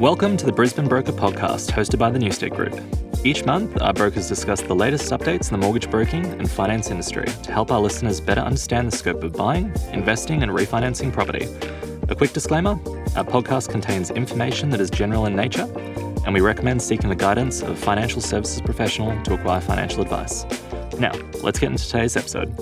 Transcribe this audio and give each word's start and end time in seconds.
Welcome 0.00 0.38
to 0.38 0.46
the 0.46 0.52
Brisbane 0.52 0.88
Broker 0.88 1.12
Podcast, 1.12 1.72
hosted 1.72 1.98
by 1.98 2.08
the 2.08 2.18
Newstead 2.18 2.52
Group. 2.52 2.74
Each 3.22 3.44
month, 3.44 3.78
our 3.82 3.92
brokers 3.92 4.30
discuss 4.30 4.62
the 4.62 4.74
latest 4.74 5.12
updates 5.12 5.52
in 5.52 5.60
the 5.60 5.66
mortgage 5.66 5.90
broking 5.90 6.24
and 6.24 6.50
finance 6.50 6.90
industry 6.90 7.26
to 7.26 7.52
help 7.52 7.70
our 7.70 7.80
listeners 7.80 8.18
better 8.18 8.40
understand 8.40 8.90
the 8.90 8.96
scope 8.96 9.22
of 9.22 9.34
buying, 9.34 9.70
investing, 9.92 10.42
and 10.42 10.52
refinancing 10.52 11.12
property. 11.12 11.46
A 12.08 12.14
quick 12.14 12.32
disclaimer 12.32 12.80
our 13.14 13.24
podcast 13.24 13.68
contains 13.68 14.10
information 14.10 14.70
that 14.70 14.80
is 14.80 14.88
general 14.88 15.26
in 15.26 15.36
nature, 15.36 15.70
and 16.24 16.32
we 16.32 16.40
recommend 16.40 16.80
seeking 16.80 17.10
the 17.10 17.14
guidance 17.14 17.60
of 17.60 17.68
a 17.68 17.76
financial 17.76 18.22
services 18.22 18.62
professional 18.62 19.22
to 19.24 19.34
acquire 19.34 19.60
financial 19.60 20.00
advice. 20.00 20.46
Now, 20.98 21.12
let's 21.42 21.58
get 21.58 21.72
into 21.72 21.86
today's 21.86 22.16
episode. 22.16 22.56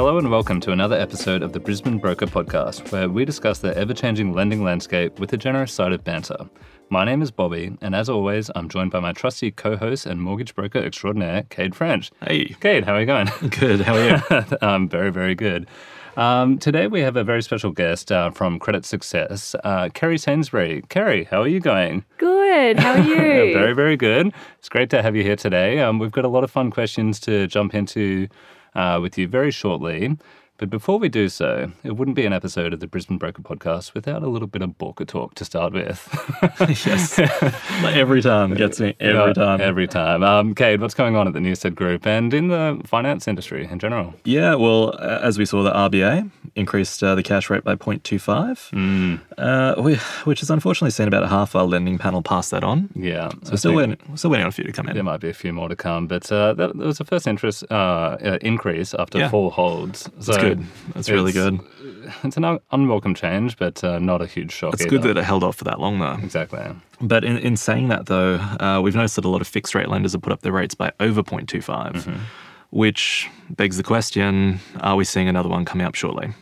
Hello 0.00 0.16
and 0.16 0.30
welcome 0.30 0.60
to 0.60 0.72
another 0.72 0.96
episode 0.96 1.42
of 1.42 1.52
the 1.52 1.60
Brisbane 1.60 1.98
Broker 1.98 2.24
Podcast, 2.24 2.90
where 2.90 3.10
we 3.10 3.26
discuss 3.26 3.58
the 3.58 3.76
ever 3.76 3.92
changing 3.92 4.32
lending 4.32 4.64
landscape 4.64 5.20
with 5.20 5.30
a 5.34 5.36
generous 5.36 5.74
side 5.74 5.92
of 5.92 6.02
banter. 6.02 6.48
My 6.88 7.04
name 7.04 7.20
is 7.20 7.30
Bobby, 7.30 7.76
and 7.82 7.94
as 7.94 8.08
always, 8.08 8.50
I'm 8.54 8.70
joined 8.70 8.92
by 8.92 9.00
my 9.00 9.12
trusty 9.12 9.50
co 9.50 9.76
host 9.76 10.06
and 10.06 10.22
mortgage 10.22 10.54
broker 10.54 10.78
extraordinaire, 10.78 11.42
Kade 11.50 11.74
French. 11.74 12.10
Hey. 12.26 12.46
Kade, 12.46 12.84
how 12.84 12.94
are 12.94 13.00
you 13.00 13.06
going? 13.06 13.28
Good. 13.60 13.82
How 13.82 13.94
are 13.94 14.22
you? 14.40 14.56
I'm 14.62 14.88
very, 14.88 15.12
very 15.12 15.34
good. 15.34 15.68
Um, 16.16 16.56
today 16.56 16.86
we 16.86 17.02
have 17.02 17.16
a 17.16 17.22
very 17.22 17.42
special 17.42 17.70
guest 17.70 18.10
uh, 18.10 18.30
from 18.30 18.58
Credit 18.58 18.86
Success, 18.86 19.54
uh, 19.64 19.90
Kerry 19.92 20.16
Sainsbury. 20.16 20.82
Kerry, 20.88 21.24
how 21.24 21.42
are 21.42 21.48
you 21.48 21.60
going? 21.60 22.06
Good. 22.16 22.78
How 22.78 22.92
are 22.92 23.00
you? 23.06 23.52
very, 23.52 23.74
very 23.74 23.98
good. 23.98 24.32
It's 24.58 24.70
great 24.70 24.88
to 24.90 25.02
have 25.02 25.14
you 25.14 25.22
here 25.22 25.36
today. 25.36 25.80
Um, 25.80 25.98
we've 25.98 26.10
got 26.10 26.24
a 26.24 26.28
lot 26.28 26.42
of 26.42 26.50
fun 26.50 26.70
questions 26.70 27.20
to 27.20 27.46
jump 27.48 27.74
into 27.74 28.28
uh, 28.74 28.98
with 29.00 29.18
you 29.18 29.28
very 29.28 29.50
shortly. 29.50 30.16
But 30.60 30.68
before 30.68 30.98
we 30.98 31.08
do 31.08 31.30
so, 31.30 31.72
it 31.82 31.96
wouldn't 31.96 32.14
be 32.16 32.26
an 32.26 32.34
episode 32.34 32.74
of 32.74 32.80
the 32.80 32.86
Brisbane 32.86 33.16
Broker 33.16 33.40
podcast 33.40 33.94
without 33.94 34.22
a 34.22 34.28
little 34.28 34.46
bit 34.46 34.60
of 34.60 34.76
Borka 34.76 35.06
talk 35.06 35.34
to 35.36 35.44
start 35.46 35.72
with. 35.72 36.06
yes. 36.84 37.18
Like 37.82 37.96
every 37.96 38.20
time 38.20 38.52
gets 38.52 38.78
me. 38.78 38.94
Every 39.00 39.28
Yeah, 39.28 39.32
time. 39.32 39.62
Every 39.62 39.88
time. 39.88 40.22
Um, 40.22 40.54
Kade, 40.54 40.80
what's 40.80 40.92
going 40.92 41.16
on 41.16 41.26
at 41.26 41.32
the 41.32 41.40
Newstead 41.40 41.74
Group 41.74 42.06
and 42.06 42.34
in 42.34 42.48
the 42.48 42.78
finance 42.84 43.26
industry 43.26 43.66
in 43.70 43.78
general? 43.78 44.12
Yeah, 44.24 44.54
well, 44.56 44.90
uh, 44.98 45.20
as 45.22 45.38
we 45.38 45.46
saw, 45.46 45.62
the 45.62 45.72
RBA 45.72 46.30
increased 46.56 47.02
uh, 47.02 47.14
the 47.14 47.22
cash 47.22 47.48
rate 47.48 47.64
by 47.64 47.74
0.25, 47.76 48.70
Mm, 48.72 49.20
uh, 49.38 49.80
we, 49.80 49.94
which 50.24 50.40
has 50.40 50.50
unfortunately 50.50 50.90
seen 50.90 51.08
about 51.08 51.26
half 51.30 51.56
our 51.56 51.64
lending 51.64 51.96
panel 51.96 52.20
pass 52.20 52.50
that 52.50 52.62
on. 52.64 52.90
yeah. 52.94 53.30
So 53.44 53.52
we're 53.52 53.56
still 53.56 53.74
waiting, 53.74 53.96
we're 54.10 54.16
still 54.16 54.30
waiting 54.30 54.44
on 54.44 54.48
a 54.50 54.52
few 54.52 54.64
to 54.64 54.72
come 54.72 54.88
in. 54.88 54.94
There 54.94 55.02
might 55.04 55.20
be 55.20 55.30
a 55.30 55.32
few 55.34 55.54
more 55.54 55.70
to 55.70 55.76
come, 55.76 56.06
but 56.06 56.30
uh, 56.30 56.52
that, 56.54 56.76
was 56.76 56.98
the 56.98 57.06
first 57.06 57.26
interest 57.26 57.64
uh, 57.70 57.74
uh, 57.74 58.38
increase 58.42 58.92
after 58.92 59.18
Yeah. 59.18 59.30
four 59.30 59.50
holds. 59.50 60.10
So 60.20 60.49
good. 60.56 60.66
That's 60.94 61.08
really 61.10 61.32
good. 61.32 61.60
It's 62.24 62.36
an 62.36 62.44
un- 62.44 62.58
unwelcome 62.72 63.14
change, 63.14 63.56
but 63.56 63.82
uh, 63.84 63.98
not 63.98 64.20
a 64.22 64.26
huge 64.26 64.52
shock. 64.52 64.74
It's 64.74 64.84
good 64.86 65.02
that 65.02 65.16
it 65.16 65.24
held 65.24 65.42
off 65.44 65.56
for 65.56 65.64
that 65.64 65.78
long, 65.80 65.98
though. 65.98 66.16
exactly. 66.22 66.60
But 67.00 67.24
in, 67.24 67.38
in 67.38 67.56
saying 67.56 67.88
that, 67.88 68.06
though, 68.06 68.34
uh, 68.36 68.80
we've 68.82 68.94
noticed 68.96 69.16
that 69.16 69.24
a 69.24 69.28
lot 69.28 69.40
of 69.40 69.48
fixed 69.48 69.74
rate 69.74 69.88
lenders 69.88 70.12
have 70.12 70.22
put 70.22 70.32
up 70.32 70.40
their 70.42 70.52
rates 70.52 70.74
by 70.74 70.92
over 71.00 71.22
0.25, 71.22 71.92
Mm-hmm. 71.92 72.16
which 72.70 73.28
begs 73.50 73.76
the 73.76 73.82
question 73.82 74.60
are 74.80 74.96
we 74.96 75.04
seeing 75.04 75.28
another 75.28 75.48
one 75.48 75.64
coming 75.64 75.86
up 75.86 75.94
shortly? 75.94 76.32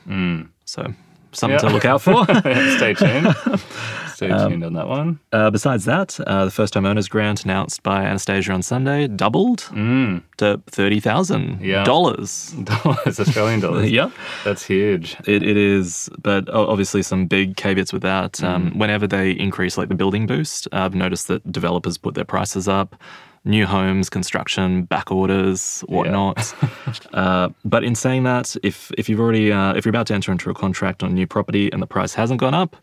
So, 0.64 0.92
something. 1.38 1.58
Yeah. 1.62 1.68
to 1.68 1.74
look 1.74 1.84
out 1.84 2.02
for. 2.02 2.24
Stay 2.76 2.94
tuned. 2.94 3.34
Stay 4.14 4.30
Um, 4.30 4.50
tuned 4.50 4.64
on 4.64 4.72
that 4.72 4.88
one. 4.88 5.20
Uh, 5.32 5.48
besides 5.50 5.84
that, 5.84 6.18
uh, 6.26 6.44
the 6.46 6.50
first 6.50 6.72
time 6.72 6.84
owners 6.84 7.08
grant 7.08 7.44
announced 7.44 7.82
by 7.84 8.04
Annastacia 8.04 8.52
on 8.52 8.62
Sunday 8.62 9.06
doubled 9.06 9.60
Mm. 9.72 10.22
to 10.38 10.60
thirty 10.66 10.98
thousand 11.00 11.60
Yeah. 11.62 11.84
dollars. 11.84 12.52
Dollars, 12.64 13.20
Australian 13.20 13.60
dollars. 13.60 13.90
Yep, 13.98 14.10
That's 14.44 14.64
huge. 14.66 15.16
it, 15.26 15.42
it 15.42 15.56
is, 15.56 16.10
but 16.20 16.48
obviously 16.50 17.02
some 17.02 17.26
big 17.26 17.56
caveats 17.56 17.92
with 17.92 18.02
that. 18.02 18.42
Um, 18.42 18.58
Mm. 18.72 18.76
Whenever 18.76 19.06
they 19.06 19.30
increase 19.30 19.78
like 19.78 19.88
the 19.88 19.94
building 19.94 20.26
boost, 20.26 20.66
I've 20.72 20.94
noticed 20.94 21.28
that 21.28 21.50
developers 21.52 21.96
put 21.96 22.14
their 22.14 22.24
prices 22.24 22.66
up. 22.66 22.96
New 23.48 23.64
homes, 23.66 24.10
construction, 24.10 24.82
back 24.84 25.10
orders, 25.10 25.80
whatnot. 25.88 26.54
uh, 27.14 27.48
but 27.64 27.82
in 27.82 27.94
saying 27.94 28.24
that, 28.24 28.54
if 28.62 28.92
if 28.98 29.08
you've 29.08 29.18
already 29.20 29.50
uh, 29.50 29.72
if 29.74 29.84
you're 29.84 29.90
about 29.90 30.06
to 30.08 30.14
enter 30.14 30.30
into 30.30 30.50
a 30.50 30.54
contract 30.54 31.02
on 31.02 31.10
a 31.10 31.14
new 31.14 31.26
property 31.26 31.72
and 31.72 31.80
the 31.80 31.86
price 31.86 32.12
hasn't 32.12 32.40
gone 32.40 32.54
up, 32.54 32.76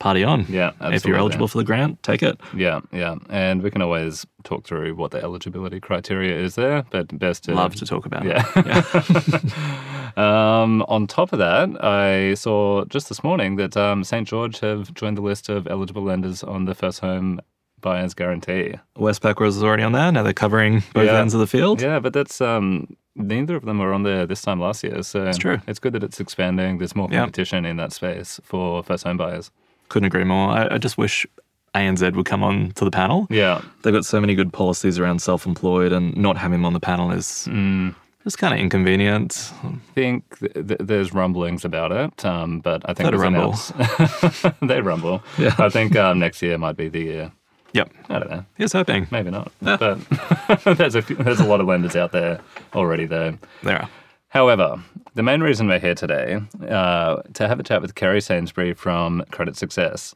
party 0.00 0.24
on. 0.24 0.42
Mm-hmm. 0.44 0.54
Yeah, 0.54 0.72
If 0.80 1.04
you're 1.04 1.16
eligible 1.16 1.46
for 1.46 1.58
the 1.58 1.64
grant, 1.64 2.02
take 2.02 2.22
it. 2.24 2.40
Yeah, 2.56 2.80
yeah. 2.90 3.16
And 3.28 3.62
we 3.62 3.70
can 3.70 3.82
always 3.82 4.26
talk 4.42 4.64
through 4.64 4.96
what 4.96 5.12
the 5.12 5.22
eligibility 5.22 5.78
criteria 5.78 6.36
is 6.36 6.56
there, 6.56 6.84
but 6.90 7.16
best 7.18 7.44
to 7.44 7.54
Love 7.54 7.76
to 7.76 7.86
talk 7.86 8.06
about 8.06 8.24
Yeah. 8.24 8.42
it. 8.56 10.18
um, 10.18 10.82
on 10.88 11.06
top 11.06 11.32
of 11.32 11.38
that, 11.38 11.84
I 11.84 12.34
saw 12.34 12.84
just 12.86 13.08
this 13.08 13.22
morning 13.22 13.56
that 13.56 13.76
um, 13.76 14.02
St. 14.02 14.26
George 14.26 14.58
have 14.60 14.92
joined 14.94 15.16
the 15.18 15.22
list 15.22 15.48
of 15.48 15.68
eligible 15.68 16.02
lenders 16.02 16.42
on 16.42 16.64
the 16.64 16.74
first 16.74 17.00
home 17.00 17.40
buyer's 17.80 18.14
guarantee. 18.14 18.74
Westpac 18.96 19.40
was 19.40 19.62
already 19.62 19.82
on 19.82 19.92
there. 19.92 20.10
Now 20.12 20.22
they're 20.22 20.32
covering 20.32 20.82
both 20.94 21.06
Yeah. 21.06 21.20
ends 21.20 21.34
of 21.34 21.40
the 21.40 21.46
field. 21.46 21.80
Yeah, 21.82 21.98
but 22.00 22.12
that's 22.12 22.40
um, 22.40 22.96
neither 23.16 23.56
of 23.56 23.64
them 23.64 23.78
were 23.78 23.92
on 23.92 24.02
there 24.02 24.26
this 24.26 24.42
time 24.42 24.60
last 24.60 24.82
year. 24.84 25.02
So 25.02 25.26
It's 25.26 25.38
true. 25.38 25.58
It's 25.66 25.78
good 25.78 25.92
that 25.94 26.02
it's 26.02 26.20
expanding. 26.20 26.78
There's 26.78 26.94
more 26.96 27.08
Yeah. 27.10 27.20
competition 27.20 27.64
in 27.64 27.76
that 27.76 27.92
space 27.92 28.40
for 28.44 28.82
first 28.82 29.04
home 29.04 29.16
buyers. 29.16 29.50
Couldn't 29.88 30.06
agree 30.06 30.24
more. 30.24 30.50
I, 30.50 30.74
I 30.74 30.78
just 30.78 30.96
wish 30.98 31.26
ANZ 31.74 32.14
would 32.16 32.26
come 32.26 32.42
on 32.42 32.72
to 32.72 32.84
the 32.84 32.90
panel. 32.90 33.26
Yeah. 33.30 33.60
They've 33.82 33.92
got 33.94 34.04
so 34.04 34.20
many 34.20 34.34
good 34.34 34.52
policies 34.52 34.98
around 34.98 35.20
self-employed, 35.20 35.92
and 35.92 36.16
not 36.16 36.36
having 36.36 36.58
them 36.58 36.64
on 36.66 36.72
the 36.72 36.80
panel 36.80 37.10
is 37.12 37.46
Mm. 37.50 37.94
just 38.24 38.38
kind 38.38 38.52
of 38.52 38.58
inconvenient. 38.60 39.52
I 39.64 39.74
think 39.94 40.38
th- 40.40 40.52
th- 40.68 40.80
there's 40.80 41.12
rumblings 41.14 41.64
about 41.64 41.92
it, 41.92 42.24
um, 42.24 42.58
but 42.60 42.82
I 42.88 42.94
think 42.94 43.10
they 43.10 43.16
rumble. 43.16 43.54
they 44.62 44.80
rumble. 44.80 45.22
Yeah. 45.38 45.54
I 45.58 45.68
think 45.68 45.94
um, 45.96 46.18
next 46.18 46.42
year 46.42 46.58
might 46.58 46.76
be 46.76 46.88
the 46.88 47.00
year. 47.00 47.32
Yep. 47.72 47.92
I 48.08 48.18
don't 48.18 48.30
know. 48.30 48.44
Here's 48.56 48.72
hoping. 48.72 49.06
Maybe 49.10 49.30
not. 49.30 49.52
Yeah. 49.60 49.76
But 49.76 49.98
there's 50.76 50.94
a 50.94 51.02
few, 51.02 51.16
there's 51.16 51.40
a 51.40 51.44
lot 51.44 51.60
of 51.60 51.66
lenders 51.66 51.96
out 51.96 52.12
there 52.12 52.40
already, 52.74 53.06
though. 53.06 53.38
There 53.62 53.80
are. 53.82 53.88
However, 54.28 54.80
the 55.14 55.22
main 55.22 55.40
reason 55.40 55.66
we're 55.66 55.80
here 55.80 55.94
today 55.94 56.40
uh, 56.68 57.22
to 57.34 57.48
have 57.48 57.58
a 57.58 57.62
chat 57.64 57.82
with 57.82 57.96
Kerry 57.96 58.20
Sainsbury 58.20 58.74
from 58.74 59.24
Credit 59.32 59.56
Success. 59.56 60.14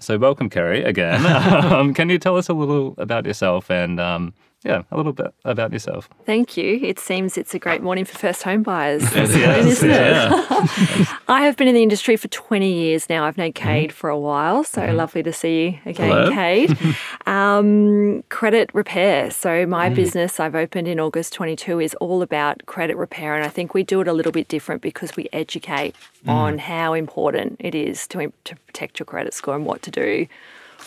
So, 0.00 0.18
welcome, 0.18 0.50
Kerry, 0.50 0.82
again. 0.82 1.24
um, 1.72 1.94
can 1.94 2.10
you 2.10 2.18
tell 2.18 2.36
us 2.36 2.48
a 2.48 2.52
little 2.52 2.94
about 2.98 3.24
yourself 3.24 3.70
and, 3.70 4.00
um, 4.00 4.34
yeah, 4.66 4.82
a 4.90 4.96
little 4.96 5.12
bit 5.12 5.32
about 5.44 5.72
yourself? 5.72 6.08
Thank 6.26 6.56
you. 6.56 6.80
It 6.82 6.98
seems 6.98 7.38
it's 7.38 7.54
a 7.54 7.58
great 7.58 7.82
morning 7.82 8.04
for 8.04 8.18
first 8.18 8.42
home 8.42 8.62
buyers, 8.64 9.02
Yes, 9.14 9.64
isn't 9.66 9.90
it? 9.90 9.94
Yeah. 9.94 11.04
I 11.28 11.42
have 11.42 11.56
been 11.56 11.68
in 11.68 11.74
the 11.74 11.82
industry 11.82 12.16
for 12.16 12.26
20 12.28 12.70
years 12.72 13.08
now. 13.08 13.24
I've 13.24 13.38
known 13.38 13.52
Kade 13.52 13.92
for 13.92 14.10
a 14.10 14.18
while, 14.18 14.64
so 14.64 14.84
lovely 14.92 15.22
to 15.22 15.32
see 15.32 15.64
you 15.66 15.78
again, 15.86 16.10
Hello. 16.10 16.30
Kade. 16.30 16.96
um, 17.26 18.22
credit 18.28 18.70
repair. 18.74 19.30
So, 19.30 19.66
my 19.66 19.88
business 19.88 20.40
I've 20.40 20.54
opened 20.54 20.88
in 20.88 20.98
August 21.00 21.32
22 21.34 21.80
is 21.80 21.94
all 21.96 22.22
about 22.22 22.66
credit 22.66 22.96
repair, 22.96 23.34
and 23.36 23.44
I 23.44 23.48
think 23.48 23.72
we 23.72 23.82
do 23.84 24.00
it 24.00 24.08
a 24.08 24.12
little 24.12 24.32
bit 24.32 24.48
different 24.48 24.82
because 24.82 25.16
we 25.16 25.28
educate 25.32 25.94
on 26.26 26.58
how 26.58 26.92
important 26.92 27.56
it 27.60 27.74
is 27.74 28.06
to, 28.08 28.32
to 28.44 28.56
protect 28.66 28.98
your 28.98 29.06
credit 29.06 29.32
score 29.32 29.54
and 29.54 29.64
what 29.64 29.82
to 29.82 29.90
do, 29.92 30.26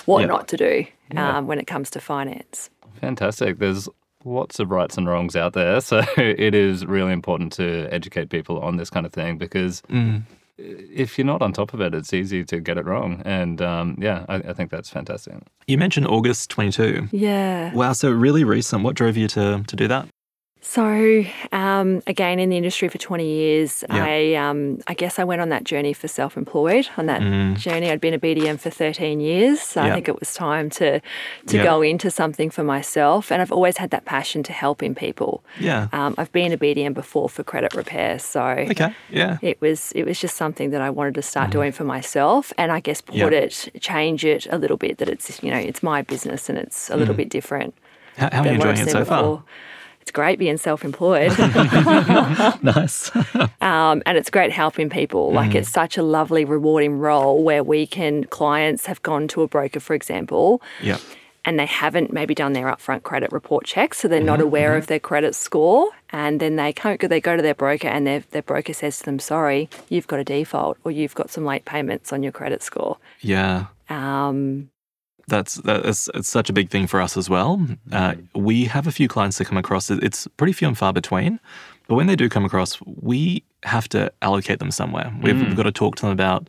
what 0.05 0.19
Yeah. 0.19 0.25
not 0.27 0.47
to 0.49 0.57
do 0.57 0.85
um, 1.15 1.47
when 1.47 1.59
it 1.59 1.65
comes 1.67 1.89
to 1.91 1.99
finance. 2.01 2.69
Fantastic. 3.01 3.59
There's 3.59 3.87
lots 4.25 4.59
of 4.59 4.69
rights 4.69 4.97
and 4.97 5.07
wrongs 5.07 5.35
out 5.35 5.53
there. 5.53 5.79
So 5.89 6.03
it 6.17 6.53
is 6.53 6.85
really 6.85 7.13
important 7.13 7.53
to 7.53 7.87
educate 7.91 8.29
people 8.29 8.59
on 8.59 8.77
this 8.77 8.89
kind 8.89 9.05
of 9.05 9.13
thing 9.13 9.37
because 9.37 9.81
if 10.57 11.17
you're 11.17 11.25
not 11.25 11.41
on 11.41 11.53
top 11.53 11.73
of 11.73 11.81
it, 11.81 11.93
it's 11.93 12.13
easy 12.13 12.43
to 12.43 12.59
get 12.59 12.77
it 12.77 12.85
wrong. 12.85 13.21
And 13.25 13.61
um, 13.61 13.97
yeah, 13.99 14.25
I, 14.27 14.35
I 14.35 14.53
think 14.53 14.71
that's 14.71 14.89
fantastic. 14.89 15.35
You 15.67 15.77
mentioned 15.77 16.07
August 16.07 16.49
22. 16.49 17.07
Yeah. 17.11 17.73
Wow, 17.73 17.93
so 17.93 18.11
really 18.11 18.43
recent. 18.43 18.83
What 18.83 18.95
drove 18.95 19.15
you 19.17 19.27
to 19.29 19.63
to 19.65 19.75
do 19.75 19.87
that? 19.87 20.07
So, 20.61 21.23
um, 21.53 22.01
again, 22.05 22.37
in 22.37 22.49
the 22.49 22.57
industry 22.57 22.89
for 22.89 22.97
20 22.97 23.25
years. 23.25 23.85
I, 23.89 24.35
um, 24.35 24.79
I 24.87 24.93
guess 24.93 25.17
I 25.17 25.23
went 25.23 25.39
on 25.41 25.49
that 25.49 25.63
journey 25.63 25.93
for 25.93 26.09
self 26.09 26.35
employed. 26.35 26.89
On 26.97 27.05
that 27.05 27.21
journey, 27.57 27.89
I'd 27.89 28.01
been 28.01 28.13
a 28.13 28.19
BDM 28.19 28.59
for 28.59 28.69
13 28.69 29.21
years. 29.21 29.61
So, 29.61 29.79
Mm. 29.81 29.83
I 29.85 29.93
think 29.93 30.09
it 30.09 30.19
was 30.19 30.33
time 30.33 30.69
to, 30.71 30.99
to 31.47 31.57
go 31.63 31.81
into 31.81 32.11
something 32.11 32.49
for 32.49 32.63
myself. 32.65 33.31
And 33.31 33.41
I've 33.41 33.53
always 33.53 33.77
had 33.77 33.91
that 33.91 34.03
passion 34.03 34.43
to 34.43 34.53
helping 34.53 34.93
people. 34.93 35.43
Yeah. 35.59 35.87
Um, 35.93 36.13
I've 36.17 36.31
been 36.33 36.51
a 36.51 36.57
BDM 36.57 36.93
before 36.93 37.29
for 37.29 37.41
credit 37.43 37.73
repair. 37.73 38.19
So, 38.19 38.43
Okay. 38.43 38.93
Yeah. 39.09 39.37
it 39.41 39.61
was 39.61 39.93
it 39.93 40.03
was 40.05 40.19
just 40.19 40.35
something 40.35 40.71
that 40.71 40.81
I 40.81 40.89
wanted 40.89 41.13
to 41.15 41.21
start 41.21 41.51
doing 41.51 41.71
for 41.71 41.85
myself, 41.85 42.51
and 42.57 42.69
I 42.71 42.81
guess 42.81 42.99
put 42.99 43.33
it, 43.33 43.69
change 43.79 44.25
it 44.25 44.45
a 44.51 44.57
little 44.57 44.77
bit. 44.77 44.97
That 44.97 45.07
it's 45.07 45.41
you 45.41 45.51
know 45.51 45.57
it's 45.57 45.81
my 45.81 46.01
business 46.01 46.49
and 46.49 46.57
it's 46.57 46.89
a 46.89 46.97
little 46.97 47.15
bit 47.15 47.29
different. 47.29 47.73
How, 48.17 48.29
how 48.31 48.41
are 48.41 48.43
you 48.45 48.49
than 48.51 48.57
what 48.59 48.67
I've 48.67 48.79
enjoying 48.79 48.87
it 48.89 48.91
so 48.91 49.05
far? 49.05 49.43
It's 50.01 50.11
great 50.11 50.39
being 50.39 50.57
self-employed, 50.57 51.37
Nice. 52.63 53.11
um, 53.61 54.01
and 54.05 54.17
it's 54.17 54.29
great 54.29 54.51
helping 54.51 54.89
people. 54.89 55.31
Like 55.31 55.51
Mm. 55.51 55.55
it's 55.55 55.69
such 55.69 55.97
a 55.97 56.03
lovely, 56.03 56.45
rewarding 56.45 56.99
role 56.99 57.43
where 57.43 57.63
we 57.63 57.85
can 57.87 58.23
clients 58.25 58.85
have 58.85 59.01
gone 59.01 59.27
to 59.29 59.41
a 59.41 59.47
broker, 59.47 59.79
for 59.79 59.93
example, 59.93 60.61
yeah. 60.81 60.97
and 61.45 61.57
they 61.59 61.65
haven't 61.65 62.11
maybe 62.13 62.35
done 62.35 62.53
their 62.53 62.65
upfront 62.67 63.03
credit 63.03 63.31
report 63.31 63.65
checks, 63.65 63.99
so 63.99 64.07
they're 64.07 64.21
not 64.21 64.41
aware 64.41 64.75
of 64.75 64.87
their 64.87 64.99
credit 64.99 65.33
score, 65.35 65.89
and 66.11 66.39
then 66.39 66.55
they 66.55 66.73
can't 66.73 66.99
go. 66.99 67.07
They 67.07 67.21
go 67.21 67.35
to 67.35 67.41
their 67.41 67.55
broker, 67.55 67.87
and 67.87 68.05
their 68.07 68.21
their 68.31 68.41
broker 68.43 68.73
says 68.73 68.99
to 68.99 69.05
them, 69.05 69.19
"Sorry, 69.19 69.69
you've 69.89 70.07
got 70.07 70.19
a 70.19 70.23
default, 70.23 70.77
or 70.83 70.91
you've 70.91 71.15
got 71.15 71.29
some 71.29 71.45
late 71.45 71.65
payments 71.65 72.11
on 72.13 72.23
your 72.23 72.31
credit 72.31 72.61
score." 72.63 72.97
Yeah. 73.21 73.65
Um, 73.89 74.69
That's 75.29 75.55
that's 75.55 76.09
it's 76.13 76.29
such 76.29 76.49
a 76.49 76.53
big 76.53 76.69
thing 76.69 76.87
for 76.87 77.01
us 77.01 77.17
as 77.17 77.29
well. 77.29 77.65
Uh, 77.91 78.15
we 78.33 78.65
have 78.65 78.87
a 78.87 78.91
few 78.91 79.07
clients 79.07 79.37
that 79.37 79.45
come 79.45 79.57
across. 79.57 79.89
It's 79.89 80.27
pretty 80.37 80.53
few 80.53 80.67
and 80.67 80.77
far 80.77 80.93
between, 80.93 81.39
but 81.87 81.95
when 81.95 82.07
they 82.07 82.15
do 82.15 82.29
come 82.29 82.45
across, 82.45 82.79
we 83.01 83.43
have 83.63 83.89
to 83.89 84.11
allocate 84.21 84.59
them 84.59 84.71
somewhere. 84.71 85.13
We've, 85.21 85.35
we've 85.41 85.55
got 85.55 85.63
to 85.63 85.71
talk 85.71 85.95
to 85.97 86.03
them 86.03 86.11
about 86.11 86.47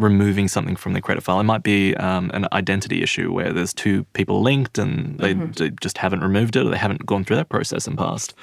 removing 0.00 0.48
something 0.48 0.76
from 0.76 0.94
the 0.94 1.00
credit 1.00 1.22
file. 1.22 1.40
It 1.40 1.44
might 1.44 1.62
be 1.62 1.94
um, 1.96 2.30
an 2.34 2.46
identity 2.52 3.02
issue 3.02 3.32
where 3.32 3.52
there's 3.52 3.74
two 3.74 4.04
people 4.14 4.40
linked 4.42 4.78
and 4.78 5.18
they, 5.18 5.34
they 5.34 5.70
just 5.80 5.98
haven't 5.98 6.20
removed 6.20 6.56
it 6.56 6.66
or 6.66 6.70
they 6.70 6.78
haven't 6.78 7.06
gone 7.06 7.24
through 7.24 7.36
that 7.36 7.48
process 7.48 7.86
in 7.86 7.96
past. 7.96 8.34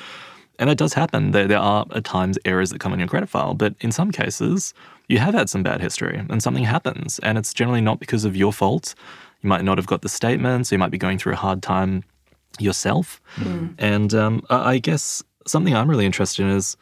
And 0.60 0.70
it 0.70 0.78
does 0.78 0.94
happen. 0.94 1.32
There, 1.32 1.48
there 1.48 1.60
are 1.60 1.86
at 1.94 2.04
times 2.04 2.40
errors 2.46 2.70
that 2.72 2.80
come 2.80 2.94
on 2.94 3.00
your 3.00 3.08
credit 3.08 3.30
file, 3.30 3.54
but 3.54 3.76
in 3.82 3.92
some 3.92 4.12
cases, 4.12 4.74
you 5.08 5.20
have 5.20 5.34
had 5.34 5.50
some 5.50 5.64
bad 5.64 5.82
history 5.82 6.24
and 6.30 6.42
something 6.42 6.64
happens. 6.64 7.20
And 7.20 7.38
it's 7.38 7.54
generally 7.54 7.82
not 7.82 8.00
because 8.00 8.26
of 8.26 8.36
your 8.36 8.54
fault. 8.54 8.96
You 9.42 9.50
might 9.50 9.64
not 9.64 9.78
have 9.78 9.88
got 9.88 10.02
the 10.02 10.10
statements, 10.10 10.72
you 10.72 10.78
might 10.78 10.92
be 10.92 10.98
going 10.98 11.18
through 11.18 11.34
a 11.34 11.38
hard 11.38 11.62
time 11.62 12.04
yourself. 12.60 13.22
And 13.78 14.14
um, 14.14 14.44
I 14.50 14.80
guess 14.80 15.24
something 15.46 15.76
I'm 15.76 15.90
really 15.90 16.06
interested 16.06 16.44
in 16.44 16.50
is 16.50 16.78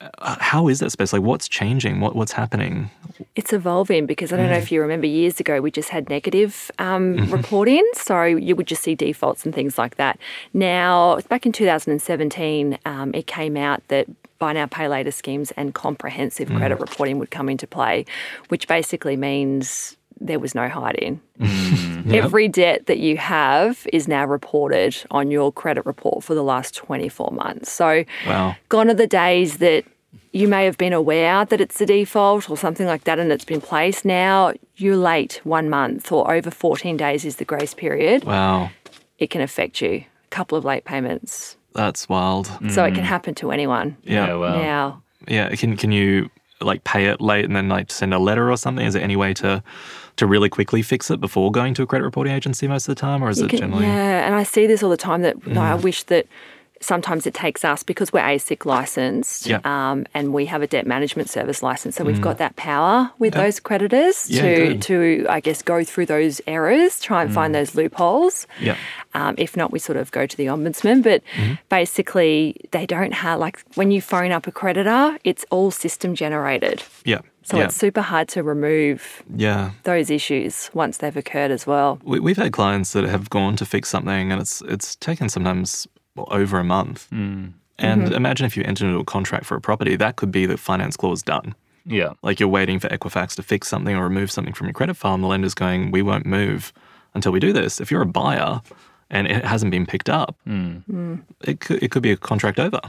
uh, 0.00 0.36
how 0.40 0.68
is 0.68 0.80
that 0.80 0.90
space? 0.90 1.12
Like, 1.12 1.22
what's 1.22 1.48
changing? 1.48 2.00
What, 2.00 2.14
what's 2.14 2.32
happening? 2.32 2.90
It's 3.34 3.52
evolving 3.52 4.04
because 4.04 4.30
I 4.32 4.36
don't 4.36 4.50
know 4.50 4.56
if 4.56 4.70
you 4.70 4.82
remember 4.82 5.06
years 5.06 5.40
ago, 5.40 5.60
we 5.62 5.70
just 5.70 5.88
had 5.88 6.10
negative 6.10 6.70
um, 6.78 7.30
reporting. 7.30 7.88
So 7.94 8.24
you 8.24 8.54
would 8.56 8.66
just 8.66 8.82
see 8.82 8.94
defaults 8.94 9.46
and 9.46 9.54
things 9.54 9.78
like 9.78 9.96
that. 9.96 10.18
Now, 10.52 11.20
back 11.28 11.46
in 11.46 11.52
2017, 11.52 12.78
um, 12.84 13.14
it 13.14 13.26
came 13.26 13.56
out 13.56 13.82
that 13.88 14.06
buy 14.38 14.52
now, 14.52 14.66
pay 14.66 14.86
later 14.86 15.10
schemes 15.10 15.50
and 15.52 15.72
comprehensive 15.74 16.48
credit 16.48 16.78
reporting 16.78 17.18
would 17.18 17.30
come 17.30 17.48
into 17.48 17.66
play, 17.66 18.04
which 18.48 18.68
basically 18.68 19.16
means 19.16 19.96
there 20.20 20.38
was 20.38 20.54
no 20.54 20.68
hiding. 20.68 21.20
Mm. 21.38 22.14
Every 22.14 22.48
debt 22.48 22.86
that 22.86 22.98
you 22.98 23.16
have 23.16 23.86
is 23.92 24.08
now 24.08 24.24
reported 24.24 24.96
on 25.10 25.30
your 25.30 25.52
credit 25.52 25.84
report 25.84 26.24
for 26.24 26.34
the 26.34 26.42
last 26.42 26.74
24 26.74 27.32
months. 27.32 27.70
So, 27.72 28.04
Wow. 28.26 28.56
gone 28.68 28.88
are 28.88 28.94
the 28.94 29.06
days 29.06 29.58
that 29.58 29.84
you 30.32 30.48
may 30.48 30.64
have 30.64 30.76
been 30.76 30.92
aware 30.92 31.44
that 31.44 31.60
it's 31.60 31.80
a 31.80 31.86
default 31.86 32.50
or 32.50 32.56
something 32.56 32.86
like 32.86 33.04
that 33.04 33.18
and 33.18 33.32
it's 33.32 33.44
been 33.44 33.60
placed. 33.60 34.04
Now 34.04 34.52
you're 34.76 34.96
late 34.96 35.40
one 35.44 35.70
month 35.70 36.12
or 36.12 36.32
over 36.32 36.50
14 36.50 36.96
days 36.96 37.24
is 37.24 37.36
the 37.36 37.44
grace 37.44 37.74
period. 37.74 38.24
Wow. 38.24 38.70
It 39.18 39.30
can 39.30 39.40
affect 39.40 39.80
you. 39.80 39.90
A 39.90 40.28
couple 40.30 40.58
of 40.58 40.64
late 40.64 40.84
payments. 40.84 41.56
That's 41.74 42.08
wild. 42.08 42.46
So 42.70 42.84
it 42.84 42.94
can 42.94 43.04
mm. 43.04 43.08
happen 43.08 43.34
to 43.36 43.50
anyone 43.50 43.96
Yeah. 44.02 44.26
Yeah, 44.26 44.34
well, 44.34 44.58
now. 44.58 45.02
Yeah. 45.26 45.54
Can 45.56 45.76
can 45.76 45.92
you 45.92 46.30
like 46.60 46.84
pay 46.84 47.06
it 47.06 47.20
late 47.20 47.44
and 47.44 47.54
then 47.54 47.68
like 47.68 47.90
send 47.90 48.14
a 48.14 48.18
letter 48.18 48.50
or 48.50 48.56
something? 48.56 48.84
Is 48.84 48.94
there 48.94 49.02
any 49.02 49.16
way 49.16 49.34
to 49.34 49.62
to 50.16 50.26
really 50.26 50.48
quickly 50.48 50.82
fix 50.82 51.10
it 51.10 51.20
before 51.20 51.50
going 51.52 51.74
to 51.74 51.82
a 51.82 51.86
credit 51.86 52.04
reporting 52.04 52.32
agency 52.32 52.66
most 52.68 52.88
of 52.88 52.94
the 52.94 53.00
time, 53.00 53.22
or 53.22 53.30
is 53.30 53.38
You 53.38 53.46
it 53.46 53.50
can- 53.50 53.58
generally? 53.58 53.84
Mm. 53.84 53.88
yeah, 53.88 54.26
and 54.26 54.34
I 54.34 54.42
see 54.42 54.66
this 54.66 54.82
all 54.82 54.90
the 54.90 54.96
time 54.96 55.22
that 55.22 55.36
I 55.56 55.74
wish 55.74 56.04
that 56.04 56.26
sometimes 56.86 57.26
it 57.26 57.34
takes 57.34 57.64
us 57.64 57.82
because 57.82 58.12
we're 58.12 58.20
ASIC 58.34 58.64
licensed 58.64 59.46
Yeah. 59.46 59.58
Mm. 59.60 59.66
um, 59.66 60.06
and 60.14 60.32
we 60.32 60.46
have 60.46 60.62
a 60.62 60.66
debt 60.66 60.86
management 60.86 61.28
service 61.28 61.62
license. 61.62 61.96
So 61.96 62.04
we've 62.04 62.20
got 62.20 62.38
that 62.38 62.54
power 62.56 63.10
with 63.18 63.34
those 63.34 63.60
creditors 63.60 64.30
Yeah, 64.30 64.42
to, 64.42 64.56
good. 64.68 64.82
to, 64.82 65.26
I 65.28 65.40
guess, 65.40 65.62
go 65.62 65.84
through 65.84 66.06
those 66.06 66.40
errors, 66.46 67.00
try 67.00 67.22
and 67.22 67.32
find 67.32 67.54
those 67.54 67.74
loopholes. 67.74 68.46
Yeah. 68.60 68.76
Um, 69.14 69.34
if 69.38 69.56
not, 69.56 69.72
we 69.72 69.78
sort 69.78 69.98
of 69.98 70.10
go 70.12 70.26
to 70.26 70.36
the 70.36 70.46
ombudsman. 70.46 71.02
But 71.02 71.22
Mm-hmm. 71.36 71.54
basically, 71.68 72.56
they 72.72 72.86
don't 72.86 73.12
have, 73.14 73.38
like, 73.40 73.62
when 73.74 73.90
you 73.90 74.00
phone 74.00 74.32
up 74.32 74.46
a 74.46 74.52
creditor, 74.52 75.18
it's 75.24 75.44
all 75.50 75.70
system 75.70 76.14
generated. 76.14 76.82
Yeah. 77.04 77.20
So 77.42 77.58
yeah. 77.58 77.64
it's 77.66 77.76
super 77.76 78.00
hard 78.02 78.26
to 78.30 78.42
remove 78.42 79.22
yeah. 79.34 79.70
those 79.84 80.10
issues 80.10 80.68
once 80.74 80.98
they've 80.98 81.16
occurred 81.16 81.50
as 81.52 81.64
well. 81.66 82.00
We, 82.02 82.18
we've 82.18 82.36
had 82.36 82.52
clients 82.52 82.92
that 82.92 83.04
have 83.04 83.30
gone 83.30 83.54
to 83.56 83.64
fix 83.64 83.88
something 83.88 84.32
and 84.32 84.40
it's 84.40 84.62
it's 84.62 84.96
taken 84.96 85.28
sometimes 85.28 85.86
well, 86.16 86.28
over 86.30 86.58
a 86.58 86.64
month. 86.64 87.06
And 87.12 87.54
Mm-hmm. 87.78 88.14
imagine 88.14 88.46
if 88.46 88.56
you 88.56 88.62
enter 88.64 88.86
into 88.86 88.98
a 88.98 89.04
contract 89.04 89.44
for 89.44 89.54
a 89.54 89.60
property, 89.60 89.96
that 89.96 90.16
could 90.16 90.32
be 90.32 90.46
the 90.46 90.56
finance 90.56 90.96
clause 90.96 91.22
done. 91.22 91.54
Yeah. 91.84 92.14
Like 92.22 92.40
you're 92.40 92.48
waiting 92.48 92.78
for 92.80 92.88
Equifax 92.88 93.34
to 93.36 93.42
fix 93.42 93.68
something 93.68 93.94
or 93.94 94.02
remove 94.02 94.30
something 94.30 94.54
from 94.54 94.66
your 94.66 94.74
credit 94.74 94.94
file, 94.96 95.14
and 95.14 95.22
the 95.22 95.28
lender's 95.28 95.54
going, 95.54 95.90
"We 95.90 96.00
won't 96.02 96.24
move 96.26 96.72
until 97.14 97.32
we 97.32 97.38
do 97.38 97.52
this." 97.52 97.80
If 97.80 97.90
you're 97.90 98.02
a 98.02 98.06
buyer 98.06 98.60
and 99.10 99.26
it 99.28 99.44
hasn't 99.44 99.70
been 99.70 99.84
picked 99.86 100.08
up, 100.08 100.36
it 101.42 101.60
could 101.60 101.82
it 101.82 101.90
could 101.90 102.02
be 102.02 102.12
a 102.12 102.16
contract 102.16 102.58
over. 102.58 102.80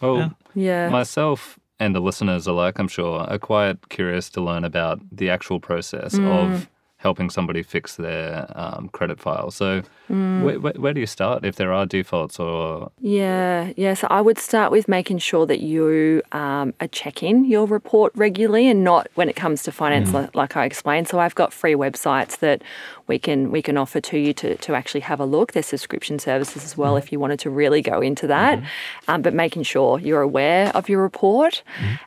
Well, 0.00 0.34
Yeah. 0.54 0.88
myself 0.88 1.58
and 1.80 1.94
the 1.94 2.00
listeners 2.00 2.46
alike, 2.46 2.78
I'm 2.78 2.88
sure, 2.88 3.20
are 3.28 3.38
quite 3.38 3.88
curious 3.88 4.30
to 4.30 4.40
learn 4.40 4.64
about 4.64 5.00
the 5.10 5.28
actual 5.30 5.58
process 5.60 6.14
Mm. 6.14 6.28
of 6.28 6.68
helping 7.02 7.30
somebody 7.30 7.62
fix 7.62 7.96
their 7.96 8.46
um, 8.54 8.88
credit 8.92 9.18
file. 9.20 9.50
So, 9.50 9.82
Mm. 10.10 10.42
where, 10.42 10.60
where, 10.60 10.72
where 10.74 10.92
do 10.92 11.00
you 11.00 11.06
start 11.06 11.42
if 11.44 11.56
there 11.56 11.72
are 11.72 11.86
defaults 11.86 12.38
or? 12.38 12.90
Yeah, 13.00 13.72
yeah. 13.76 13.94
So 13.94 14.06
I 14.10 14.20
would 14.20 14.36
start 14.36 14.70
with 14.70 14.86
making 14.88 15.18
sure 15.18 15.46
that 15.46 15.60
you 15.60 16.22
um, 16.32 16.74
are 16.80 16.88
checking 16.88 17.46
your 17.46 17.66
report 17.66 18.12
regularly, 18.14 18.68
and 18.68 18.84
not 18.84 19.08
when 19.14 19.28
it 19.30 19.36
comes 19.36 19.62
to 19.62 19.72
finance, 19.72 20.12
li- 20.12 20.28
like 20.34 20.54
I 20.56 20.64
explained. 20.66 21.08
So 21.08 21.18
I've 21.18 21.34
got 21.34 21.52
free 21.52 21.74
websites 21.74 22.38
that 22.40 22.62
we 23.06 23.18
can 23.18 23.50
we 23.50 23.62
can 23.62 23.76
offer 23.76 24.00
to 24.00 24.18
you 24.18 24.32
to 24.34 24.56
to 24.56 24.74
actually 24.74 25.00
have 25.00 25.20
a 25.20 25.24
look. 25.24 25.52
There's 25.52 25.66
subscription 25.66 26.18
services 26.18 26.64
as 26.64 26.76
well 26.76 26.96
if 26.96 27.12
you 27.12 27.18
wanted 27.20 27.38
to 27.40 27.50
really 27.50 27.82
go 27.82 28.00
into 28.00 28.26
that. 28.28 28.62
Um, 29.08 29.22
but 29.22 29.34
making 29.34 29.64
sure 29.64 29.98
you're 29.98 30.22
aware 30.22 30.70
of 30.74 30.88
your 30.88 31.02
report, 31.02 31.62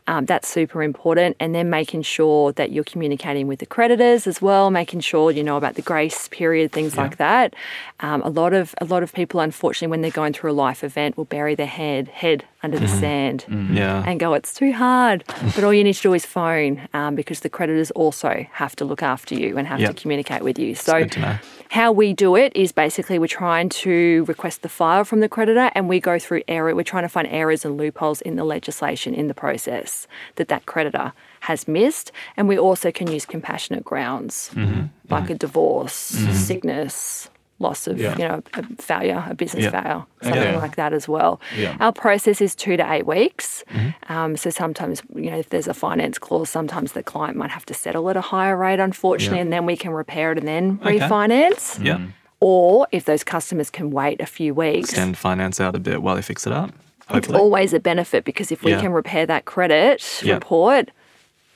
um, 0.07 0.25
that's 0.25 0.47
super 0.47 0.81
important. 0.83 1.35
And 1.39 1.53
then 1.53 1.69
making 1.69 2.03
sure 2.03 2.51
that 2.53 2.71
you're 2.71 2.83
communicating 2.83 3.47
with 3.47 3.59
the 3.59 3.65
creditors 3.65 4.27
as 4.27 4.41
well, 4.41 4.71
making 4.71 5.01
sure 5.01 5.31
you 5.31 5.43
know 5.43 5.57
about 5.57 5.75
the 5.75 5.81
grace 5.81 6.27
period, 6.29 6.71
things 6.71 6.95
like 6.97 7.17
that. 7.17 7.53
Um, 7.99 8.21
a 8.23 8.29
lot 8.29 8.53
of 8.53 8.73
a 8.81 8.85
lot 8.85 9.03
of 9.03 9.13
people, 9.13 9.39
unfortunately, 9.39 9.87
when 9.91 10.01
they're 10.01 10.11
going 10.11 10.33
through 10.33 10.51
a 10.51 10.53
life 10.67 10.83
event, 10.83 11.17
will 11.17 11.25
bury 11.25 11.55
their 11.55 11.67
head 11.67 12.07
head 12.09 12.43
under 12.63 12.79
the 12.79 12.87
sand 12.87 13.45
Yeah. 13.71 14.03
and 14.07 14.19
go, 14.19 14.33
"It's 14.33 14.53
too 14.53 14.71
hard." 14.73 15.23
but 15.55 15.63
all 15.63 15.73
you 15.73 15.83
need 15.83 15.93
to 15.93 16.01
do 16.01 16.13
is 16.13 16.25
phone 16.25 16.87
um, 16.93 17.13
because 17.15 17.41
the 17.41 17.49
creditors 17.49 17.91
also 17.91 18.45
have 18.53 18.75
to 18.77 18.85
look 18.85 19.03
after 19.03 19.35
you 19.35 19.57
and 19.57 19.67
have 19.67 19.79
Yeah. 19.79 19.87
to 19.89 19.93
communicate 19.93 20.41
with 20.41 20.57
you. 20.57 20.73
So. 20.75 20.94
Know. 21.03 21.37
How 21.69 21.91
we 21.91 22.13
do 22.13 22.35
it 22.35 22.55
is 22.55 22.71
basically 22.71 23.19
we're 23.19 23.27
trying 23.27 23.69
to 23.69 24.23
request 24.25 24.61
the 24.61 24.69
file 24.69 25.03
from 25.03 25.19
the 25.19 25.27
creditor 25.27 25.71
and 25.75 25.89
we 25.89 25.99
go 25.99 26.17
through 26.17 26.43
error. 26.47 26.73
We're 26.73 26.83
trying 26.83 27.03
to 27.03 27.09
find 27.09 27.27
errors 27.27 27.65
and 27.65 27.77
loopholes 27.77 28.21
in 28.21 28.35
the 28.35 28.43
legislation 28.45 29.13
in 29.13 29.27
the 29.27 29.33
process 29.33 30.07
that 30.35 30.47
that 30.47 30.65
creditor 30.65 31.11
has 31.41 31.67
missed. 31.67 32.11
And 32.37 32.47
we 32.47 32.57
also 32.57 32.91
can 32.91 33.11
use 33.11 33.25
compassionate 33.25 33.83
grounds 33.83 34.51
mm-hmm. 34.53 34.85
like 35.09 35.25
mm-hmm. 35.25 35.33
a 35.33 35.37
divorce, 35.37 36.13
mm-hmm. 36.15 36.31
sickness, 36.33 37.29
loss 37.59 37.87
of, 37.87 37.97
Yeah. 37.99 38.17
you 38.17 38.27
know, 38.27 38.41
a 38.53 38.63
failure, 38.81 39.23
a 39.29 39.33
business 39.33 39.63
Yeah. 39.63 39.71
failure, 39.71 40.03
something 40.21 40.41
Okay. 40.41 40.57
like 40.57 40.75
that 40.75 40.91
as 40.93 41.07
well. 41.07 41.39
Yeah. 41.57 41.77
Our 41.79 41.93
process 41.93 42.41
is 42.41 42.53
two 42.55 42.75
to 42.75 42.91
eight 42.91 43.05
weeks. 43.07 43.63
Um, 44.09 44.35
so 44.35 44.49
sometimes, 44.49 45.01
you 45.15 45.31
know, 45.31 45.37
if 45.37 45.49
there's 45.49 45.67
a 45.67 45.73
finance 45.73 46.17
clause, 46.19 46.49
sometimes 46.49 46.91
the 46.91 47.01
client 47.03 47.37
might 47.37 47.51
have 47.51 47.65
to 47.67 47.73
settle 47.73 48.09
at 48.09 48.17
a 48.17 48.21
higher 48.21 48.57
rate, 48.57 48.79
unfortunately, 48.79 49.37
Yeah. 49.37 49.43
and 49.43 49.53
then 49.53 49.65
we 49.65 49.77
can 49.77 49.91
repair 49.91 50.31
it 50.33 50.37
and 50.37 50.47
then 50.47 50.79
Okay. 50.83 50.99
refinance. 50.99 51.83
Yeah. 51.83 51.99
Or 52.41 52.87
if 52.91 53.05
those 53.05 53.23
customers 53.23 53.69
can 53.69 53.89
wait 53.89 54.19
a 54.19 54.25
few 54.25 54.53
weeks, 54.53 54.89
Extend 54.89 55.17
finance 55.17 55.61
out 55.61 55.75
a 55.75 55.79
bit 55.79 56.01
while 56.01 56.15
they 56.15 56.21
fix 56.21 56.45
it 56.45 56.51
up. 56.53 56.71
it's 57.07 57.13
Hopefully. 57.13 57.37
always 57.39 57.71
a 57.73 57.79
benefit 57.79 58.25
because 58.25 58.51
if 58.51 58.63
we 58.63 58.71
Yeah. 58.71 58.81
can 58.81 58.91
repair 58.91 59.25
that 59.27 59.45
credit 59.45 60.21
Yeah. 60.23 60.33
report, 60.33 60.91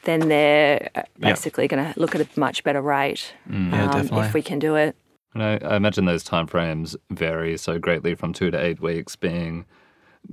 then 0.03 0.29
they're 0.29 0.89
uh, 0.95 1.01
Yeah. 1.17 1.29
basically 1.31 1.67
going 1.67 1.91
to 1.93 1.99
look 1.99 2.15
at 2.15 2.21
a 2.21 2.27
much 2.39 2.63
better 2.63 2.81
rate 2.81 3.33
Yeah, 3.49 3.55
um, 3.55 3.69
definitely. 3.91 4.27
if 4.27 4.33
we 4.33 4.41
can 4.43 4.59
do 4.59 4.75
it. 4.75 4.95
And 5.33 5.43
I, 5.43 5.59
I 5.63 5.75
imagine 5.75 6.05
those 6.05 6.23
timeframes 6.23 6.95
vary 7.11 7.57
so 7.57 7.77
greatly 7.79 8.15
from 8.15 8.33
two 8.33 8.49
to 8.51 8.57
eight 8.59 8.81
weeks, 8.81 9.15
being 9.15 9.65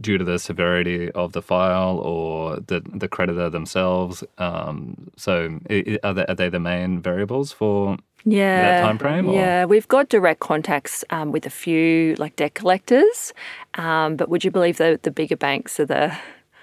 due 0.01 0.19
to 0.19 0.25
the 0.25 0.39
severity 0.39 1.11
of 1.13 1.33
the 1.33 1.43
file 1.43 1.99
or 1.99 2.57
the 2.61 2.83
the 2.93 3.07
creditor 3.09 3.49
themselves. 3.51 4.25
Um, 4.39 5.09
so, 5.17 5.61
are 6.03 6.15
they, 6.15 6.27
are 6.27 6.35
they 6.35 6.49
the 6.49 6.59
main 6.61 7.01
variables 7.01 7.53
for 7.53 7.97
Yeah. 8.25 8.81
time 8.81 8.99
frame, 8.99 9.29
or- 9.29 9.35
Yeah, 9.35 9.65
we've 9.67 9.87
got 9.89 10.09
direct 10.09 10.41
contacts 10.41 11.05
um, 11.11 11.31
with 11.31 11.47
a 11.47 11.51
few 11.51 12.15
like 12.17 12.35
debt 12.37 12.55
collectors, 12.55 13.33
um, 13.75 14.17
but 14.17 14.29
would 14.29 14.45
you 14.45 14.51
believe 14.51 14.79
that 14.79 15.03
the 15.05 15.11
bigger 15.11 15.37
banks 15.37 15.79
are 15.79 15.87
the 15.87 16.17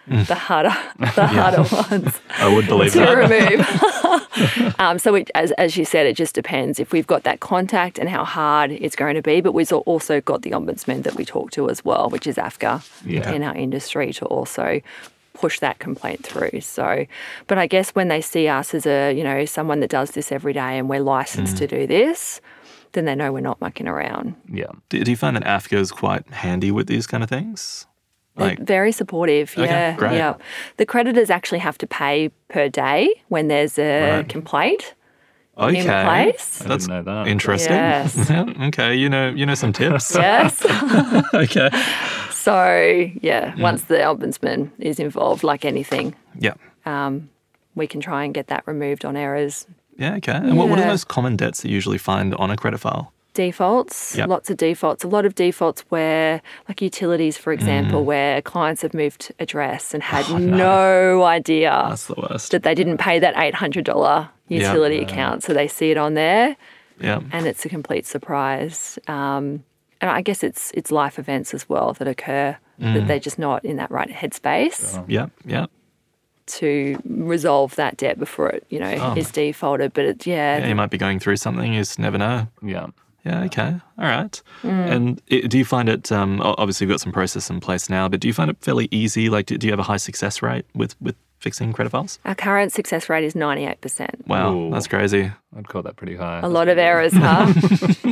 the 0.08 0.36
harder 0.36 0.70
the 1.00 1.28
harder 1.28 1.62
ones 1.90 2.20
I 2.38 2.54
would 2.54 2.68
believe 2.68 2.92
to 2.94 3.00
that. 3.00 3.18
remove. 3.18 4.76
um, 4.80 5.00
so 5.00 5.16
it, 5.16 5.30
as 5.36 5.52
as 5.54 5.78
you 5.78 5.86
said, 5.86 6.06
it 6.06 6.16
just 6.16 6.36
depends 6.36 6.80
if 6.80 6.92
we've 6.92 7.08
got 7.08 7.24
that 7.24 7.40
contact 7.40 8.00
and 8.00 8.10
how 8.10 8.24
hard 8.26 8.72
it's 8.72 8.96
going 8.96 9.16
to 9.16 9.22
be. 9.22 9.42
But 9.42 9.54
we've 9.54 9.72
also 9.72 10.20
got 10.22 10.42
the 10.42 10.52
ombudsman 10.52 11.04
that 11.04 11.16
we 11.16 11.24
talk 11.26 11.52
to 11.52 11.70
as 11.70 11.86
well, 11.86 12.10
which 12.10 12.28
is 12.28 12.36
AFCA 12.38 12.84
Yeah. 13.06 13.32
in 13.32 13.44
our 13.44 13.56
industry 13.56 14.12
to 14.14 14.26
also 14.26 14.82
push 15.34 15.60
that 15.60 15.80
complaint 15.80 16.24
through. 16.24 16.62
So, 16.62 17.06
but 17.48 17.58
I 17.58 17.68
guess 17.68 17.92
when 17.92 18.08
they 18.08 18.22
see 18.22 18.48
us 18.48 18.74
as 18.74 18.86
a 18.86 19.14
you 19.14 19.24
know 19.24 19.46
someone 19.46 19.80
that 19.82 19.90
does 19.90 20.12
this 20.12 20.32
every 20.32 20.54
day 20.54 20.78
and 20.78 20.90
we're 20.90 21.00
licensed 21.02 21.58
to 21.58 21.68
do 21.68 21.88
this, 21.88 22.42
then 22.92 23.06
they 23.06 23.16
know 23.16 23.32
we're 23.32 23.40
not 23.40 23.62
mucking 23.62 23.88
around. 23.88 24.36
Yeah. 24.52 24.68
Do, 24.90 25.04
do 25.04 25.12
you 25.12 25.18
find 25.18 25.36
that 25.38 25.44
AFCA 25.46 25.78
is 25.78 25.92
quite 25.92 26.28
handy 26.30 26.72
with 26.72 26.88
these 26.88 27.08
kind 27.08 27.24
of 27.24 27.30
things? 27.30 27.88
They're 28.36 28.58
very 28.60 28.92
supportive. 28.92 29.56
Yeah, 29.58 29.96
yeah. 30.12 30.34
The 30.78 30.86
creditors 30.86 31.30
actually 31.30 31.60
have 31.60 31.78
to 31.78 31.88
pay 31.88 32.30
per 32.48 32.68
day 32.70 33.10
when 33.30 33.48
there's 33.48 33.78
a 33.78 34.18
Right. 34.18 34.30
complaint. 34.30 34.96
okay. 35.56 35.78
in 35.78 35.86
place. 35.86 36.62
I 36.66 36.68
That's 36.68 36.88
that. 36.88 37.28
interesting. 37.28 37.74
Yes. 37.76 38.30
Okay, 38.70 38.96
you 38.96 39.08
know, 39.08 39.30
you 39.30 39.46
know 39.46 39.54
some 39.56 39.72
tips. 39.72 40.16
Yes. 40.20 40.66
okay. 41.34 41.70
so 42.32 42.56
yeah, 43.22 43.52
Mm. 43.54 43.62
once 43.62 43.84
the 43.84 43.98
ombudsman 43.98 44.72
is 44.80 45.00
involved, 45.00 45.44
like 45.44 45.64
anything, 45.64 46.16
Yeah. 46.40 46.56
Um, 46.86 47.30
we 47.76 47.86
can 47.88 48.02
try 48.02 48.24
and 48.26 48.34
get 48.34 48.48
that 48.48 48.64
removed 48.66 49.06
on 49.06 49.16
errors. 49.16 49.68
Yeah. 49.98 50.16
Okay. 50.16 50.32
And 50.34 50.58
what, 50.58 50.70
what 50.70 50.80
are 50.80 50.82
the 50.82 50.88
most 50.88 51.08
common 51.08 51.36
debts 51.36 51.62
that 51.62 51.70
you 51.70 51.76
usually 51.76 52.00
find 52.00 52.34
on 52.36 52.50
a 52.50 52.56
credit 52.58 52.80
file? 52.80 53.13
Defaults, 53.34 54.16
Yep. 54.16 54.30
lots 54.30 54.50
of 54.50 54.58
defaults, 54.58 55.04
a 55.04 55.08
lot 55.08 55.26
of 55.26 55.34
defaults 55.36 55.84
where, 55.90 56.42
like 56.70 56.82
utilities, 56.82 57.38
for 57.38 57.52
example, 57.52 58.02
Mm. 58.02 58.06
where 58.06 58.42
clients 58.42 58.82
have 58.84 58.94
moved 58.94 59.32
address 59.40 59.94
and 59.94 60.04
had 60.04 60.26
Oh, 60.30 60.38
no 60.38 61.24
idea 61.24 61.86
That's 61.90 62.06
the 62.08 62.16
worst. 62.16 62.52
that 62.52 62.64
they 62.64 62.76
didn't 62.76 62.98
pay 63.00 63.20
that 63.20 63.36
$800 63.36 64.30
Yeah. 64.50 64.68
utility 64.70 65.00
account. 65.02 65.44
So 65.44 65.54
they 65.54 65.68
see 65.68 65.90
it 65.92 65.98
on 65.98 66.14
there 66.14 66.56
Yeah. 67.00 67.22
and 67.32 67.48
it's 67.48 67.66
a 67.66 67.70
complete 67.70 68.06
surprise. 68.06 69.00
Um, 69.08 69.64
and 70.00 70.12
I 70.12 70.22
guess 70.22 70.44
it's 70.44 70.72
it's 70.76 70.92
life 70.92 71.18
events 71.18 71.54
as 71.54 71.68
well 71.68 71.94
that 71.94 72.08
occur 72.08 72.58
Mm. 72.80 72.94
that 72.96 73.08
they're 73.08 73.20
just 73.20 73.40
not 73.40 73.64
in 73.66 73.78
that 73.78 73.90
right 73.92 74.10
headspace 74.10 75.04
Yeah. 75.08 75.28
Yeah. 75.46 75.66
to 76.46 76.98
resolve 77.08 77.76
that 77.78 77.96
debt 77.98 78.20
before 78.20 78.50
it, 78.50 78.66
you 78.70 78.80
know, 78.80 79.14
is 79.16 79.32
defaulted. 79.32 79.94
But 79.94 80.06
it, 80.06 80.28
yeah, 80.28 80.58
Oh. 80.58 80.64
Yeah. 80.64 80.68
You 80.68 80.76
might 80.76 80.90
be 80.90 80.98
going 80.98 81.20
through 81.20 81.38
something. 81.38 81.72
You 81.74 81.80
just 81.82 82.00
never 82.00 82.18
know. 82.18 82.48
Yeah. 82.62 82.88
Yeah. 83.26 83.44
Okay. 83.44 83.76
All 83.98 84.06
right. 84.06 84.42
Mm. 84.64 84.92
And 84.92 85.22
it, 85.28 85.50
do 85.50 85.58
you 85.58 85.66
find 85.66 85.88
it? 85.90 86.12
Um, 86.12 86.42
obviously, 86.44 86.86
you've 86.86 86.94
got 86.94 87.00
some 87.02 87.14
process 87.14 87.50
in 87.50 87.60
place 87.62 87.90
now, 87.90 88.10
but 88.10 88.20
do 88.20 88.28
you 88.28 88.34
find 88.34 88.50
it 88.50 88.58
fairly 88.60 88.88
easy? 88.92 89.30
Like, 89.30 89.46
do, 89.46 89.58
do 89.58 89.66
you 89.68 89.72
have 89.72 89.80
a 89.80 89.84
high 89.84 89.98
success 89.98 90.42
rate 90.42 90.66
with 90.76 90.96
with 91.02 91.16
fixing 91.40 91.72
credit 91.74 91.90
files? 91.92 92.20
our 92.26 92.36
current 92.36 92.72
success 92.74 93.10
rate 93.10 93.24
is 93.26 93.34
98%. 93.34 94.28
Wow, 94.28 94.54
Ooh. 94.54 94.72
that's 94.72 94.88
crazy. 94.88 95.32
I'd 95.58 95.68
call 95.68 95.82
that 95.84 95.96
pretty 95.98 96.16
high. 96.16 96.40
A 96.42 96.48
lot 96.50 96.68
of 96.70 96.78
errors, 96.78 97.12
huh? 97.14 97.54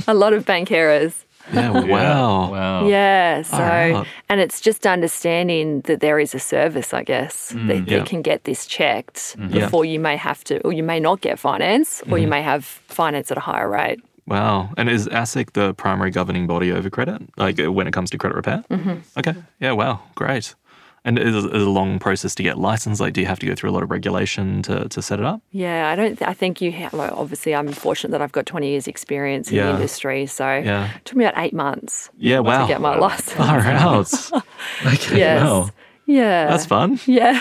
a 0.07 0.13
lot 0.13 0.33
of 0.33 0.45
bank 0.45 0.69
errors. 0.71 1.25
Yeah. 1.53 1.71
Wow. 1.71 2.51
Wow. 2.51 2.87
Yeah. 2.87 3.41
So, 3.41 3.57
right. 3.57 4.05
and 4.29 4.39
it's 4.41 4.61
just 4.61 4.85
understanding 4.85 5.81
that 5.81 5.99
there 5.99 6.19
is 6.19 6.35
a 6.35 6.39
service, 6.39 6.93
I 6.93 7.03
guess, 7.03 7.49
that, 7.49 7.55
that 7.67 7.77
Mm, 7.85 7.89
yeah. 7.89 7.97
Mm-hmm. 7.97 8.05
can 8.05 8.21
get 8.21 8.43
this 8.43 8.65
checked 8.65 9.35
Yeah. 9.39 9.65
before 9.65 9.83
you 9.85 9.99
may 9.99 10.17
have 10.17 10.43
to, 10.45 10.59
or 10.63 10.71
you 10.73 10.83
may 10.83 10.99
not 10.99 11.21
get 11.21 11.39
finance, 11.39 12.01
or 12.09 12.17
you 12.17 12.23
Mm-hmm. 12.25 12.29
may 12.29 12.41
have 12.43 12.63
finance 12.65 13.31
at 13.31 13.37
a 13.37 13.41
higher 13.41 13.69
rate. 13.69 13.99
Wow. 14.31 14.69
And 14.77 14.89
is 14.89 15.07
ASIC 15.09 15.53
the 15.53 15.73
primary 15.73 16.09
governing 16.11 16.47
body 16.47 16.71
over 16.71 16.89
credit, 16.89 17.21
like 17.37 17.59
uh, 17.59 17.71
when 17.71 17.85
it 17.87 17.91
comes 17.91 18.09
to 18.11 18.17
credit 18.17 18.35
repair? 18.35 18.63
Mm-hmm. 18.69 19.19
Okay. 19.19 19.35
Yeah. 19.59 19.73
Wow. 19.73 19.99
Great. 20.15 20.55
And 21.03 21.17
is 21.17 21.33
it 21.45 21.55
is 21.55 21.63
a 21.63 21.69
long 21.69 21.97
process 21.99 22.35
to 22.35 22.43
get 22.43 22.59
licensed? 22.59 23.01
Like, 23.01 23.13
do 23.13 23.21
you 23.21 23.27
have 23.27 23.39
to 23.39 23.45
go 23.47 23.55
through 23.55 23.71
a 23.71 23.75
lot 23.77 23.81
of 23.83 23.89
regulation 23.89 24.61
to, 24.63 24.87
to 24.89 25.01
set 25.01 25.17
it 25.19 25.25
up? 25.25 25.41
Yeah, 25.51 25.89
I 25.89 25.95
don't. 25.95 26.15
Th- 26.15 26.29
I 26.29 26.33
think 26.35 26.61
you. 26.61 26.71
Ha- 26.71 26.89
like, 26.93 27.11
obviously, 27.11 27.55
I'm 27.55 27.69
fortunate 27.73 28.11
that 28.11 28.21
I've 28.21 28.31
got 28.31 28.45
20 28.45 28.69
years' 28.69 28.87
experience 28.87 29.49
in 29.49 29.55
Yeah. 29.57 29.65
the 29.65 29.71
industry. 29.77 30.27
So 30.27 30.45
Yeah. 30.45 30.93
it 30.95 31.03
took 31.05 31.17
me 31.17 31.25
about 31.25 31.43
eight 31.43 31.53
months 31.55 32.09
Yeah. 32.17 32.39
Wow. 32.39 32.61
to 32.61 32.67
get 32.73 32.81
my 32.81 32.95
license. 32.97 33.33
Far 33.33 33.59
out. 33.61 34.13
Okay. 34.85 35.17
Yes. 35.17 35.41
Wow. 35.43 35.69
Yeah. 36.11 36.47
That's 36.47 36.65
fun. 36.65 36.99
Yeah, 37.05 37.31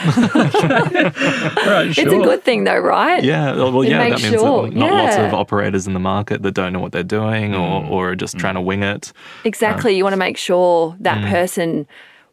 Right. 1.67 1.89
it's 1.91 1.99
a 1.99 2.05
good 2.05 2.45
thing 2.45 2.65
though, 2.65 2.79
right? 2.79 3.23
Yeah, 3.23 3.55
well, 3.57 3.73
well, 3.73 3.83
It 3.83 3.91
yeah, 3.91 4.09
that 4.11 4.23
means 4.23 4.41
sure, 4.41 4.69
that 4.69 4.75
not 4.75 4.93
lots 4.93 5.17
of 5.17 5.35
operators 5.35 5.87
in 5.87 5.93
the 5.95 6.01
market 6.01 6.43
that 6.43 6.53
don't 6.53 6.73
know 6.73 6.81
what 6.81 6.93
they're 6.93 7.03
doing 7.03 7.55
or, 7.55 7.83
mm. 7.83 7.91
or 7.91 8.11
are 8.11 8.17
just 8.17 8.37
mm. 8.37 8.41
trying 8.41 8.55
to 8.55 8.61
wing 8.61 8.83
it. 8.83 9.13
Exactly. 9.45 9.93
Um, 9.93 9.97
you 9.97 10.05
want 10.05 10.13
to 10.15 10.19
make 10.19 10.37
sure 10.37 10.97
that 11.01 11.19
mm. 11.19 11.31
person, 11.31 11.87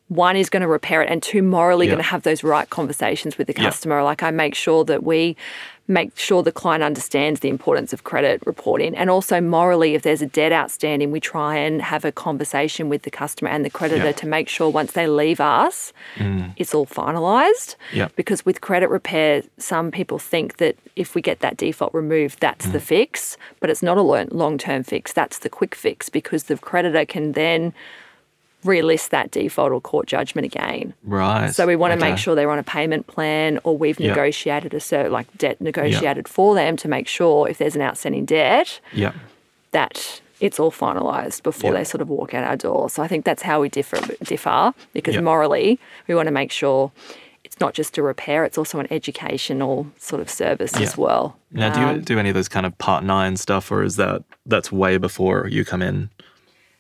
one, 0.09 0.35
is 0.35 0.49
going 0.49 0.61
to 0.61 0.67
repair 0.67 1.01
it, 1.01 1.09
and 1.09 1.21
two, 1.23 1.41
morally 1.41 1.85
Mm. 1.85 1.89
Yeah. 1.89 1.95
going 1.95 2.03
to 2.03 2.09
have 2.09 2.23
those 2.23 2.43
right 2.43 2.69
conversations 2.69 3.37
with 3.37 3.47
the 3.47 3.53
Yeah. 3.57 3.63
customer. 3.65 4.03
Like 4.03 4.21
I 4.23 4.31
make 4.31 4.55
sure 4.55 4.85
that 4.85 5.03
we 5.03 5.35
make 5.87 6.17
sure 6.17 6.43
the 6.43 6.51
client 6.51 6.83
understands 6.83 7.39
the 7.39 7.49
importance 7.49 7.93
of 7.93 8.03
credit 8.03 8.41
reporting, 8.45 8.95
and 8.95 9.09
also 9.09 9.39
morally, 9.39 9.95
if 9.95 10.01
there's 10.01 10.21
a 10.21 10.25
debt 10.25 10.51
outstanding, 10.51 11.11
we 11.11 11.19
try 11.19 11.55
and 11.55 11.81
have 11.81 12.03
a 12.03 12.11
conversation 12.11 12.89
with 12.89 13.03
the 13.03 13.11
customer 13.11 13.49
and 13.49 13.63
the 13.63 13.69
creditor 13.69 14.05
Yeah. 14.05 14.11
to 14.11 14.27
make 14.27 14.49
sure 14.49 14.69
once 14.69 14.91
they 14.91 15.07
leave 15.07 15.39
us, 15.39 15.93
mm. 16.15 16.53
it's 16.57 16.75
all 16.75 16.85
finalised. 16.85 17.75
Yeah. 17.93 18.09
Because 18.15 18.45
with 18.45 18.61
credit 18.61 18.89
repair, 18.89 19.43
some 19.57 19.91
people 19.91 20.19
think 20.19 20.57
that 20.57 20.75
if 20.95 21.15
we 21.15 21.21
get 21.21 21.39
that 21.39 21.57
default 21.57 21.93
removed, 21.93 22.39
that's 22.39 22.65
the 22.67 22.79
mm. 22.79 22.81
fix, 22.81 23.37
but 23.59 23.69
it's 23.69 23.83
not 23.83 23.97
a 23.97 24.01
long 24.01 24.57
term 24.57 24.83
fix. 24.83 25.13
That's 25.13 25.39
the 25.39 25.49
quick 25.49 25.73
fix 25.75 26.09
because 26.09 26.43
the 26.43 26.57
creditor 26.57 27.05
can 27.05 27.31
then 27.31 27.73
relist 28.67 29.09
that 29.09 29.31
default 29.31 29.71
or 29.71 29.81
court 29.81 30.07
judgment 30.07 30.45
again. 30.45 30.93
Right. 31.03 31.49
So 31.55 31.65
we 31.65 31.75
want 31.75 31.93
to 31.93 31.97
Okay. 31.97 32.11
make 32.11 32.19
sure 32.19 32.35
they're 32.35 32.51
on 32.51 32.59
a 32.59 32.63
payment 32.63 33.07
plan 33.07 33.59
or 33.63 33.77
we've 33.77 33.99
Yeah. 33.99 34.09
negotiated 34.09 34.73
a 34.73 34.79
certain 34.79 35.11
like 35.11 35.27
debt 35.37 35.59
negotiated 35.61 36.27
for 36.27 36.53
them 36.53 36.77
to 36.77 36.87
make 36.87 37.07
sure 37.07 37.47
if 37.49 37.57
there's 37.57 37.75
an 37.75 37.81
outstanding 37.81 38.25
debt 38.25 38.79
Yeah. 38.93 39.13
that 39.71 40.21
it's 40.39 40.59
all 40.59 40.71
finalised 40.71 41.41
before 41.43 41.71
Yeah. 41.71 41.77
they 41.79 41.83
sort 41.83 42.01
of 42.01 42.09
walk 42.09 42.33
out 42.33 42.43
our 42.43 42.55
door. 42.57 42.89
So 42.89 43.01
I 43.01 43.07
think 43.07 43.25
that's 43.25 43.41
how 43.41 43.61
we 43.61 43.69
differ 43.69 43.97
differ 44.23 44.73
because 44.93 45.17
morally 45.21 45.79
we 46.07 46.13
want 46.15 46.27
to 46.27 46.33
make 46.33 46.51
sure 46.51 46.91
it's 47.43 47.59
not 47.61 47.73
just 47.73 47.97
a 47.97 48.03
repair, 48.03 48.43
it's 48.43 48.57
also 48.57 48.77
an 48.79 48.87
educational 48.91 49.87
sort 49.97 50.21
of 50.21 50.29
service 50.29 50.73
Yeah. 50.75 50.81
as 50.83 50.97
well. 50.97 51.37
Now, 51.51 51.69
do 51.73 51.79
you 51.79 51.85
Um, 51.87 52.01
do 52.01 52.19
any 52.19 52.29
of 52.29 52.35
those 52.35 52.49
kind 52.49 52.65
of 52.65 52.77
part 52.77 53.03
nine 53.05 53.37
stuff, 53.37 53.71
or 53.71 53.81
is 53.83 53.95
that 53.95 54.21
that's 54.45 54.69
way 54.71 54.97
before 54.97 55.47
you 55.49 55.63
come 55.63 55.81
in? 55.81 56.09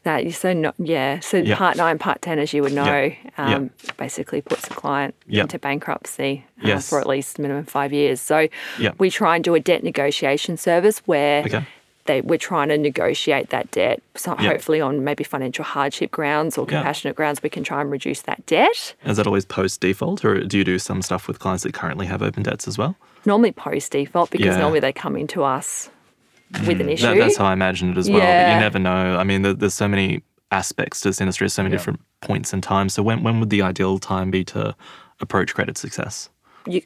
That 0.07 0.23
you 0.25 0.31
so 0.31 0.53
not 0.53 0.75
yeah. 0.79 1.19
So 1.19 1.43
part 1.55 1.77
nine, 1.77 1.97
part 1.99 2.21
ten, 2.21 2.39
as 2.39 2.53
you 2.53 2.61
would 2.63 2.73
know, 2.73 3.11
um, 3.37 3.69
basically 3.97 4.41
puts 4.41 4.65
a 4.67 4.69
client 4.71 5.13
into 5.27 5.59
bankruptcy 5.59 6.45
uh, 6.63 6.67
Yes. 6.67 6.89
for 6.89 6.99
at 6.99 7.07
least 7.07 7.37
minimum 7.39 7.65
five 7.65 7.91
years. 7.93 8.19
So 8.21 8.47
Yeah. 8.79 8.91
we 8.97 9.09
try 9.09 9.35
and 9.35 9.43
do 9.43 9.53
a 9.55 9.59
debt 9.59 9.83
negotiation 9.83 10.57
service 10.57 10.99
where 11.05 11.41
Okay. 11.43 11.63
they, 12.05 12.21
we're 12.21 12.37
trying 12.37 12.69
to 12.69 12.77
negotiate 12.77 13.49
that 13.49 13.69
debt. 13.71 14.01
So 14.15 14.33
hopefully 14.35 14.79
on 14.81 15.03
maybe 15.03 15.23
financial 15.25 15.65
hardship 15.65 16.09
grounds 16.11 16.57
or 16.57 16.65
compassionate 16.65 17.15
grounds, 17.17 17.43
we 17.43 17.49
can 17.49 17.63
try 17.63 17.81
and 17.81 17.91
reduce 17.91 18.21
that 18.23 18.45
debt. 18.45 18.95
Is 19.05 19.17
that 19.17 19.27
always 19.27 19.45
post 19.45 19.81
default, 19.81 20.23
or 20.23 20.41
do 20.43 20.57
you 20.57 20.63
do 20.63 20.79
some 20.79 21.01
stuff 21.01 21.27
with 21.27 21.39
clients 21.39 21.63
that 21.63 21.73
currently 21.73 22.05
have 22.07 22.21
open 22.21 22.43
debts 22.43 22.67
as 22.67 22.77
well? 22.77 22.95
Normally 23.25 23.51
post 23.51 23.91
default 23.91 24.29
because 24.31 24.55
Yeah. 24.55 24.59
Normally 24.61 24.79
they 24.79 24.93
come 24.93 25.17
into 25.17 25.43
us 25.43 25.89
with 26.65 26.81
an 26.81 26.89
issue. 26.89 27.03
That, 27.07 27.17
that's 27.17 27.37
how 27.37 27.45
I 27.45 27.53
imagine 27.53 27.91
it 27.91 27.97
as 27.97 28.09
well. 28.09 28.21
But 28.35 28.47
you 28.47 28.55
never 28.57 28.79
know. 28.79 29.17
I 29.17 29.23
mean, 29.23 29.41
there, 29.41 29.53
there's 29.53 29.73
so 29.73 29.87
many 29.87 30.23
aspects 30.51 31.01
to 31.01 31.09
this 31.09 31.19
industry, 31.19 31.49
so 31.49 31.63
many 31.63 31.73
different 31.75 31.99
points 32.21 32.53
in 32.53 32.61
time. 32.61 32.89
So 32.89 33.03
when 33.03 33.23
when 33.23 33.39
would 33.39 33.49
the 33.49 33.61
ideal 33.61 33.99
time 33.99 34.31
be 34.31 34.43
to 34.45 34.75
approach 35.19 35.53
credit 35.53 35.77
success? 35.77 36.29
you, 36.65 36.81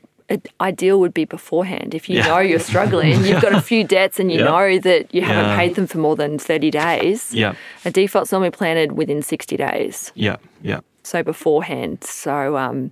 ideal 0.62 1.00
would 1.00 1.14
be 1.14 1.26
beforehand. 1.26 1.94
If 1.94 2.08
you 2.10 2.18
Yeah. 2.18 2.28
know 2.28 2.40
you're 2.40 2.60
struggling, 2.60 3.22
you've 3.26 3.42
got 3.42 3.54
a 3.54 3.62
few 3.62 3.84
debts 3.84 4.20
and 4.20 4.32
you 4.32 4.38
Yeah. 4.40 4.46
know 4.46 4.80
that 4.80 5.14
you 5.14 5.22
haven't 5.24 5.50
Yeah. 5.52 5.58
paid 5.58 5.76
them 5.76 5.88
for 5.88 5.98
more 5.98 6.16
than 6.16 6.40
30 6.40 6.72
days, 6.72 7.34
Yeah, 7.34 7.54
a 7.84 7.92
default's 7.92 8.32
normally 8.32 8.52
planted 8.52 8.94
within 8.94 9.22
60 9.22 9.58
days. 9.58 10.12
yeah, 10.16 10.38
yeah, 10.62 10.80
So 11.04 11.22
beforehand. 11.24 12.04
So 12.06 12.56
um, 12.58 12.92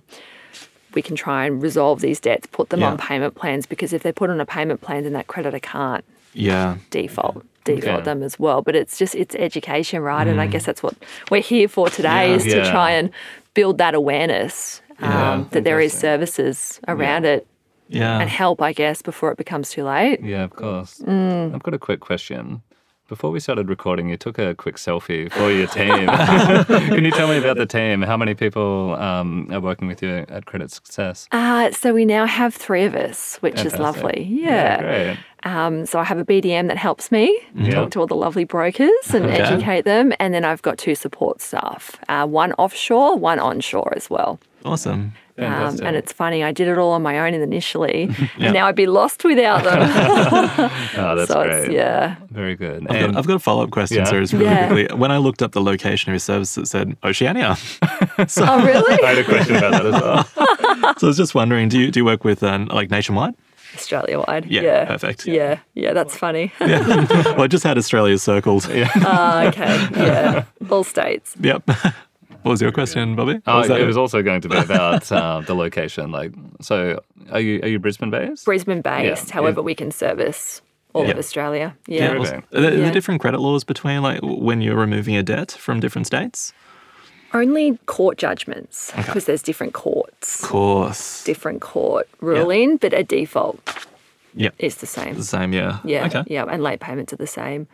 we 0.94 1.00
can 1.00 1.16
try 1.16 1.46
and 1.46 1.62
resolve 1.62 2.00
these 2.00 2.20
debts, 2.20 2.46
put 2.48 2.68
them 2.70 2.80
Yeah. 2.80 2.88
on 2.90 2.98
payment 2.98 3.34
plans 3.36 3.64
because 3.66 3.92
if 3.94 4.02
they're 4.02 4.12
put 4.12 4.28
on 4.28 4.40
a 4.40 4.46
payment 4.46 4.80
plan, 4.82 5.04
then 5.04 5.12
that 5.14 5.28
creditor 5.28 5.60
can't 5.60 6.04
yeah. 6.32 6.76
default 6.90 7.44
default 7.64 7.96
Okay. 7.96 8.04
them 8.04 8.22
as 8.22 8.38
well. 8.38 8.62
But 8.62 8.74
it's 8.74 8.98
just 8.98 9.14
it's 9.14 9.34
education, 9.34 10.00
right? 10.02 10.26
And 10.26 10.40
I 10.40 10.46
guess 10.46 10.64
that's 10.64 10.82
what 10.82 10.94
we're 11.30 11.42
here 11.42 11.68
for 11.68 11.88
today 11.90 12.08
Mm. 12.08 12.28
Yeah. 12.30 12.34
is 12.36 12.44
to 12.44 12.56
Yeah. 12.56 12.70
try 12.70 12.90
and 12.92 13.10
build 13.54 13.78
that 13.78 13.94
awareness 13.94 14.80
um, 15.00 15.48
that 15.52 15.64
there 15.64 15.80
is 15.80 15.92
services 15.92 16.80
around 16.88 17.24
it 17.26 17.46
Yeah. 17.88 18.18
and 18.20 18.28
help, 18.30 18.60
I 18.62 18.72
guess, 18.72 19.02
before 19.02 19.30
it 19.32 19.38
becomes 19.38 19.70
too 19.70 19.84
late. 19.84 20.20
Yeah, 20.22 20.42
of 20.44 20.50
course. 20.56 21.00
Mm. 21.06 21.54
I've 21.54 21.62
got 21.62 21.74
a 21.74 21.78
quick 21.78 22.00
question. 22.00 22.62
Before 23.10 23.32
we 23.32 23.40
started 23.40 23.68
recording, 23.68 24.08
you 24.08 24.16
took 24.16 24.38
a 24.38 24.54
quick 24.54 24.76
selfie 24.76 25.30
for 25.32 25.50
your 25.50 25.66
team. 25.66 26.06
Can 26.94 27.04
you 27.04 27.10
tell 27.10 27.26
me 27.26 27.38
about 27.38 27.56
the 27.56 27.66
team? 27.66 28.02
How 28.02 28.16
many 28.16 28.34
people 28.34 28.94
um, 28.94 29.48
are 29.50 29.58
working 29.60 29.88
with 29.88 30.00
you 30.00 30.24
at 30.28 30.46
Credit 30.46 30.70
Success? 30.70 31.26
Uh, 31.32 31.72
so 31.72 31.92
we 31.92 32.04
now 32.04 32.24
have 32.24 32.54
three 32.54 32.84
of 32.84 32.94
us, 32.94 33.34
which 33.38 33.54
is 33.64 33.72
Fantastic. 33.72 33.80
lovely. 34.04 34.22
Yeah. 34.30 34.80
great. 34.80 35.18
um, 35.42 35.86
so 35.86 35.98
I 35.98 36.04
have 36.04 36.18
a 36.18 36.24
BDM 36.24 36.68
that 36.68 36.76
helps 36.76 37.10
me 37.10 37.36
Yeah. 37.52 37.72
talk 37.72 37.90
to 37.92 37.98
all 38.00 38.06
the 38.06 38.14
lovely 38.14 38.44
brokers 38.44 38.88
and 39.12 39.24
Okay. 39.24 39.40
educate 39.40 39.84
them. 39.84 40.12
And 40.20 40.32
then 40.32 40.44
I've 40.44 40.62
got 40.62 40.78
two 40.78 40.94
support 40.94 41.40
staff, 41.40 41.96
uh, 42.08 42.28
one 42.28 42.52
offshore, 42.58 43.16
one 43.16 43.40
onshore 43.40 43.92
as 43.96 44.08
well. 44.08 44.38
Awesome. 44.64 45.14
Um, 45.40 45.78
and 45.82 45.96
it's 45.96 46.12
funny, 46.12 46.44
I 46.44 46.52
did 46.52 46.68
it 46.68 46.76
all 46.78 46.92
on 46.92 47.02
my 47.02 47.18
own 47.20 47.34
initially, 47.34 48.04
Yeah. 48.36 48.46
and 48.46 48.54
now 48.54 48.66
I'd 48.66 48.74
be 48.76 48.86
lost 48.86 49.24
without 49.24 49.64
them. 49.64 49.80
Oh, 50.96 51.14
that's 51.16 51.30
so 51.32 51.42
great. 51.44 51.64
it's, 51.64 51.72
yeah. 51.72 52.16
Very 52.30 52.54
good. 52.56 52.86
I've 52.88 52.96
And 52.96 53.12
got, 53.14 53.18
I've 53.20 53.26
got 53.26 53.34
a 53.36 53.38
follow 53.38 53.64
up 53.64 53.70
question, 53.70 53.98
Yeah. 53.98 54.04
sir. 54.04 54.36
Really 54.36 54.44
Yeah. 54.44 54.68
quickly. 54.68 54.96
When 54.96 55.10
I 55.10 55.18
looked 55.18 55.42
up 55.42 55.52
the 55.52 55.62
location 55.62 56.10
of 56.10 56.14
your 56.14 56.18
service, 56.20 56.56
it 56.58 56.66
said 56.68 56.96
Oceania. 57.04 57.56
so, 58.26 58.44
Oh, 58.46 58.64
really? 58.64 59.02
I 59.02 59.06
had 59.14 59.18
a 59.18 59.24
question 59.24 59.56
about 59.56 59.72
that 59.72 59.86
as 59.86 59.92
well. 60.02 60.24
so 60.98 61.06
I 61.06 61.10
was 61.10 61.16
just 61.16 61.34
wondering, 61.34 61.68
do 61.68 61.78
you 61.78 61.90
do 61.90 62.00
you 62.00 62.04
work 62.04 62.24
with 62.24 62.42
uh, 62.42 62.66
like 62.70 62.90
nationwide? 62.90 63.34
Australia 63.74 64.18
wide. 64.26 64.46
Yeah, 64.46 64.62
yeah. 64.62 64.84
perfect. 64.86 65.26
Yeah, 65.26 65.60
yeah, 65.74 65.92
that's 65.92 66.16
funny. 66.16 66.52
well, 66.60 67.40
I 67.42 67.46
just 67.46 67.62
had 67.64 67.78
Australia 67.78 68.18
circled. 68.18 68.68
Yeah. 68.68 68.90
Ah, 68.96 69.44
okay, 69.46 69.88
yeah, 69.94 70.44
all 70.70 70.82
states. 70.84 71.36
Yep. 71.40 71.62
What 72.42 72.52
was 72.52 72.62
your 72.62 72.72
question, 72.72 73.16
Bobby? 73.16 73.40
Oh, 73.46 73.58
was 73.58 73.70
it 73.70 73.86
was 73.86 73.96
also 73.96 74.22
going 74.22 74.40
to 74.40 74.48
be 74.48 74.56
about 74.56 75.10
uh, 75.12 75.40
the 75.40 75.54
location. 75.54 76.10
Like, 76.10 76.32
so 76.60 77.02
are 77.30 77.40
you 77.40 77.60
are 77.62 77.68
you 77.68 77.78
Brisbane 77.78 78.10
based? 78.10 78.44
Brisbane 78.46 78.80
based, 78.80 79.28
Yeah, 79.28 79.34
however, 79.34 79.60
yeah. 79.60 79.64
we 79.64 79.74
can 79.74 79.90
service 79.90 80.62
all 80.94 81.04
Yeah. 81.04 81.10
of 81.12 81.18
Australia. 81.18 81.76
Yeah, 81.86 81.98
Yeah. 81.98 82.12
it 82.12 82.44
are 82.54 82.60
there, 82.60 82.72
are 82.72 82.76
there 82.76 82.92
different 82.92 83.20
credit 83.20 83.40
laws 83.40 83.64
between 83.64 84.02
like 84.02 84.20
when 84.22 84.60
you're 84.62 84.76
removing 84.78 85.16
a 85.16 85.22
debt 85.22 85.52
from 85.52 85.80
different 85.80 86.06
states? 86.06 86.52
Only 87.32 87.78
court 87.86 88.18
judgments, 88.18 88.90
because 88.96 89.24
there's 89.26 89.42
different 89.42 89.72
courts, 89.72 90.42
Of 90.42 90.48
course. 90.48 91.22
different 91.22 91.60
court 91.60 92.08
ruling, 92.20 92.76
but 92.76 92.92
a 92.92 93.04
default 93.04 93.60
Yep. 94.34 94.54
is 94.58 94.76
the 94.76 94.86
same. 94.86 95.14
The 95.14 95.22
same, 95.22 95.52
yeah. 95.52 95.78
Yeah, 95.84 96.06
Okay. 96.06 96.24
yeah, 96.26 96.44
and 96.50 96.60
late 96.62 96.80
payments 96.80 97.12
are 97.12 97.16
the 97.16 97.28
same. 97.28 97.68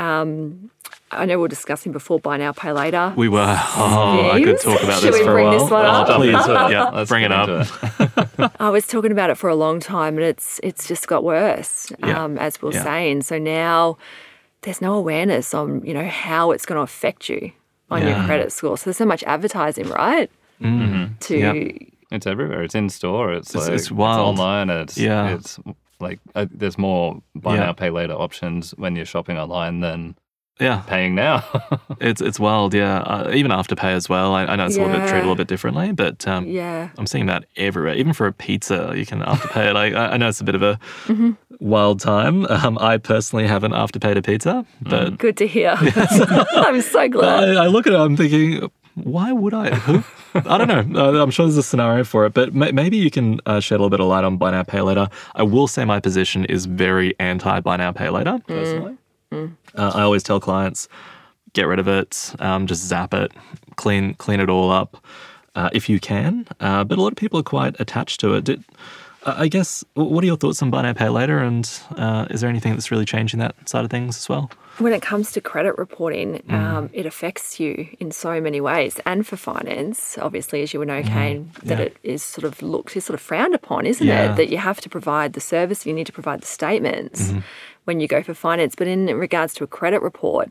Um, 0.00 0.70
I 1.12 1.24
know 1.26 1.36
we 1.38 1.42
were 1.42 1.48
discussing 1.48 1.90
before 1.92 2.20
buy 2.20 2.36
now, 2.36 2.52
pay 2.52 2.72
later. 2.72 3.12
We 3.16 3.28
were. 3.28 3.40
Oh, 3.40 4.30
I 4.32 4.42
could 4.42 4.60
talk 4.60 4.82
about 4.82 5.02
this 5.02 5.18
for 5.20 5.38
a 5.38 5.42
while. 5.44 5.58
this 5.58 5.70
one 5.70 5.84
oh, 5.84 5.88
up? 5.88 6.16
please, 6.16 6.32
Jump 6.32 6.48
into 6.48 6.66
it. 6.66 6.70
yeah, 6.70 6.84
Let's 6.90 7.08
bring 7.10 7.24
it 7.24 7.32
up. 7.32 7.48
it. 8.38 8.50
I 8.60 8.70
was 8.70 8.86
talking 8.86 9.10
about 9.12 9.28
it 9.30 9.34
for 9.36 9.50
a 9.50 9.54
long 9.56 9.80
time, 9.80 10.14
and 10.16 10.24
it's 10.24 10.60
it's 10.62 10.86
just 10.86 11.08
got 11.08 11.24
worse, 11.24 11.92
Yeah. 11.98 12.22
um, 12.24 12.38
as 12.38 12.62
we 12.62 12.68
we're 12.68 12.74
Yeah. 12.74 12.84
saying. 12.84 13.22
So 13.22 13.38
now 13.38 13.98
there's 14.62 14.80
no 14.80 14.94
awareness 14.94 15.52
on 15.52 15.84
you 15.84 15.94
know 15.94 16.06
how 16.06 16.52
it's 16.52 16.64
going 16.64 16.76
to 16.78 16.82
affect 16.82 17.28
you 17.28 17.50
on 17.90 18.02
Yeah. 18.02 18.16
your 18.18 18.26
credit 18.26 18.52
score. 18.52 18.78
So 18.78 18.84
there's 18.84 18.96
so 18.98 19.04
much 19.06 19.24
advertising, 19.24 19.88
right? 19.88 20.30
Mm-hmm. 20.62 21.14
To 21.20 21.36
Yeah. 21.36 21.72
It's 22.12 22.26
everywhere. 22.26 22.62
It's 22.62 22.74
in 22.74 22.88
store. 22.88 23.32
It's, 23.32 23.50
It's- 23.50 23.66
like 23.68 23.74
it's 23.78 23.90
wild. 23.90 24.38
online. 24.38 24.70
It's 24.70 24.96
Yeah. 24.96 25.34
It's 25.34 25.58
like 26.00 26.18
uh, 26.34 26.46
there's 26.50 26.78
more 26.78 27.20
buy 27.34 27.54
Yeah. 27.54 27.66
now 27.66 27.72
pay 27.72 27.90
later 27.90 28.14
options 28.14 28.72
when 28.76 28.96
you're 28.96 29.04
shopping 29.06 29.36
online 29.38 29.80
than 29.80 30.16
Yeah, 30.58 30.82
paying 30.86 31.14
now. 31.14 31.42
it's 32.00 32.20
it's 32.20 32.38
wild. 32.38 32.74
Yeah, 32.74 32.98
uh, 33.00 33.30
even 33.32 33.50
afterpay 33.50 33.92
as 33.94 34.08
well. 34.08 34.34
I, 34.34 34.44
I 34.44 34.56
know 34.56 34.66
it's 34.66 34.76
a 34.76 34.82
little 34.82 34.98
bit 34.98 35.06
treated 35.08 35.24
a 35.24 35.28
little 35.28 35.36
bit 35.36 35.48
differently, 35.48 35.92
but 35.92 36.26
um, 36.28 36.46
yeah, 36.46 36.90
I'm 36.98 37.06
seeing 37.06 37.26
that 37.26 37.44
everywhere. 37.56 37.94
Even 37.94 38.12
for 38.12 38.26
a 38.26 38.32
pizza, 38.32 38.92
you 38.94 39.06
can 39.06 39.20
afterpay. 39.20 39.72
like 39.72 39.94
I, 39.94 40.08
I 40.12 40.16
know 40.18 40.28
it's 40.28 40.40
a 40.40 40.44
bit 40.44 40.54
of 40.54 40.62
a 40.62 40.78
Mm-hmm. 41.06 41.30
wild 41.60 42.00
time. 42.00 42.46
Um, 42.46 42.76
I 42.78 42.98
personally 42.98 43.46
haven't 43.46 43.72
after 43.74 43.98
afterpaid 43.98 44.16
a 44.18 44.22
pizza, 44.22 44.64
but 44.82 45.18
good 45.18 45.36
to 45.38 45.46
hear. 45.46 45.74
I'm 45.80 46.80
so 46.82 47.08
glad. 47.08 47.56
I, 47.56 47.64
I 47.64 47.66
look 47.68 47.86
at 47.86 47.92
it, 47.94 47.98
I'm 47.98 48.16
thinking, 48.16 48.70
why 48.94 49.32
would 49.32 49.54
I? 49.54 49.68
I 50.34 50.58
don't 50.58 50.68
know. 50.68 51.00
Uh, 51.00 51.22
I'm 51.22 51.30
sure 51.30 51.46
there's 51.46 51.56
a 51.56 51.62
scenario 51.62 52.04
for 52.04 52.26
it, 52.26 52.34
but 52.34 52.54
may, 52.54 52.72
maybe 52.72 52.96
you 52.96 53.10
can 53.10 53.40
uh, 53.46 53.60
shed 53.60 53.76
a 53.76 53.78
little 53.78 53.90
bit 53.90 54.00
of 54.00 54.06
light 54.06 54.24
on 54.24 54.36
buy 54.36 54.50
now, 54.50 54.62
pay 54.62 54.80
later. 54.80 55.08
I 55.34 55.42
will 55.42 55.66
say 55.68 55.84
my 55.84 56.00
position 56.00 56.44
is 56.46 56.66
very 56.66 57.14
anti 57.18 57.60
buy 57.60 57.76
now, 57.76 57.92
pay 57.92 58.10
later, 58.10 58.40
personally. 58.46 58.96
Uh, 59.74 59.92
I 59.94 60.02
always 60.02 60.22
tell 60.22 60.40
clients, 60.40 60.88
get 61.52 61.66
rid 61.66 61.78
of 61.78 61.88
it, 61.88 62.34
um, 62.40 62.66
just 62.66 62.82
zap 62.84 63.14
it, 63.14 63.32
clean 63.76 64.14
clean 64.14 64.40
it 64.40 64.50
all 64.50 64.70
up 64.70 64.96
uh, 65.54 65.70
if 65.72 65.88
you 65.88 66.00
can. 66.00 66.46
Uh, 66.60 66.84
but 66.84 66.98
a 66.98 67.02
lot 67.02 67.12
of 67.12 67.16
people 67.16 67.38
are 67.40 67.44
quite 67.44 67.78
attached 67.80 68.20
to 68.20 68.34
it. 68.34 68.44
Did, 68.44 68.64
uh, 69.24 69.34
I 69.36 69.48
guess, 69.48 69.84
what 69.94 70.22
are 70.24 70.26
your 70.26 70.36
thoughts 70.36 70.62
on 70.62 70.70
buy 70.70 70.82
now, 70.82 70.92
pay 70.92 71.08
later? 71.08 71.38
And 71.38 71.68
uh, 71.96 72.26
is 72.30 72.40
there 72.40 72.50
anything 72.50 72.72
that's 72.72 72.90
really 72.90 73.04
changing 73.04 73.40
that 73.40 73.68
side 73.68 73.84
of 73.84 73.90
things 73.90 74.16
as 74.16 74.28
well? 74.28 74.50
When 74.80 74.94
it 74.94 75.02
comes 75.02 75.32
to 75.32 75.42
credit 75.42 75.76
reporting, 75.76 76.38
mm-hmm. 76.38 76.54
um, 76.54 76.90
it 76.94 77.04
affects 77.04 77.60
you 77.60 77.88
in 78.00 78.10
so 78.12 78.40
many 78.40 78.62
ways. 78.62 78.98
And 79.04 79.26
for 79.26 79.36
finance, 79.36 80.16
obviously, 80.16 80.62
as 80.62 80.72
you 80.72 80.78
would 80.78 80.88
know, 80.88 81.02
mm-hmm. 81.02 81.12
Kane, 81.12 81.50
that 81.64 81.78
Yeah. 81.78 81.84
it 81.84 81.96
is 82.02 82.22
sort 82.22 82.44
of 82.44 82.62
looked, 82.62 82.96
is 82.96 83.04
sort 83.04 83.14
of 83.14 83.20
frowned 83.20 83.54
upon, 83.54 83.84
isn't 83.84 84.06
Yeah. 84.06 84.32
it? 84.32 84.36
That 84.36 84.48
you 84.48 84.56
have 84.56 84.80
to 84.80 84.88
provide 84.88 85.34
the 85.34 85.40
service, 85.40 85.84
you 85.84 85.92
need 85.92 86.06
to 86.06 86.12
provide 86.12 86.40
the 86.40 86.46
statements 86.46 87.28
mm-hmm. 87.28 87.40
when 87.84 88.00
you 88.00 88.08
go 88.08 88.22
for 88.22 88.32
finance. 88.32 88.74
But 88.74 88.86
in 88.86 89.06
regards 89.18 89.52
to 89.54 89.64
a 89.64 89.66
credit 89.66 90.00
report, 90.00 90.50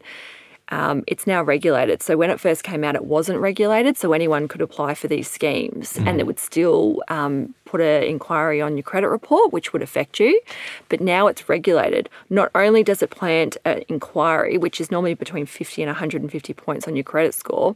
um, 0.69 1.03
it's 1.07 1.25
now 1.25 1.41
regulated. 1.41 2.01
So 2.03 2.15
when 2.17 2.29
it 2.29 2.39
first 2.39 2.63
came 2.63 2.84
out, 2.84 2.95
it 2.95 3.05
wasn't 3.05 3.39
regulated. 3.39 3.97
So 3.97 4.13
anyone 4.13 4.47
could 4.47 4.62
apply 4.62 4.93
for 4.93 5.08
these 5.08 5.29
schemes 5.29 5.97
and 5.97 6.19
it 6.19 6.27
would 6.27 6.39
still 6.39 7.01
um, 7.08 7.55
put 7.65 7.82
an 7.82 8.03
inquiry 8.03 8.62
on 8.62 8.77
your 8.77 8.84
credit 8.84 9.10
report, 9.10 9.51
which 9.51 9.73
would 9.73 9.82
affect 9.82 10.19
you. 10.19 10.39
But 10.88 11.01
now 11.01 11.27
it's 11.27 11.49
regulated. 11.49 12.10
Not 12.29 12.51
only 12.53 12.84
does 12.84 13.01
it 13.01 13.10
plant 13.10 13.58
an 13.65 13.84
inquiry, 13.89 14.58
which 14.58 14.79
is 14.79 14.91
normally 14.91 15.15
between 15.15 15.45
50 15.45 15.82
and 15.82 15.89
150 15.89 16.53
points 16.53 16.88
on 16.88 16.95
your 16.95 17.03
credit 17.03 17.34
score, 17.34 17.75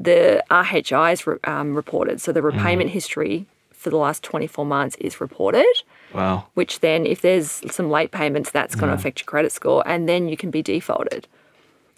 the 0.00 0.44
RHI 0.50 1.12
is 1.12 1.26
re- 1.26 1.38
um, 1.44 1.74
reported. 1.74 2.20
So 2.20 2.32
the 2.32 2.42
repayment 2.42 2.90
history 2.90 3.46
for 3.72 3.90
the 3.90 3.96
last 3.96 4.22
24 4.24 4.66
months 4.66 4.96
is 4.96 5.20
reported 5.20 5.66
Wow. 6.12 6.46
which 6.54 6.80
then 6.80 7.04
if 7.06 7.20
there's 7.20 7.62
some 7.70 7.90
late 7.90 8.10
payments, 8.10 8.50
that's 8.50 8.74
going 8.74 8.88
to 8.88 8.94
affect 8.94 9.20
your 9.20 9.26
credit 9.26 9.52
score, 9.52 9.82
and 9.86 10.08
then 10.08 10.28
you 10.28 10.36
can 10.36 10.50
be 10.50 10.62
defaulted. 10.62 11.28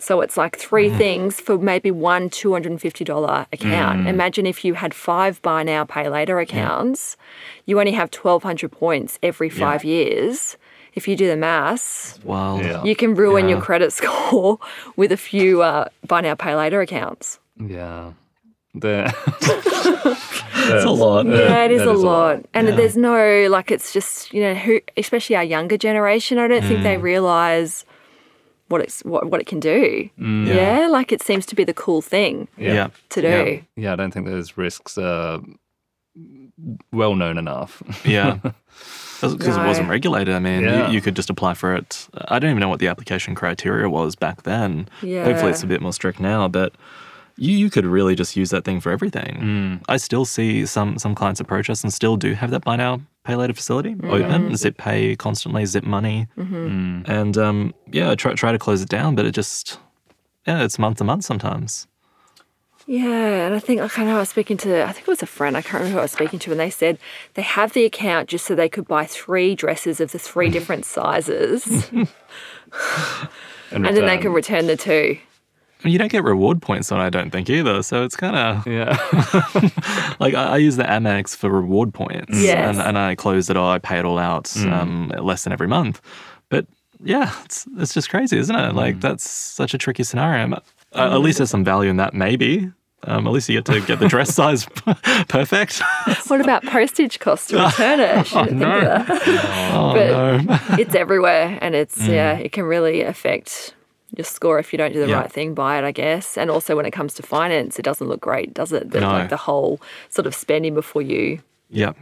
So 0.00 0.20
it's 0.20 0.36
like 0.36 0.56
three 0.56 0.90
things 0.90 1.40
for 1.40 1.58
maybe 1.58 1.90
one 1.90 2.30
$250 2.30 3.46
account. 3.52 4.06
Imagine 4.06 4.46
if 4.46 4.64
you 4.64 4.74
had 4.74 4.94
five 4.94 5.42
buy 5.42 5.64
now, 5.64 5.84
pay 5.84 6.08
later 6.08 6.38
accounts, 6.38 7.16
you 7.66 7.78
only 7.80 7.92
have 7.92 8.08
1,200 8.14 8.70
points 8.70 9.18
every 9.24 9.48
five 9.50 9.84
years. 9.84 10.56
If 10.94 11.06
you 11.08 11.16
do 11.16 11.26
the 11.28 11.36
maths, 11.36 12.18
Wild. 12.24 12.62
yeah. 12.64 12.82
you 12.84 12.94
can 12.96 13.14
ruin 13.14 13.48
your 13.48 13.60
credit 13.60 13.92
score 13.98 14.58
with 14.96 15.10
a 15.12 15.16
few 15.16 15.62
uh, 15.62 15.88
buy 16.06 16.20
now, 16.22 16.34
pay 16.34 16.54
later 16.54 16.80
accounts. 16.80 17.38
Yeah. 17.56 18.12
The, 18.74 19.12
It's 20.70 20.84
a 20.84 20.90
lot. 20.90 21.26
Yeah, 21.26 21.64
it 21.64 21.70
is 21.70 21.78
that 21.80 21.88
a 21.88 21.92
is 21.92 22.02
a 22.02 22.06
lot. 22.06 22.36
lot. 22.36 22.46
And 22.52 22.68
there's 22.68 22.96
no, 22.96 23.46
like, 23.50 23.70
it's 23.70 23.92
just, 23.92 24.32
you 24.34 24.42
know, 24.42 24.54
who, 24.54 24.80
especially 24.96 25.36
our 25.36 25.44
younger 25.44 25.76
generation, 25.78 26.38
I 26.38 26.46
don't 26.48 26.62
think 26.62 26.80
Mm. 26.80 26.82
they 26.82 26.96
realize 26.98 27.84
what 28.68 28.80
it's 28.80 29.02
what, 29.04 29.30
what 29.30 29.40
it 29.40 29.46
can 29.46 29.60
do. 29.60 30.08
Yeah. 30.18 30.88
like 30.90 31.12
it 31.12 31.22
seems 31.22 31.44
to 31.46 31.54
be 31.56 31.64
the 31.64 31.74
cool 31.74 32.02
thing 32.02 32.48
Mm. 32.58 32.74
Yeah. 32.74 32.88
to 33.10 33.20
do. 33.22 33.28
Yeah. 33.28 33.60
yeah, 33.76 33.92
I 33.92 33.96
don't 33.96 34.12
think 34.12 34.26
those 34.26 34.56
risks 34.56 34.96
are 34.98 35.40
well 36.92 37.14
known 37.14 37.38
enough. 37.38 37.82
Yeah. 38.04 38.38
Because 39.20 39.56
it 39.56 39.66
wasn't 39.66 39.88
regulated. 39.88 40.32
I 40.32 40.38
mean, 40.38 40.62
Yeah. 40.62 40.86
you, 40.86 40.92
you 40.94 41.00
could 41.00 41.16
just 41.16 41.28
apply 41.28 41.54
for 41.54 41.74
it. 41.74 42.06
I 42.28 42.38
don't 42.38 42.50
even 42.50 42.60
know 42.60 42.68
what 42.68 42.78
the 42.78 42.86
application 42.86 43.34
criteria 43.34 43.88
was 43.90 44.14
back 44.14 44.44
then. 44.44 44.88
Yeah. 45.02 45.24
Hopefully, 45.24 45.50
it's 45.50 45.64
a 45.64 45.66
bit 45.66 45.82
more 45.82 45.92
strict 45.92 46.20
now, 46.20 46.46
but 46.46 46.72
you, 47.36 47.56
you 47.56 47.68
could 47.68 47.84
really 47.84 48.14
just 48.14 48.36
use 48.36 48.50
that 48.50 48.64
thing 48.64 48.78
for 48.78 48.92
everything. 48.92 49.80
I 49.88 49.96
still 49.96 50.24
see 50.24 50.64
some 50.66 50.98
some 50.98 51.16
clients 51.16 51.40
approach 51.40 51.68
us 51.68 51.82
and 51.82 51.92
still 51.92 52.16
do 52.16 52.34
have 52.34 52.52
that 52.52 52.62
buy 52.64 52.76
now, 52.76 53.00
pay 53.28 53.36
later 53.36 53.52
facility? 53.52 53.94
Oh, 54.02 54.08
Open, 54.08 54.48
mm. 54.48 54.56
zip 54.56 54.78
pay 54.78 55.14
constantly, 55.14 55.66
zip 55.66 55.84
money. 55.84 56.26
Mm-hmm. 56.38 57.02
Mm. 57.02 57.08
And 57.08 57.36
um, 57.36 57.74
yeah, 57.92 58.10
I 58.10 58.14
try, 58.14 58.32
try 58.32 58.52
to 58.52 58.58
close 58.58 58.80
it 58.80 58.88
down, 58.88 59.14
but 59.14 59.26
it 59.26 59.32
just, 59.32 59.78
yeah, 60.46 60.64
it's 60.64 60.78
month 60.78 60.98
to 60.98 61.04
month 61.04 61.24
sometimes. 61.24 61.86
Yeah, 62.86 63.46
and 63.46 63.54
I 63.54 63.58
think 63.58 63.82
like, 63.82 63.98
I 63.98 64.04
know 64.04 64.16
I 64.16 64.20
was 64.20 64.30
speaking 64.30 64.56
to. 64.58 64.82
I 64.82 64.92
think 64.92 65.06
it 65.06 65.10
was 65.10 65.22
a 65.22 65.26
friend. 65.26 65.58
I 65.58 65.60
can't 65.60 65.74
remember 65.74 65.92
who 65.92 65.98
I 65.98 66.04
was 66.04 66.12
speaking 66.12 66.38
to, 66.38 66.52
and 66.52 66.58
they 66.58 66.70
said 66.70 66.98
they 67.34 67.42
have 67.42 67.74
the 67.74 67.84
account 67.84 68.30
just 68.30 68.46
so 68.46 68.54
they 68.54 68.70
could 68.70 68.88
buy 68.88 69.04
three 69.04 69.54
dresses 69.54 70.00
of 70.00 70.12
the 70.12 70.18
three 70.18 70.48
different 70.56 70.86
sizes, 70.86 71.90
and 71.92 72.08
then 73.70 74.06
they 74.06 74.16
can 74.16 74.32
return 74.32 74.68
the 74.68 74.76
two. 74.78 75.18
You 75.84 75.96
don't 75.98 76.10
get 76.10 76.24
reward 76.24 76.60
points 76.60 76.90
on, 76.90 77.00
it, 77.00 77.04
I 77.04 77.10
don't 77.10 77.30
think 77.30 77.48
either. 77.48 77.82
So 77.82 78.04
it's 78.04 78.16
kind 78.16 78.34
of 78.36 78.66
Yeah. 78.66 78.96
like 80.20 80.34
I, 80.34 80.44
I 80.54 80.56
use 80.56 80.76
the 80.76 80.82
Amex 80.84 81.36
for 81.36 81.50
reward 81.50 81.94
points, 81.94 82.36
Yes. 82.36 82.76
and, 82.76 82.80
and 82.86 82.98
I 82.98 83.14
close 83.14 83.48
it 83.50 83.56
all, 83.56 83.70
I 83.70 83.78
pay 83.78 83.98
it 83.98 84.04
all 84.04 84.18
out 84.18 84.54
um, 84.66 85.08
less 85.20 85.44
than 85.44 85.52
every 85.52 85.68
month. 85.68 86.00
But 86.48 86.66
yeah, 87.02 87.32
it's 87.44 87.66
it's 87.76 87.94
just 87.94 88.10
crazy, 88.10 88.38
isn't 88.38 88.54
it? 88.56 88.74
Like 88.74 89.00
that's 89.00 89.28
such 89.28 89.72
a 89.74 89.78
tricky 89.78 90.02
scenario. 90.02 90.52
Uh, 90.94 91.14
at 91.14 91.20
least 91.20 91.38
there's 91.38 91.50
some 91.50 91.64
value 91.64 91.90
in 91.90 91.96
that, 91.98 92.12
maybe. 92.14 92.72
Um, 93.04 93.28
at 93.28 93.32
least 93.32 93.48
you 93.48 93.54
get 93.56 93.64
to 93.66 93.80
get 93.80 94.00
the 94.00 94.08
dress 94.08 94.34
size 94.34 94.66
perfect. 95.28 95.80
What 96.26 96.40
about 96.40 96.64
postage 96.64 97.20
costs 97.20 97.46
to 97.48 97.62
return 97.64 98.00
it? 98.00 98.10
I 98.16 98.22
shouldn't 98.24 98.58
think 98.58 98.62
of 98.62 99.06
that. 99.06 99.72
oh 99.72 99.92
But- 99.94 100.44
no! 100.70 100.76
it's 100.78 100.96
everywhere 100.96 101.56
and 101.62 101.76
it's 101.76 102.04
yeah 102.04 102.32
it 102.36 102.50
can 102.50 102.64
really 102.64 103.02
affect 103.02 103.74
your 104.16 104.24
score 104.24 104.58
if 104.58 104.72
you 104.72 104.78
don't 104.78 104.92
do 104.92 105.00
the 105.00 105.08
Yeah. 105.08 105.20
right 105.20 105.32
thing 105.32 105.54
by 105.54 105.78
it 105.78 105.84
i 105.84 105.92
guess 105.92 106.38
and 106.38 106.50
also 106.50 106.74
when 106.76 106.86
it 106.86 106.92
comes 106.92 107.14
to 107.14 107.22
finance 107.22 107.78
it 107.78 107.82
doesn't 107.82 108.08
look 108.08 108.20
great 108.20 108.54
does 108.54 108.72
it 108.72 108.90
the, 108.90 109.00
No. 109.00 109.08
like 109.10 109.28
the 109.28 109.36
whole 109.36 109.80
sort 110.08 110.26
of 110.26 110.34
spending 110.34 110.74
before 110.74 111.02
you 111.02 111.40
yeah, 111.70 111.92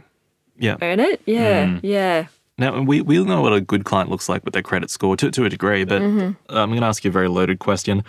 yeah. 0.57 0.77
earn 0.81 0.99
it 0.99 1.21
yeah 1.25 1.79
yeah 1.83 2.27
Now 2.57 2.81
we 2.81 3.01
we 3.01 3.23
know 3.23 3.41
what 3.41 3.53
a 3.53 3.59
good 3.61 3.83
client 3.83 4.09
looks 4.09 4.29
like 4.29 4.43
with 4.45 4.53
their 4.53 4.63
credit 4.63 4.89
score 4.89 5.15
to 5.17 5.29
to 5.31 5.43
a 5.45 5.49
degree, 5.49 5.83
but 5.85 6.01
Mm-hmm. 6.01 6.29
I'm 6.57 6.69
going 6.69 6.81
to 6.81 6.87
ask 6.87 7.03
you 7.03 7.11
a 7.11 7.17
very 7.19 7.27
loaded 7.27 7.59
question. 7.59 8.03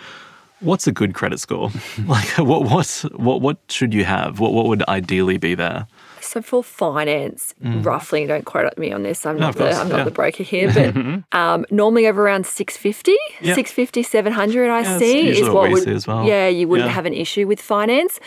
What's 0.61 0.87
a 0.87 0.91
good 0.91 1.13
credit 1.13 1.39
score? 1.39 1.69
like 2.07 2.27
what 2.39 2.61
what 2.71 2.87
what 3.15 3.41
what 3.41 3.57
should 3.69 3.93
you 3.93 4.05
have? 4.05 4.39
What 4.39 4.53
what 4.53 4.65
would 4.65 4.81
ideally 4.87 5.37
be 5.37 5.53
there? 5.55 5.85
So 6.29 6.41
for 6.41 6.63
finance 6.63 7.53
roughly 7.61 8.25
don't 8.27 8.45
quote 8.45 8.77
me 8.77 8.91
on 8.91 9.03
this 9.03 9.25
i'm 9.25 9.35
Mm. 9.37 9.39
No, 9.39 9.45
not 9.47 9.55
the 9.57 9.71
i'm 9.71 9.89
not 9.89 9.97
yeah. 9.99 10.03
the 10.03 10.11
broker 10.11 10.43
here 10.43 10.71
but 10.73 10.95
um, 11.39 11.65
normally 11.71 12.05
over 12.07 12.21
around 12.23 12.45
650 12.45 13.15
Yeah. 13.41 13.55
650 13.55 14.03
700 14.03 14.69
i 14.69 14.83
that's 14.83 14.99
see 14.99 15.29
is 15.29 15.49
what 15.49 15.71
would 15.71 15.83
see 15.83 16.09
well. 16.09 16.25
yeah 16.25 16.47
you 16.47 16.67
wouldn't 16.67 16.87
Yeah. 16.87 16.91
Mm. 16.91 16.95
have 16.95 17.05
an 17.05 17.13
issue 17.13 17.47
with 17.47 17.59
finance 17.61 18.19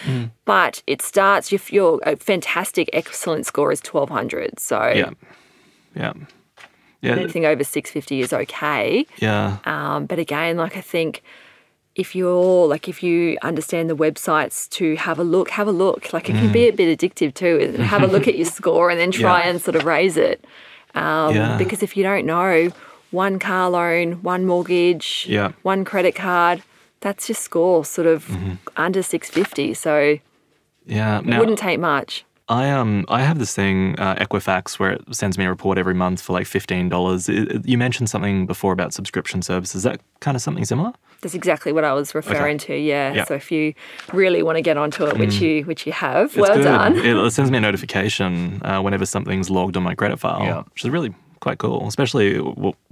but 0.44 0.82
it 0.86 1.00
starts 1.02 1.52
if 1.52 1.72
your 1.72 2.00
a 2.04 2.16
fantastic 2.16 2.90
excellent 2.92 3.46
score 3.46 3.70
is 3.72 3.80
1200 3.80 4.58
so 4.58 4.76
Yeah. 4.88 5.10
Yeah. 5.94 6.12
Yeah. 7.02 7.16
Anything 7.16 7.44
over 7.46 7.64
650 7.64 8.20
is 8.20 8.32
okay. 8.32 9.06
Yeah. 9.18 9.56
Um, 9.64 10.06
but 10.06 10.20
again, 10.20 10.56
like 10.56 10.76
I 10.76 10.80
think 10.80 11.22
if 11.94 12.14
you're 12.16 12.66
like 12.66 12.88
if 12.88 13.02
you 13.02 13.37
understand 13.42 13.90
the 13.90 13.96
websites 13.96 14.68
to 14.70 14.96
have 14.96 15.18
a 15.18 15.24
look, 15.24 15.50
have 15.50 15.68
a 15.68 15.72
look. 15.72 16.12
Like 16.12 16.31
it 16.31 16.35
can 16.35 16.50
be 16.52 16.68
a 16.68 16.72
bit 16.72 16.98
addictive 16.98 17.35
too. 17.35 17.76
Have 17.83 18.02
a 18.02 18.07
look 18.07 18.26
at 18.26 18.37
your 18.37 18.46
score 18.46 18.88
and 18.90 18.98
then 18.98 19.11
try 19.11 19.40
Mm. 19.40 19.44
Yeah. 19.44 19.50
and 19.50 19.61
sort 19.62 19.76
of 19.76 19.85
raise 19.85 20.16
it. 20.16 20.42
Um, 20.94 21.35
Yeah. 21.35 21.59
Because 21.59 21.83
if 21.83 21.96
you 21.96 22.02
don't 22.02 22.24
know, 22.24 22.70
one 23.11 23.38
car 23.38 23.68
loan, 23.70 24.22
one 24.22 24.46
mortgage, 24.46 25.26
Yeah. 25.28 25.52
one 25.62 25.85
credit 25.85 26.14
card, 26.14 26.62
that's 27.00 27.28
your 27.28 27.37
score, 27.37 27.85
sort 27.85 28.07
of 28.07 28.24
Mm-hmm. 28.26 28.55
under 28.76 29.02
650. 29.02 29.74
So 29.74 30.18
Yeah. 30.87 31.20
Now, 31.24 31.38
wouldn't 31.40 31.59
take 31.59 31.78
much. 31.78 32.24
I 32.52 32.70
um 32.70 33.04
I 33.08 33.20
have 33.22 33.38
this 33.38 33.54
thing 33.54 33.98
uh, 33.98 34.14
Equifax 34.24 34.78
where 34.78 34.92
it 34.92 35.02
sends 35.14 35.38
me 35.38 35.44
a 35.46 35.48
report 35.48 35.78
every 35.78 35.94
month 35.94 36.20
for 36.20 36.32
like 36.38 36.46
fifteen 36.46 36.88
dollars. 36.88 37.28
You 37.72 37.78
mentioned 37.78 38.08
something 38.10 38.46
before 38.46 38.72
about 38.72 38.92
subscription 38.92 39.40
services. 39.42 39.76
Is 39.76 39.82
that 39.84 40.00
kind 40.20 40.36
of 40.36 40.42
something 40.42 40.64
similar? 40.66 40.92
That's 41.22 41.34
exactly 41.34 41.72
what 41.72 41.84
I 41.84 41.92
was 41.94 42.14
referring 42.14 42.58
to. 42.66 42.76
Yeah. 42.76 43.14
Yeah. 43.14 43.24
So 43.24 43.34
if 43.34 43.50
you 43.52 43.72
really 44.12 44.42
want 44.42 44.56
to 44.56 44.62
get 44.62 44.76
onto 44.76 45.04
it, 45.06 45.16
which 45.18 45.40
you 45.40 45.64
which 45.70 45.86
you 45.86 45.92
have, 45.92 46.26
It's 46.26 46.36
well 46.36 46.56
good. 46.56 46.64
done. 46.64 46.96
It, 46.98 47.16
it 47.16 47.30
sends 47.32 47.50
me 47.50 47.58
a 47.58 47.60
notification 47.60 48.60
uh, 48.64 48.80
whenever 48.82 49.06
something's 49.06 49.48
logged 49.48 49.76
on 49.76 49.82
my 49.82 49.94
credit 49.94 50.18
file, 50.18 50.42
Yeah. 50.44 50.62
which 50.72 50.84
is 50.84 50.90
really 50.90 51.14
quite 51.40 51.58
cool, 51.58 51.86
especially 51.88 52.36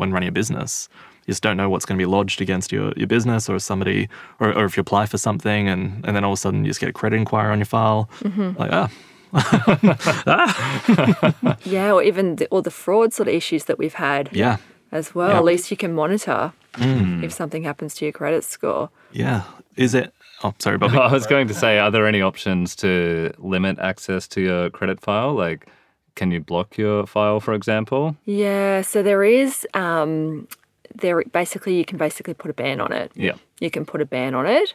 when 0.00 0.10
running 0.14 0.28
a 0.28 0.32
business. 0.32 0.88
You 1.26 1.32
just 1.32 1.42
don't 1.42 1.56
know 1.56 1.68
what's 1.68 1.84
going 1.84 1.98
to 1.98 2.02
be 2.02 2.10
lodged 2.16 2.40
against 2.40 2.72
your, 2.72 2.92
your 2.96 3.06
business 3.06 3.48
or 3.50 3.58
somebody, 3.58 4.08
or, 4.40 4.48
or 4.56 4.64
if 4.64 4.76
you 4.76 4.80
apply 4.80 5.04
for 5.06 5.18
something 5.18 5.68
and, 5.68 6.04
and 6.06 6.16
then 6.16 6.24
all 6.24 6.32
of 6.32 6.38
a 6.38 6.40
sudden 6.40 6.64
you 6.64 6.70
just 6.70 6.80
get 6.80 6.88
a 6.88 6.92
credit 6.92 7.16
inquiry 7.16 7.52
on 7.52 7.58
your 7.58 7.66
file. 7.66 8.08
Mm-hmm. 8.22 8.58
Like, 8.58 8.72
ah, 8.72 8.88
Yeah, 11.64 11.92
or 11.92 12.02
even 12.02 12.36
the, 12.36 12.48
or 12.50 12.62
the 12.62 12.70
fraud 12.70 13.12
sort 13.12 13.28
of 13.28 13.34
issues 13.34 13.64
that 13.64 13.78
we've 13.78 13.94
had 13.94 14.28
yeah, 14.32 14.58
as 14.92 15.14
well. 15.14 15.30
Yeah. 15.30 15.38
At 15.38 15.44
least 15.44 15.70
you 15.70 15.76
can 15.76 15.94
monitor 15.94 16.52
Mm. 16.74 17.24
if 17.24 17.32
something 17.32 17.64
happens 17.64 17.96
to 17.96 18.04
your 18.04 18.12
credit 18.12 18.44
score. 18.44 18.90
yeah. 19.10 19.42
Is 19.74 19.92
it? 19.94 20.12
Oh, 20.44 20.54
sorry, 20.60 20.78
Bobby. 20.78 20.98
I 20.98 21.10
was 21.12 21.26
going 21.26 21.48
to 21.48 21.54
say, 21.54 21.80
are 21.80 21.90
there 21.90 22.06
any 22.06 22.22
options 22.22 22.76
to 22.76 23.32
limit 23.38 23.78
access 23.80 24.28
to 24.28 24.40
your 24.40 24.70
credit 24.70 25.00
file? 25.00 25.34
Like, 25.34 25.66
can 26.14 26.30
you 26.30 26.38
block 26.40 26.78
your 26.78 27.06
file, 27.06 27.40
for 27.40 27.54
example? 27.54 28.16
Yeah, 28.24 28.82
so 28.82 29.02
there 29.02 29.24
is 29.24 29.66
um, 29.74 30.46
there 30.94 31.24
basically 31.32 31.76
you 31.76 31.84
can 31.84 31.98
basically 31.98 32.34
put 32.34 32.52
a 32.52 32.54
ban 32.54 32.80
on 32.80 32.92
it. 32.92 33.10
Yeah. 33.16 33.34
You 33.58 33.70
can 33.70 33.84
put 33.84 34.00
a 34.00 34.06
ban 34.06 34.34
on 34.34 34.46
it. 34.46 34.72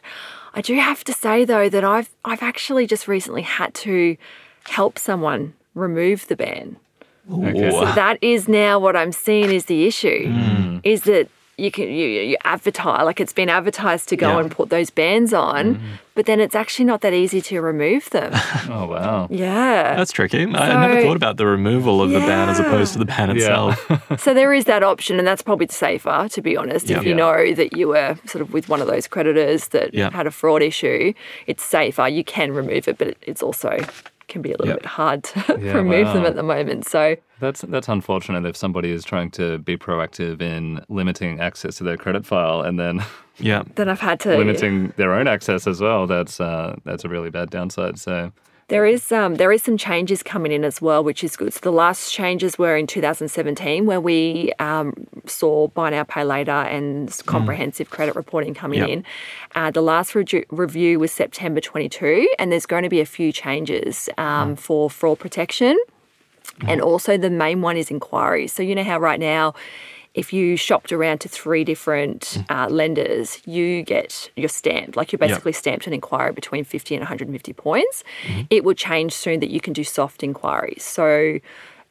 I 0.54 0.60
do 0.60 0.74
have 0.74 1.02
to 1.04 1.12
say 1.14 1.44
though 1.46 1.68
that 1.70 1.82
I've 1.84 2.10
I've 2.26 2.42
actually 2.42 2.86
just 2.86 3.08
recently 3.08 3.42
had 3.42 3.72
to 3.74 4.16
help 4.68 4.98
someone 4.98 5.54
remove 5.74 6.26
the 6.28 6.36
ban. 6.36 6.76
Okay. 7.32 7.70
So 7.70 7.84
that 7.94 8.18
is 8.22 8.48
now 8.48 8.78
what 8.78 8.94
I'm 8.96 9.12
seeing 9.12 9.50
is 9.50 9.64
the 9.66 9.86
issue. 9.86 10.26
Mm. 10.28 10.80
Is 10.84 11.02
that 11.02 11.28
you 11.58 11.70
can 11.70 11.88
you, 11.88 12.06
you 12.06 12.36
advertise 12.44 13.02
like 13.04 13.18
it's 13.18 13.32
been 13.32 13.48
advertised 13.48 14.08
to 14.10 14.16
go 14.16 14.28
Yeah. 14.34 14.40
and 14.40 14.50
put 14.50 14.68
those 14.68 14.90
bans 14.90 15.32
on, 15.32 15.80
but 16.14 16.26
then 16.26 16.38
it's 16.38 16.54
actually 16.54 16.84
not 16.84 17.00
that 17.00 17.14
easy 17.14 17.40
to 17.40 17.60
remove 17.62 18.10
them. 18.10 18.32
Oh, 18.68 18.86
wow. 18.86 19.26
yeah. 19.30 19.96
That's 19.96 20.12
tricky. 20.12 20.42
I, 20.44 20.70
I 20.70 20.86
never 20.86 21.00
thought 21.02 21.16
about 21.16 21.36
the 21.38 21.46
removal 21.46 22.02
of 22.02 22.10
the 22.10 22.18
ban 22.20 22.48
as 22.50 22.58
opposed 22.60 22.92
to 22.92 22.98
the 22.98 23.06
ban 23.06 23.30
Yeah. 23.30 23.34
itself. 23.36 23.90
So 24.20 24.34
there 24.34 24.52
is 24.52 24.66
that 24.66 24.82
option, 24.82 25.18
and 25.18 25.26
that's 25.26 25.42
probably 25.42 25.68
safer, 25.68 26.28
to 26.30 26.42
be 26.42 26.56
honest. 26.56 26.88
Yeah. 26.90 26.98
If 26.98 27.04
you 27.04 27.10
Yeah. 27.10 27.16
know 27.16 27.54
that 27.54 27.76
you 27.76 27.88
were 27.88 28.16
sort 28.26 28.42
of 28.42 28.52
with 28.52 28.68
one 28.68 28.80
of 28.82 28.86
those 28.86 29.06
creditors 29.08 29.68
that 29.68 29.94
Yeah. 29.94 30.10
had 30.10 30.26
a 30.26 30.30
fraud 30.30 30.62
issue, 30.62 31.12
it's 31.46 31.62
safer. 31.64 32.06
You 32.06 32.22
can 32.22 32.52
remove 32.52 32.86
it, 32.86 32.98
but 32.98 33.16
it's 33.22 33.42
also 33.42 33.78
can 34.28 34.42
be 34.42 34.50
a 34.50 34.56
little 34.58 34.68
Yeah. 34.68 34.74
bit 34.74 34.86
hard 34.86 35.24
to 35.24 35.58
Yeah, 35.62 35.72
remove 35.74 36.12
them 36.12 36.24
at 36.26 36.34
the 36.34 36.42
moment. 36.42 36.86
So 36.86 37.16
That's 37.40 37.60
that's 37.62 37.88
unfortunate 37.88 38.44
if 38.44 38.56
somebody 38.56 38.90
is 38.90 39.04
trying 39.04 39.30
to 39.32 39.58
be 39.58 39.76
proactive 39.76 40.40
in 40.42 40.84
limiting 40.88 41.40
access 41.40 41.76
to 41.76 41.84
their 41.84 41.96
credit 41.96 42.26
file 42.26 42.60
and 42.62 42.78
then 42.78 43.04
yeah. 43.38 43.62
then 43.76 43.88
I've 43.88 44.00
had 44.00 44.20
to 44.20 44.36
limiting 44.36 44.92
their 44.96 45.12
own 45.12 45.28
access 45.28 45.66
as 45.66 45.80
well. 45.80 46.06
That's 46.06 46.40
uh, 46.40 46.76
that's 46.84 47.04
a 47.04 47.08
really 47.08 47.30
bad 47.30 47.50
downside. 47.50 47.98
So 47.98 48.32
There 48.68 48.84
is 48.84 49.12
um, 49.12 49.36
there 49.36 49.52
is 49.52 49.62
some 49.62 49.76
changes 49.78 50.24
coming 50.24 50.50
in 50.50 50.64
as 50.64 50.82
well, 50.82 51.04
which 51.04 51.22
is 51.22 51.36
good. 51.36 51.52
So 51.54 51.60
the 51.62 51.70
last 51.70 52.12
changes 52.12 52.58
were 52.58 52.76
in 52.76 52.88
2017, 52.88 53.86
where 53.86 54.00
we 54.00 54.52
um, 54.58 54.92
saw 55.24 55.68
buy 55.68 55.90
now 55.90 56.02
pay 56.02 56.24
later 56.24 56.50
and 56.50 57.16
comprehensive 57.26 57.90
credit 57.90 58.16
reporting 58.16 58.54
coming 58.54 58.80
Yep. 58.80 58.88
in. 58.88 59.04
Uh, 59.54 59.70
the 59.70 59.82
last 59.82 60.16
reju- 60.16 60.44
review 60.50 60.98
was 60.98 61.12
September 61.12 61.60
22, 61.60 62.28
and 62.40 62.50
there's 62.50 62.66
going 62.66 62.82
to 62.82 62.88
be 62.88 62.98
a 63.00 63.06
few 63.06 63.30
changes 63.30 64.08
um, 64.18 64.56
for 64.56 64.90
fraud 64.90 65.20
protection, 65.20 65.78
and 66.66 66.80
also 66.80 67.16
the 67.16 67.30
main 67.30 67.62
one 67.62 67.76
is 67.76 67.88
inquiries. 67.88 68.52
So 68.52 68.64
you 68.64 68.74
know 68.74 68.84
how 68.84 68.98
right 68.98 69.20
now. 69.20 69.54
If 70.16 70.32
you 70.32 70.56
shopped 70.56 70.90
around 70.92 71.18
to 71.20 71.28
three 71.28 71.62
different 71.62 72.42
uh, 72.48 72.66
lenders, 72.70 73.40
you 73.46 73.82
get 73.82 74.30
you're 74.34 74.48
stamped. 74.48 74.96
Like 74.96 75.12
you're 75.12 75.20
Yep. 75.20 75.28
basically 75.28 75.52
stamped 75.52 75.86
an 75.86 75.92
inquiry 75.92 76.32
between 76.32 76.64
50 76.64 76.94
and 76.96 77.02
150 77.02 77.52
points. 77.52 78.02
It 78.50 78.64
will 78.64 78.74
change 78.74 79.12
soon 79.12 79.40
that 79.40 79.50
you 79.50 79.60
can 79.60 79.72
do 79.72 79.84
soft 79.84 80.22
inquiries. 80.22 80.82
So 80.82 81.38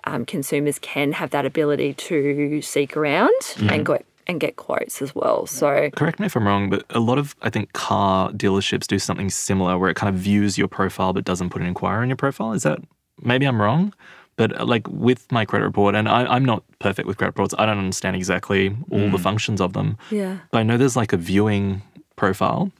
um, 0.06 0.26
consumers 0.26 0.80
can 0.80 1.12
have 1.14 1.30
that 1.30 1.46
ability 1.46 1.94
to 1.94 2.62
seek 2.62 2.98
around 2.98 3.32
and 3.70 3.86
go 3.86 4.00
and 4.28 4.40
get 4.40 4.56
quotes 4.56 5.04
as 5.04 5.14
well. 5.14 5.46
So 5.46 5.92
Correct 5.96 6.20
me 6.20 6.26
if 6.26 6.36
I'm 6.36 6.48
wrong, 6.48 6.68
but 6.70 6.84
a 6.90 7.00
lot 7.00 7.20
of 7.20 7.36
I 7.44 7.52
think 7.52 7.74
car 7.74 8.32
dealerships 8.32 8.88
do 8.88 8.98
something 8.98 9.30
similar 9.30 9.78
where 9.78 9.90
it 9.92 9.96
kind 9.96 10.14
of 10.14 10.20
views 10.20 10.58
your 10.58 10.68
profile 10.68 11.14
but 11.14 11.24
doesn't 11.26 11.52
put 11.52 11.62
an 11.62 11.68
inquiry 11.68 12.02
in 12.04 12.10
your 12.10 12.18
profile. 12.18 12.52
Is 12.54 12.64
that 12.64 12.80
maybe 13.22 13.46
I'm 13.46 13.62
wrong? 13.62 13.94
But 14.38 14.60
uh, 14.60 14.65
like 14.65 14.88
with 14.89 15.32
my 15.32 15.45
credit 15.45 15.65
report, 15.65 15.95
and 15.95 16.10
I, 16.10 16.26
I'm 16.26 16.43
not 16.43 16.63
perfect 16.80 17.08
with 17.08 17.17
credit 17.17 17.30
reports. 17.32 17.54
I 17.58 17.65
don't 17.65 17.78
understand 17.78 18.15
exactly 18.15 18.76
all 18.91 19.10
the 19.10 19.17
functions 19.17 19.62
of 19.62 19.74
them. 19.74 19.98
Yeah. 20.12 20.39
But 20.52 20.60
I 20.60 20.63
know 20.63 20.78
there's 20.78 20.95
like 20.98 21.13
a 21.13 21.17
viewing 21.17 21.82
profile 22.15 22.71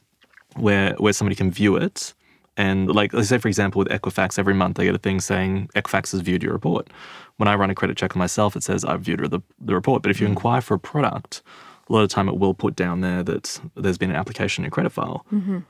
where 0.56 0.94
where 0.96 1.14
somebody 1.14 1.36
can 1.36 1.52
view 1.52 1.76
it. 1.76 2.14
And 2.58 2.90
like 2.90 3.14
let's 3.14 3.30
say 3.30 3.38
for 3.38 3.48
example 3.48 3.80
with 3.80 3.90
Equifax, 3.90 4.40
every 4.40 4.54
month 4.54 4.80
I 4.80 4.86
get 4.86 4.96
a 4.96 5.00
thing 5.00 5.20
saying 5.20 5.70
Equifax 5.76 6.12
has 6.12 6.22
viewed 6.22 6.44
your 6.44 6.54
report. 6.54 6.90
When 7.38 7.48
I 7.48 7.56
run 7.56 7.70
a 7.70 7.76
credit 7.76 7.98
check 7.98 8.16
on 8.16 8.20
myself, 8.20 8.56
it 8.56 8.64
says 8.64 8.86
I've 8.86 9.02
viewed 9.02 9.20
the, 9.30 9.42
the 9.60 9.76
report. 9.76 10.02
But 10.02 10.12
if 10.12 10.22
you 10.22 10.28
inquire 10.28 10.62
for 10.62 10.76
a 10.76 10.80
product, 10.80 11.42
a 11.90 11.94
lot 11.94 12.02
of 12.04 12.10
time 12.10 12.28
it 12.28 12.38
will 12.38 12.54
put 12.54 12.76
down 12.76 13.02
there 13.02 13.22
that 13.24 13.60
there's 13.76 13.98
been 13.98 14.10
an 14.10 14.16
application 14.16 14.66
in 14.66 14.72
credit 14.72 14.92
file. 14.92 15.26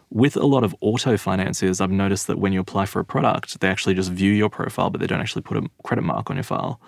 With 0.10 0.38
a 0.38 0.46
lot 0.46 0.64
of 0.64 0.74
auto 0.82 1.18
financiers, 1.18 1.82
I've 1.82 1.92
noticed 1.92 2.28
that 2.28 2.40
when 2.40 2.54
you 2.54 2.60
apply 2.62 2.86
for 2.86 3.00
a 3.00 3.06
product, 3.06 3.60
they 3.60 3.68
actually 3.68 3.96
just 3.96 4.12
view 4.12 4.32
your 4.32 4.50
profile, 4.50 4.90
but 4.90 5.02
they 5.02 5.08
don't 5.08 5.20
actually 5.20 5.42
put 5.42 5.58
a 5.58 5.70
credit 5.84 6.04
mark 6.04 6.30
on 6.30 6.38
your 6.38 6.44
file. 6.44 6.80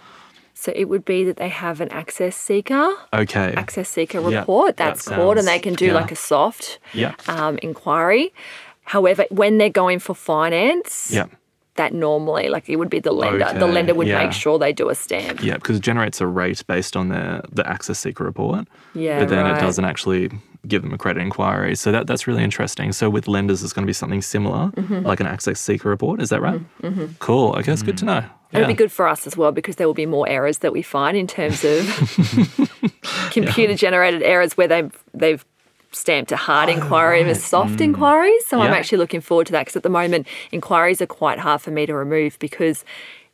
so 0.59 0.71
it 0.75 0.85
would 0.85 1.05
be 1.05 1.23
that 1.23 1.37
they 1.37 1.49
have 1.49 1.81
an 1.81 1.89
access 1.91 2.35
seeker, 2.35 2.91
Okay. 3.13 3.53
access 3.55 3.87
seeker 3.89 4.19
report. 4.19 4.77
that 4.77 4.85
That's 4.95 5.07
called, 5.07 5.37
and 5.37 5.47
they 5.47 5.59
can 5.59 5.75
do 5.75 5.87
yeah. 5.87 5.93
like 5.93 6.11
a 6.11 6.15
soft 6.15 6.79
Yeah. 6.93 7.13
um, 7.27 7.59
inquiry. 7.61 8.33
However, 8.85 9.25
when 9.29 9.57
they're 9.59 9.69
going 9.69 9.99
for 9.99 10.15
finance, 10.15 11.11
Yeah. 11.13 11.25
That 11.77 11.93
normally 11.93 12.49
like 12.49 12.69
it 12.69 12.75
would 12.75 12.89
be 12.89 12.99
the 12.99 13.11
lender. 13.11 13.51
the 13.57 13.65
lender 13.67 13.93
would 13.93 14.07
yeah. 14.07 14.23
make 14.23 14.33
sure 14.33 14.59
they 14.59 14.73
do 14.73 14.89
a 14.89 14.95
stamp. 14.95 15.41
Yeah, 15.41 15.55
because 15.55 15.77
it 15.77 15.81
generates 15.83 16.19
a 16.21 16.27
rate 16.27 16.63
based 16.67 16.95
on 16.97 17.09
their 17.09 17.41
the 17.51 17.67
access 17.67 17.97
seeker 17.99 18.23
report. 18.23 18.67
Yeah, 18.93 19.19
But 19.19 19.29
then 19.29 19.45
right. 19.45 19.57
it 19.57 19.61
doesn't 19.61 19.85
actually 19.85 20.29
give 20.67 20.81
them 20.81 20.93
a 20.93 20.97
credit 20.97 21.21
inquiry. 21.21 21.75
So 21.75 21.91
that 21.91 22.07
that's 22.07 22.27
really 22.27 22.43
interesting. 22.43 22.91
So 22.91 23.09
with 23.09 23.27
lenders, 23.27 23.63
it's 23.63 23.73
going 23.73 23.83
to 23.85 23.89
be 23.89 23.93
something 23.93 24.21
similar, 24.21 24.69
Mm-hmm. 24.71 25.05
like 25.05 25.19
an 25.19 25.27
access 25.27 25.59
seeker 25.59 25.89
report. 25.89 26.21
Is 26.21 26.29
that 26.29 26.41
right? 26.41 26.59
Mm-hmm. 26.81 27.05
Cool. 27.19 27.55
Okay, 27.57 27.71
it's 27.71 27.83
good 27.83 27.97
to 27.99 28.05
know. 28.05 28.23
It'll 28.51 28.67
be 28.67 28.73
good 28.73 28.91
for 28.91 29.07
us 29.07 29.27
as 29.27 29.35
well 29.37 29.51
because 29.51 29.75
there 29.75 29.87
will 29.87 29.93
be 29.93 30.05
more 30.05 30.27
errors 30.27 30.59
that 30.59 30.71
we 30.71 30.81
find 30.81 31.17
in 31.17 31.27
terms 31.27 31.63
of 31.65 31.83
computer 33.31 33.75
generated 33.75 34.23
errors 34.23 34.55
where 34.57 34.67
they've 34.67 34.91
they've 35.13 35.45
stamped 35.97 36.31
a 36.31 36.37
hard 36.37 36.69
oh, 36.69 36.73
inquiry 36.73 37.21
and 37.21 37.29
a 37.29 37.35
soft 37.35 37.75
mm. 37.79 37.81
inquiry. 37.81 38.33
So 38.47 38.61
I'm 38.61 38.71
Oh, 38.71 38.75
actually 38.75 38.99
looking 38.99 39.21
forward 39.21 39.47
to 39.47 39.51
that 39.53 39.61
because 39.61 39.75
at 39.75 39.83
the 39.83 39.89
moment 39.89 40.27
inquiries 40.51 41.01
are 41.01 41.07
quite 41.07 41.39
hard 41.39 41.61
for 41.61 41.71
me 41.71 41.85
to 41.85 41.93
remove 41.93 42.37
because 42.39 42.85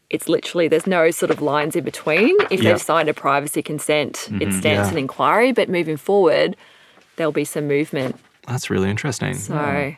it's 0.10 0.30
literally 0.30 0.67
there's 0.67 0.88
no 0.88 1.12
sort 1.12 1.32
of 1.32 1.41
lines 1.41 1.76
in 1.76 1.84
between. 1.84 2.36
If 2.52 2.62
Yeah. 2.62 2.71
they've 2.71 2.82
signed 2.82 3.10
a 3.10 3.13
privacy 3.13 3.62
consent, 3.62 4.28
it 4.28 4.32
mm-hmm. 4.32 4.60
stamps 4.60 4.88
Yeah. 4.88 4.91
an 4.91 4.97
inquiry, 4.97 5.52
but 5.52 5.69
moving 5.69 5.97
forward 5.97 6.56
there'll 7.15 7.32
be 7.32 7.45
some 7.45 7.67
movement. 7.67 8.19
That's 8.47 8.69
really 8.69 8.89
interesting. 8.89 9.36
So 9.36 9.95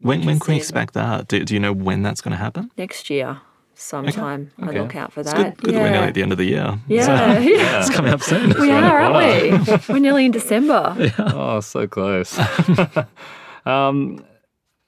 when 0.00 0.24
when 0.26 0.38
can 0.38 0.54
we 0.54 0.58
expect 0.58 0.94
that? 0.94 1.28
Do, 1.28 1.44
do 1.44 1.54
you 1.54 1.60
know 1.60 1.72
when 1.72 2.02
that's 2.02 2.20
going 2.20 2.32
to 2.32 2.38
happen? 2.38 2.70
next 2.76 3.08
year 3.10 3.40
sometime 3.78 4.50
I 4.60 4.68
Okay. 4.68 4.80
look 4.80 4.96
out 4.96 5.12
for 5.12 5.20
It's 5.20 5.32
that. 5.32 5.56
good, 5.56 5.64
good 5.64 5.74
that 5.74 5.82
we're 5.82 5.90
nearly 5.90 6.08
at 6.08 6.14
the 6.14 6.22
end 6.22 6.32
of 6.32 6.38
the 6.38 6.44
year. 6.44 6.78
yeah, 6.88 7.38
yeah. 7.38 7.80
It's 7.80 7.90
coming 7.90 8.12
up 8.12 8.22
soon. 8.22 8.54
We 8.60 8.70
are, 8.70 9.00
aren't 9.00 9.68
we? 9.68 9.76
We're 9.92 9.98
nearly 10.00 10.24
in 10.26 10.32
December. 10.32 10.94
Yeah. 10.98 11.10
Oh, 11.18 11.60
so 11.60 11.86
close. 11.86 12.38
um, 13.66 14.24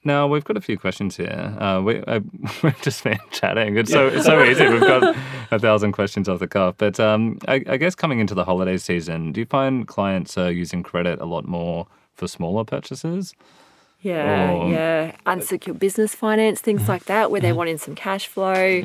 now 0.05 0.27
we've 0.27 0.45
got 0.45 0.57
a 0.57 0.61
few 0.61 0.79
questions 0.79 1.17
here. 1.17 1.55
Uh, 1.59 1.83
we, 1.85 2.03
I, 2.07 2.19
we've 2.63 2.81
just 2.83 3.05
been 3.05 3.19
chatting. 3.31 3.77
It's 3.77 3.91
so 3.91 4.07
it's 4.09 4.25
so 4.25 4.43
easy. 4.43 4.67
We've 4.69 4.81
got 4.81 5.17
a 5.51 5.59
thousand 5.59 5.93
questions 5.93 6.29
off 6.29 6.39
the 6.39 6.47
cuff. 6.47 6.77
But 6.79 6.99
um, 7.01 7.39
I, 7.49 7.63
I 7.69 7.77
guess 7.77 7.95
coming 7.95 8.21
into 8.21 8.35
the 8.35 8.45
holiday 8.45 8.79
season, 8.79 9.33
do 9.33 9.41
you 9.41 9.47
find 9.47 9.87
clients 9.87 10.39
are 10.39 10.51
using 10.51 10.83
credit 10.83 11.21
a 11.21 11.27
lot 11.27 11.47
more 11.47 11.87
for 12.15 12.27
smaller 12.29 12.65
purchases? 12.65 13.35
Yeah, 14.01 14.53
Or- 14.53 14.71
yeah. 14.71 15.13
Unsecured 15.27 15.79
business 15.79 16.15
finance, 16.15 16.61
things 16.61 16.89
like 16.89 17.07
that, 17.07 17.31
where 17.31 17.41
they're 17.41 17.55
wanting 17.55 17.79
some 17.79 17.95
cash 17.95 18.27
flow. 18.27 18.83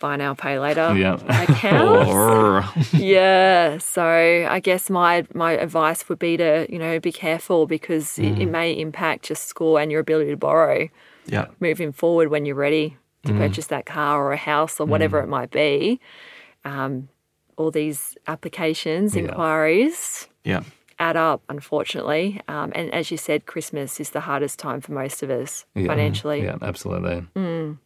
buy 0.00 0.14
now, 0.16 0.32
pay 0.32 0.58
later 0.60 0.94
Yeah. 0.96 1.18
accounts. 1.42 2.92
Yeah. 2.94 3.78
So 3.78 4.46
I 4.48 4.60
guess 4.60 4.88
my 4.88 5.26
my 5.34 5.52
advice 5.52 6.08
would 6.08 6.18
be 6.20 6.36
to 6.36 6.66
you 6.70 6.78
know 6.78 7.00
be 7.00 7.12
careful 7.12 7.66
because 7.66 8.18
it, 8.18 8.38
it 8.38 8.48
mm. 8.48 8.50
may 8.50 8.72
impact 8.72 9.28
your 9.28 9.36
score 9.36 9.80
and 9.80 9.90
your 9.90 10.00
ability 10.00 10.30
to 10.30 10.36
borrow 10.36 10.88
yeah, 11.26 11.46
moving 11.60 11.92
forward 11.92 12.28
when 12.28 12.46
you're 12.46 12.54
ready 12.54 12.96
to 13.24 13.32
mm. 13.32 13.38
purchase 13.38 13.66
that 13.66 13.84
car 13.86 14.24
or 14.24 14.32
a 14.32 14.36
house 14.36 14.78
or 14.80 14.86
whatever 14.86 15.20
mm. 15.20 15.24
it 15.24 15.28
might 15.28 15.50
be. 15.50 16.00
Um, 16.64 17.08
all 17.56 17.70
these 17.72 18.16
applications, 18.28 19.16
Yeah. 19.16 19.22
inquiries 19.22 20.28
yeah, 20.44 20.62
add 20.98 21.16
up, 21.16 21.42
unfortunately. 21.48 22.40
Um, 22.48 22.72
and 22.74 22.92
as 22.92 23.10
you 23.10 23.16
said, 23.16 23.46
Christmas 23.46 24.00
is 24.00 24.10
the 24.10 24.20
hardest 24.20 24.58
time 24.58 24.80
for 24.80 24.92
most 24.92 25.22
of 25.22 25.30
us 25.30 25.64
Yeah. 25.74 25.86
financially. 25.86 26.42
Yeah, 26.42 26.56
absolutely. 26.62 27.24
Mm. 27.36 27.78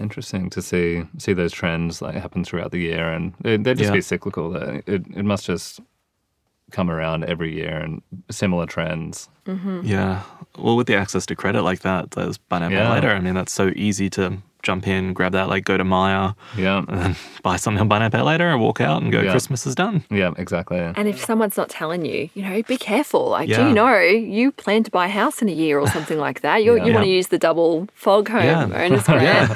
interesting 0.00 0.48
to 0.50 0.62
see 0.62 1.02
see 1.18 1.32
those 1.32 1.52
trends 1.52 2.00
like 2.00 2.14
happen 2.14 2.44
throughout 2.44 2.70
the 2.70 2.78
year, 2.78 3.10
and 3.12 3.34
they 3.40 3.56
they 3.56 3.74
just 3.74 3.88
Yeah. 3.90 3.94
be 3.94 4.00
cyclical. 4.00 4.50
They- 4.50 4.82
It 4.86 5.02
it 5.14 5.24
must 5.24 5.44
just 5.46 5.80
come 6.70 6.88
around 6.90 7.24
every 7.24 7.52
year 7.52 7.76
and 7.78 8.00
similar 8.30 8.64
trends. 8.66 9.28
yeah. 9.82 10.22
Well, 10.56 10.76
with 10.76 10.86
the 10.86 10.94
access 10.94 11.26
to 11.26 11.34
credit 11.34 11.62
like 11.62 11.80
that, 11.80 12.12
there's 12.12 12.38
buy 12.38 12.60
now, 12.60 12.68
pay 12.68 12.74
Yeah. 12.74 12.92
later. 12.94 13.10
I 13.10 13.18
mean, 13.20 13.34
that's 13.34 13.52
so 13.52 13.72
easy 13.74 14.08
to 14.10 14.38
jump 14.62 14.86
in, 14.86 15.12
grab 15.12 15.32
that, 15.32 15.48
like 15.48 15.64
go 15.64 15.76
to 15.76 15.84
Myer, 15.84 16.34
Yeah, 16.56 16.78
and 16.88 16.98
then 17.00 17.16
buy 17.42 17.56
something 17.56 17.80
on 17.80 17.88
buy 17.88 17.98
now, 17.98 18.08
pay 18.08 18.22
later, 18.22 18.48
and 18.48 18.60
walk 18.60 18.80
out 18.80 19.02
and 19.02 19.10
go, 19.12 19.20
Yeah. 19.20 19.30
Christmas 19.30 19.66
is 19.66 19.74
done. 19.74 20.04
yeah, 20.10 20.32
exactly. 20.36 20.78
And 20.78 21.08
if 21.08 21.24
someone's 21.24 21.56
not 21.56 21.68
telling 21.68 22.04
you, 22.04 22.28
you 22.34 22.42
know, 22.42 22.62
be 22.62 22.76
careful. 22.76 23.30
Like, 23.30 23.48
do 23.48 23.54
you 23.68 23.72
know 23.72 23.98
you 23.98 24.52
plan 24.52 24.82
to 24.84 24.90
buy 24.90 25.06
a 25.06 25.10
house 25.10 25.42
in 25.42 25.48
a 25.48 25.52
year 25.52 25.78
or 25.80 25.86
something 25.96 26.18
like 26.18 26.40
that? 26.42 26.64
You, 26.64 26.76
Yeah. 26.76 26.84
you 26.86 26.92
want 26.94 27.04
to 27.04 27.10
use 27.10 27.28
the 27.28 27.38
double 27.38 27.88
fog 27.94 28.28
home 28.28 28.44
Yeah. 28.44 28.64
owners 28.84 29.04
grant. 29.12 29.50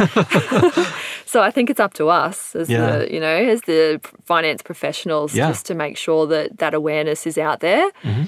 so 1.27 1.43
I 1.43 1.51
think 1.51 1.71
it's 1.71 1.81
up 1.81 1.95
to 1.95 2.09
us 2.09 2.55
as 2.55 2.69
Yeah. 2.71 2.99
the, 2.99 3.13
you 3.13 3.21
know, 3.21 3.37
as 3.37 3.63
the 3.63 4.01
finance 4.25 4.63
professionals 4.63 5.35
Yeah. 5.35 5.49
just 5.49 5.67
to 5.67 5.75
make 5.75 5.97
sure 5.97 6.27
that 6.27 6.59
that 6.59 6.75
awareness 6.75 7.27
is 7.27 7.39
out 7.39 7.61
there. 7.61 7.91
Mm-hmm. 8.03 8.25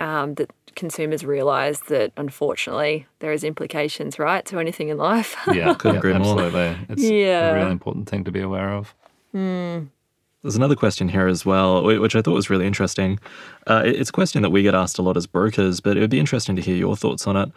Um, 0.00 0.34
that 0.34 0.50
consumers 0.78 1.24
realise 1.24 1.80
that 1.88 2.12
unfortunately 2.16 3.06
there 3.18 3.32
is 3.32 3.44
implications, 3.44 4.18
right, 4.18 4.44
to 4.46 4.58
anything 4.58 4.88
in 4.88 4.96
life. 4.96 5.36
Yeah, 5.52 5.74
Couldn't 5.74 5.96
yeah, 5.96 5.98
agree 5.98 6.12
more. 6.14 6.40
absolutely. 6.40 6.76
It's 6.88 7.02
Yeah. 7.02 7.50
a 7.50 7.54
really 7.54 7.72
important 7.72 8.08
thing 8.08 8.24
to 8.24 8.30
be 8.32 8.40
aware 8.40 8.70
of. 8.72 8.94
There's 10.42 10.56
another 10.56 10.76
question 10.76 11.08
here 11.08 11.26
as 11.26 11.44
well, 11.44 11.82
which 11.84 12.14
I 12.14 12.22
thought 12.22 12.32
was 12.34 12.48
really 12.48 12.66
interesting. 12.66 13.18
Uh, 13.66 13.82
it's 13.84 14.08
a 14.10 14.12
question 14.12 14.40
that 14.42 14.50
we 14.50 14.62
get 14.62 14.74
asked 14.74 14.98
a 14.98 15.02
lot 15.02 15.16
as 15.16 15.26
brokers, 15.26 15.80
but 15.80 15.96
it 15.96 16.00
would 16.00 16.10
be 16.10 16.20
interesting 16.20 16.54
to 16.56 16.62
hear 16.62 16.76
your 16.76 16.96
thoughts 16.96 17.26
on 17.26 17.36
it. 17.36 17.50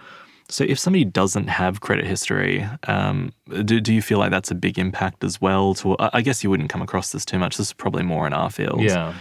So, 0.49 0.65
if 0.65 0.79
somebody 0.79 1.05
doesn't 1.05 1.47
have 1.47 1.79
credit 1.79 2.05
history, 2.05 2.67
um, 2.87 3.31
do, 3.63 3.79
do 3.79 3.93
you 3.93 4.01
feel 4.01 4.17
like 4.17 4.31
that's 4.31 4.51
a 4.51 4.55
big 4.55 4.77
impact 4.79 5.23
as 5.23 5.39
well? 5.39 5.75
To 5.75 5.95
I 5.99 6.09
I 6.15 6.21
guess 6.21 6.43
you 6.43 6.49
wouldn't 6.49 6.69
come 6.69 6.81
across 6.81 7.11
this 7.11 7.23
too 7.23 7.37
much. 7.39 7.55
This 7.57 7.67
is 7.67 7.73
probably 7.73 8.03
more 8.03 8.27
in 8.27 8.33
our 8.33 8.49
field. 8.49 8.81
Yeah, 8.81 9.13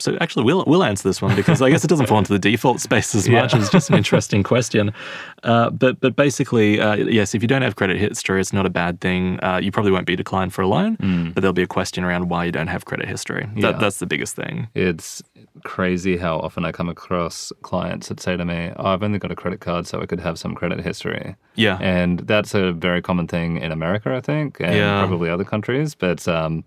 So 0.00 0.16
actually, 0.20 0.44
we'll 0.44 0.64
we'll 0.66 0.82
answer 0.82 1.08
this 1.08 1.22
one 1.22 1.36
because 1.36 1.62
I 1.62 1.70
guess 1.70 1.84
it 1.84 1.86
doesn't 1.86 2.06
fall 2.06 2.18
into 2.18 2.32
the 2.32 2.38
default 2.38 2.80
space 2.80 3.14
as 3.14 3.28
much. 3.28 3.52
Yeah. 3.54 3.60
It's 3.60 3.70
just 3.70 3.90
an 3.90 3.96
interesting 3.96 4.42
question. 4.52 4.92
Uh, 5.44 5.70
but 5.70 6.00
but 6.00 6.16
basically, 6.16 6.80
uh, 6.80 6.96
yes, 6.96 7.32
if 7.34 7.42
you 7.42 7.48
don't 7.48 7.62
have 7.62 7.76
credit 7.76 7.96
history, 7.98 8.40
it's 8.40 8.52
not 8.52 8.66
a 8.66 8.70
bad 8.70 9.00
thing. 9.00 9.38
Uh, 9.44 9.58
you 9.62 9.70
probably 9.70 9.92
won't 9.92 10.06
be 10.06 10.16
declined 10.16 10.52
for 10.52 10.62
a 10.62 10.66
loan, 10.66 10.96
but 11.32 11.40
there'll 11.42 11.52
be 11.52 11.62
a 11.62 11.66
question 11.68 12.02
around 12.02 12.28
why 12.28 12.44
you 12.44 12.50
don't 12.50 12.66
have 12.66 12.86
credit 12.86 13.06
history. 13.08 13.48
That, 13.54 13.74
Yeah. 13.74 13.78
That's 13.78 13.98
the 13.98 14.06
biggest 14.06 14.34
thing. 14.34 14.66
it's 14.74 15.22
crazy 15.62 16.16
how 16.16 16.38
often 16.40 16.64
I 16.64 16.72
come 16.72 16.88
across 16.88 17.52
clients 17.62 18.08
that 18.08 18.18
say 18.18 18.36
to 18.36 18.44
me, 18.44 18.72
oh, 18.76 18.86
"I've 18.86 19.02
only 19.04 19.20
got 19.20 19.30
a 19.30 19.36
credit 19.36 19.60
card, 19.60 19.86
so 19.86 20.00
I 20.02 20.06
could 20.06 20.18
have 20.20 20.38
some 20.40 20.56
credit 20.56 20.80
history." 20.80 21.36
Yeah. 21.54 21.78
and 21.80 22.18
that's 22.20 22.52
a 22.52 22.72
very 22.72 23.00
common 23.00 23.28
thing 23.28 23.58
in 23.58 23.70
America, 23.70 24.12
I 24.12 24.20
think, 24.20 24.58
and 24.60 24.74
Yeah. 24.74 25.06
probably 25.06 25.30
other 25.30 25.44
countries. 25.44 25.94
But 25.94 26.26
um, 26.26 26.64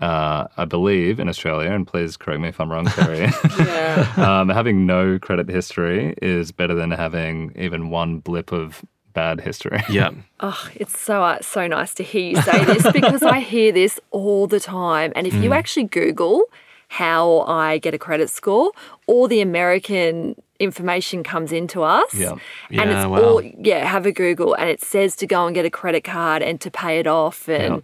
uh, 0.00 0.46
I 0.56 0.64
believe 0.64 1.18
in 1.20 1.28
Australia, 1.28 1.70
and 1.70 1.86
please 1.86 2.16
correct 2.16 2.40
me 2.40 2.48
if 2.48 2.60
I'm 2.60 2.70
wrong, 2.70 2.86
Kerry. 2.86 3.28
yeah. 3.58 4.12
um, 4.16 4.48
having 4.48 4.86
no 4.86 5.18
credit 5.18 5.48
history 5.48 6.14
is 6.22 6.52
better 6.52 6.74
than 6.74 6.90
having 6.90 7.52
even 7.56 7.90
one 7.90 8.18
blip 8.18 8.52
of 8.52 8.84
bad 9.12 9.40
history. 9.40 9.82
Yeah. 9.88 10.10
Oh, 10.40 10.68
it's 10.74 10.98
so 11.00 11.22
uh, 11.22 11.40
so 11.40 11.66
nice 11.66 11.94
to 11.94 12.02
hear 12.02 12.30
you 12.32 12.42
say 12.42 12.62
this 12.66 12.92
because 12.92 13.22
I 13.22 13.40
hear 13.40 13.72
this 13.72 13.98
all 14.10 14.46
the 14.46 14.60
time. 14.60 15.10
And 15.16 15.26
if 15.26 15.32
you 15.32 15.48
Mm. 15.50 15.56
actually 15.56 15.84
Google 15.84 16.42
how 16.88 17.40
I 17.40 17.78
get 17.78 17.94
a 17.94 17.98
credit 17.98 18.30
score, 18.30 18.72
all 19.06 19.28
the 19.28 19.40
American 19.40 20.36
information 20.58 21.22
comes 21.22 21.52
into 21.52 21.82
us. 21.82 22.14
Yeah. 22.14 22.30
And 22.30 22.40
Yeah, 22.70 23.00
it's 23.00 23.06
wow. 23.08 23.22
all 23.22 23.42
yeah, 23.42 23.84
have 23.84 24.06
a 24.06 24.12
Google 24.12 24.54
and 24.54 24.70
it 24.70 24.80
says 24.82 25.14
to 25.16 25.26
go 25.26 25.44
and 25.46 25.54
get 25.54 25.66
a 25.66 25.70
credit 25.70 26.02
card 26.04 26.42
and 26.42 26.58
to 26.62 26.70
pay 26.70 26.98
it 26.98 27.06
off 27.06 27.46
and 27.48 27.82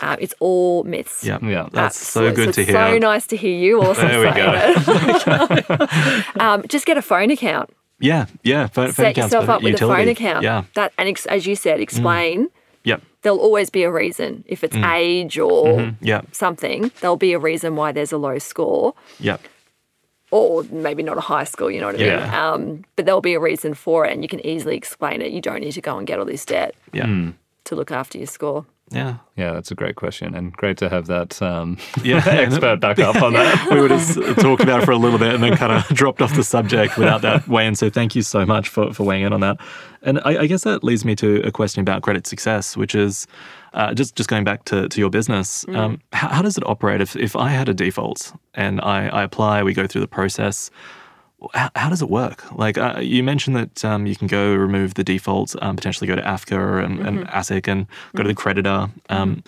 uh, 0.00 0.16
it's 0.18 0.32
all 0.40 0.84
myths. 0.84 1.22
Yeah. 1.24 1.38
Yeah. 1.42 1.68
That's 1.70 1.98
so 1.98 2.32
good 2.32 2.54
to 2.54 2.64
hear. 2.64 2.74
so 2.74 2.96
nice 2.98 3.26
to 3.26 3.36
hear 3.36 3.54
you 3.58 3.82
also 3.82 4.06
There 4.08 4.20
we 4.20 4.28
it. 4.34 6.26
um, 6.40 6.62
just 6.68 6.86
get 6.86 6.96
a 6.96 7.02
phone 7.02 7.30
account 7.30 7.68
Yeah. 8.00 8.26
Yeah. 8.42 8.68
Phone, 8.68 8.86
phone 8.86 8.94
set 8.94 9.10
accounts 9.10 9.32
yourself 9.34 9.48
up 9.50 9.62
with 9.62 9.72
utility. 9.72 10.02
a 10.02 10.04
phone 10.04 10.08
account. 10.12 10.44
Yeah. 10.44 10.62
Mm. 10.62 10.72
That 10.74 10.92
and 10.96 11.08
ex- 11.10 11.26
as 11.26 11.46
you 11.46 11.56
said, 11.56 11.80
explain. 11.80 12.48
Yep. 12.84 13.02
There'll 13.22 13.38
always 13.38 13.70
be 13.70 13.82
a 13.82 13.90
reason. 13.90 14.44
If 14.46 14.62
it's 14.62 14.76
Mm. 14.76 14.94
age 14.94 15.38
or 15.38 15.64
Mm-hmm. 15.66 16.04
Yeah. 16.04 16.22
something, 16.32 16.90
there'll 17.00 17.16
be 17.16 17.32
a 17.32 17.38
reason 17.38 17.76
why 17.76 17.92
there's 17.92 18.12
a 18.12 18.18
low 18.18 18.38
score, 18.38 18.94
Yep. 19.20 19.40
or 20.30 20.64
maybe 20.64 21.02
not 21.02 21.16
a 21.16 21.20
high 21.22 21.44
score. 21.44 21.70
You 21.70 21.80
know 21.80 21.86
what 21.86 21.94
I 21.96 21.98
mean? 21.98 22.06
Yeah. 22.08 22.52
Um, 22.52 22.84
but 22.96 23.06
there'll 23.06 23.20
be 23.22 23.34
a 23.34 23.40
reason 23.40 23.74
for 23.74 24.04
it, 24.06 24.12
and 24.12 24.22
you 24.22 24.28
can 24.28 24.44
easily 24.44 24.76
explain 24.76 25.22
it. 25.22 25.32
You 25.32 25.40
don't 25.40 25.60
need 25.60 25.72
to 25.72 25.80
go 25.80 25.96
and 25.96 26.06
get 26.06 26.18
all 26.18 26.24
this 26.26 26.44
debt 26.44 26.74
Yeah. 26.92 27.30
to 27.64 27.74
look 27.74 27.90
after 27.90 28.18
your 28.18 28.26
score. 28.26 28.66
Yeah. 28.94 29.16
Yeah, 29.36 29.52
that's 29.52 29.72
a 29.72 29.74
great 29.74 29.96
question, 29.96 30.34
and 30.34 30.52
great 30.52 30.76
to 30.78 30.88
have 30.88 31.06
that 31.08 31.42
um, 31.42 31.76
Yeah. 32.04 32.22
expert 32.26 32.80
back 32.80 33.00
up 33.00 33.20
on 33.20 33.32
that. 33.32 33.68
we 33.72 33.80
were 33.80 33.88
just 33.88 34.14
talking 34.14 34.66
about 34.66 34.82
it 34.82 34.84
for 34.86 34.92
a 34.92 34.96
little 34.96 35.18
bit 35.18 35.34
and 35.34 35.42
then 35.42 35.56
kind 35.56 35.72
of 35.72 35.84
dropped 35.88 36.22
off 36.22 36.34
the 36.36 36.44
subject 36.44 36.96
without 36.96 37.22
that 37.22 37.48
weigh 37.48 37.66
in. 37.66 37.74
So 37.74 37.90
thank 37.90 38.14
you 38.14 38.22
so 38.22 38.46
much 38.46 38.68
for, 38.68 38.92
for 38.94 39.02
weighing 39.02 39.24
in 39.24 39.32
on 39.32 39.40
that. 39.40 39.58
And 40.02 40.20
I, 40.24 40.42
I 40.42 40.46
guess 40.46 40.62
that 40.62 40.84
leads 40.84 41.04
me 41.04 41.16
to 41.16 41.42
a 41.42 41.50
question 41.50 41.80
about 41.80 42.02
credit 42.02 42.26
success, 42.26 42.76
which 42.76 42.94
is 42.94 43.26
uh, 43.72 43.92
just 43.94 44.14
just 44.14 44.28
going 44.30 44.44
back 44.44 44.64
to, 44.66 44.88
to 44.88 45.00
your 45.00 45.10
business. 45.10 45.66
Um, 45.68 46.00
how, 46.12 46.28
how 46.28 46.42
does 46.42 46.56
it 46.56 46.64
operate 46.66 47.00
if, 47.00 47.16
if 47.16 47.34
I 47.34 47.48
had 47.48 47.68
a 47.68 47.74
default 47.74 48.32
and 48.54 48.80
I, 48.80 49.08
I 49.08 49.22
apply, 49.24 49.62
we 49.64 49.74
go 49.74 49.86
through 49.88 50.02
the 50.02 50.08
process? 50.08 50.70
How, 51.52 51.70
how 51.76 51.88
does 51.90 52.00
it 52.00 52.08
work? 52.08 52.50
Like 52.52 52.78
uh, 52.78 53.00
you 53.00 53.22
mentioned 53.22 53.54
that 53.56 53.84
um, 53.84 54.06
you 54.06 54.16
can 54.16 54.28
go 54.28 54.54
remove 54.54 54.94
the 54.94 55.04
default, 55.04 55.54
um, 55.62 55.76
potentially 55.76 56.06
go 56.08 56.16
to 56.16 56.22
AFCA 56.22 56.82
and, 56.84 57.00
and 57.00 57.26
ASIC 57.28 57.68
and 57.68 57.86
go 58.16 58.22
to 58.22 58.28
the 58.28 58.34
creditor. 58.34 58.88
Um, 59.10 59.42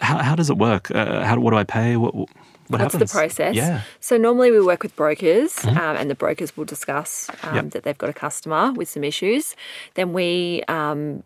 how, 0.00 0.18
how 0.18 0.34
does 0.34 0.48
it 0.50 0.56
work? 0.56 0.90
Uh, 0.90 1.24
how 1.24 1.38
what 1.38 1.50
do 1.50 1.56
I 1.58 1.64
pay? 1.64 1.96
What 1.96 2.14
what 2.14 2.28
What's 2.68 2.94
happens? 2.94 3.12
the 3.12 3.18
process? 3.18 3.54
Yeah. 3.54 3.82
So 4.00 4.16
normally 4.16 4.50
we 4.50 4.60
work 4.60 4.82
with 4.82 4.96
brokers, 4.96 5.64
um, 5.64 5.76
and 5.78 6.10
the 6.10 6.16
brokers 6.16 6.56
will 6.56 6.64
discuss 6.64 7.30
um, 7.44 7.54
Yep. 7.54 7.70
that 7.70 7.82
they've 7.84 7.98
got 7.98 8.10
a 8.10 8.12
customer 8.14 8.72
with 8.72 8.88
some 8.88 9.04
issues. 9.04 9.54
Then 9.94 10.12
we 10.12 10.62
um, 10.68 11.22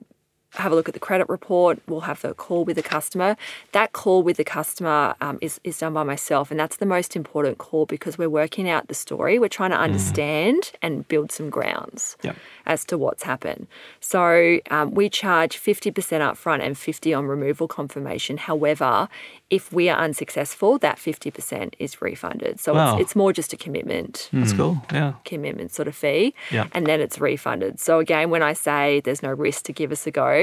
have 0.55 0.73
a 0.73 0.75
look 0.75 0.89
at 0.89 0.95
the 0.95 1.01
credit 1.01 1.29
report. 1.29 1.79
We'll 1.87 2.01
have 2.01 2.23
the 2.23 2.35
call 2.35 2.65
with 2.65 2.77
the 2.77 2.83
customer. 2.83 3.37
That 3.73 3.93
call 3.93 4.23
with 4.23 4.37
the 4.37 4.45
customer 4.45 5.15
um, 5.21 5.39
is, 5.41 5.61
is 5.65 5.79
done 5.79 5.93
by 5.95 6.03
myself, 6.03 6.51
and 6.51 6.59
that's 6.59 6.77
the 6.77 6.87
most 6.87 7.15
important 7.15 7.59
call 7.59 7.87
because 7.87 8.19
we're 8.19 8.29
working 8.31 8.69
out 8.69 8.89
the 8.89 8.95
story. 8.95 9.39
We're 9.39 9.49
trying 9.49 9.71
to 9.71 9.79
understand 9.79 10.73
and 10.83 11.07
build 11.07 11.31
some 11.33 11.51
grounds 11.51 12.17
Yep. 12.23 12.37
as 12.67 12.85
to 12.87 12.99
what's 12.99 13.23
happened. 13.23 13.67
So 14.01 14.59
um, 14.71 14.93
we 14.93 15.09
charge 15.09 15.57
50% 15.57 15.93
upfront 15.93 16.61
and 16.63 16.77
50 16.77 17.15
on 17.15 17.27
removal 17.27 17.69
confirmation. 17.69 18.37
However, 18.39 19.09
if 19.51 19.73
we 19.73 19.89
are 19.89 19.99
unsuccessful, 20.03 20.79
that 20.79 20.97
50% 20.97 21.75
is 21.79 22.01
refunded. 22.03 22.59
So 22.61 22.75
Wow. 22.75 22.95
it's, 22.95 23.03
it's 23.03 23.17
more 23.17 23.33
just 23.33 23.53
a 23.53 23.57
commitment 23.57 24.29
That's 24.33 24.53
cool. 24.53 24.83
Yeah. 24.93 25.15
commitment 25.25 25.73
sort 25.73 25.89
of 25.89 25.95
fee, 25.95 26.35
Yeah. 26.51 26.67
and 26.73 26.87
then 26.87 27.01
it's 27.01 27.19
refunded. 27.21 27.79
So 27.81 27.99
again, 27.99 28.31
when 28.31 28.43
I 28.43 28.53
say 28.53 29.01
there's 29.01 29.23
no 29.23 29.31
risk 29.33 29.65
to 29.65 29.73
give 29.73 29.93
us 29.93 30.07
a 30.07 30.11
go, 30.11 30.40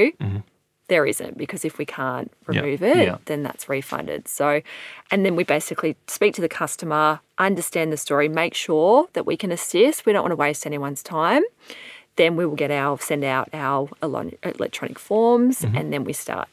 there 0.88 1.04
isn't 1.04 1.36
because 1.36 1.64
if 1.70 1.76
we 1.78 1.84
can't 1.84 2.30
Mm-hmm. 2.30 2.52
Yeah. 2.54 2.60
remove 2.62 2.82
it, 2.82 3.06
Yeah. 3.08 3.18
then 3.26 3.42
that's 3.42 3.68
refunded. 3.68 4.26
So, 4.28 4.62
and 5.10 5.24
then 5.24 5.36
we 5.36 5.44
basically 5.44 5.96
speak 6.06 6.32
to 6.36 6.40
the 6.40 6.48
customer, 6.62 7.20
understand 7.36 7.92
the 7.92 7.96
story, 7.98 8.26
make 8.28 8.54
sure 8.54 9.08
that 9.12 9.26
we 9.26 9.36
can 9.36 9.52
assist. 9.52 10.06
We 10.06 10.12
don't 10.14 10.22
want 10.22 10.32
to 10.32 10.36
waste 10.46 10.64
anyone's 10.66 11.02
time. 11.02 11.42
Then 12.16 12.36
we 12.36 12.44
will 12.46 12.56
get 12.56 12.70
our 12.70 12.98
send 12.98 13.22
out 13.22 13.48
our 13.52 13.88
electronic 14.42 14.98
forms, 14.98 15.60
Mm-hmm. 15.60 15.76
and 15.76 15.92
then 15.92 16.04
we 16.04 16.12
start. 16.14 16.48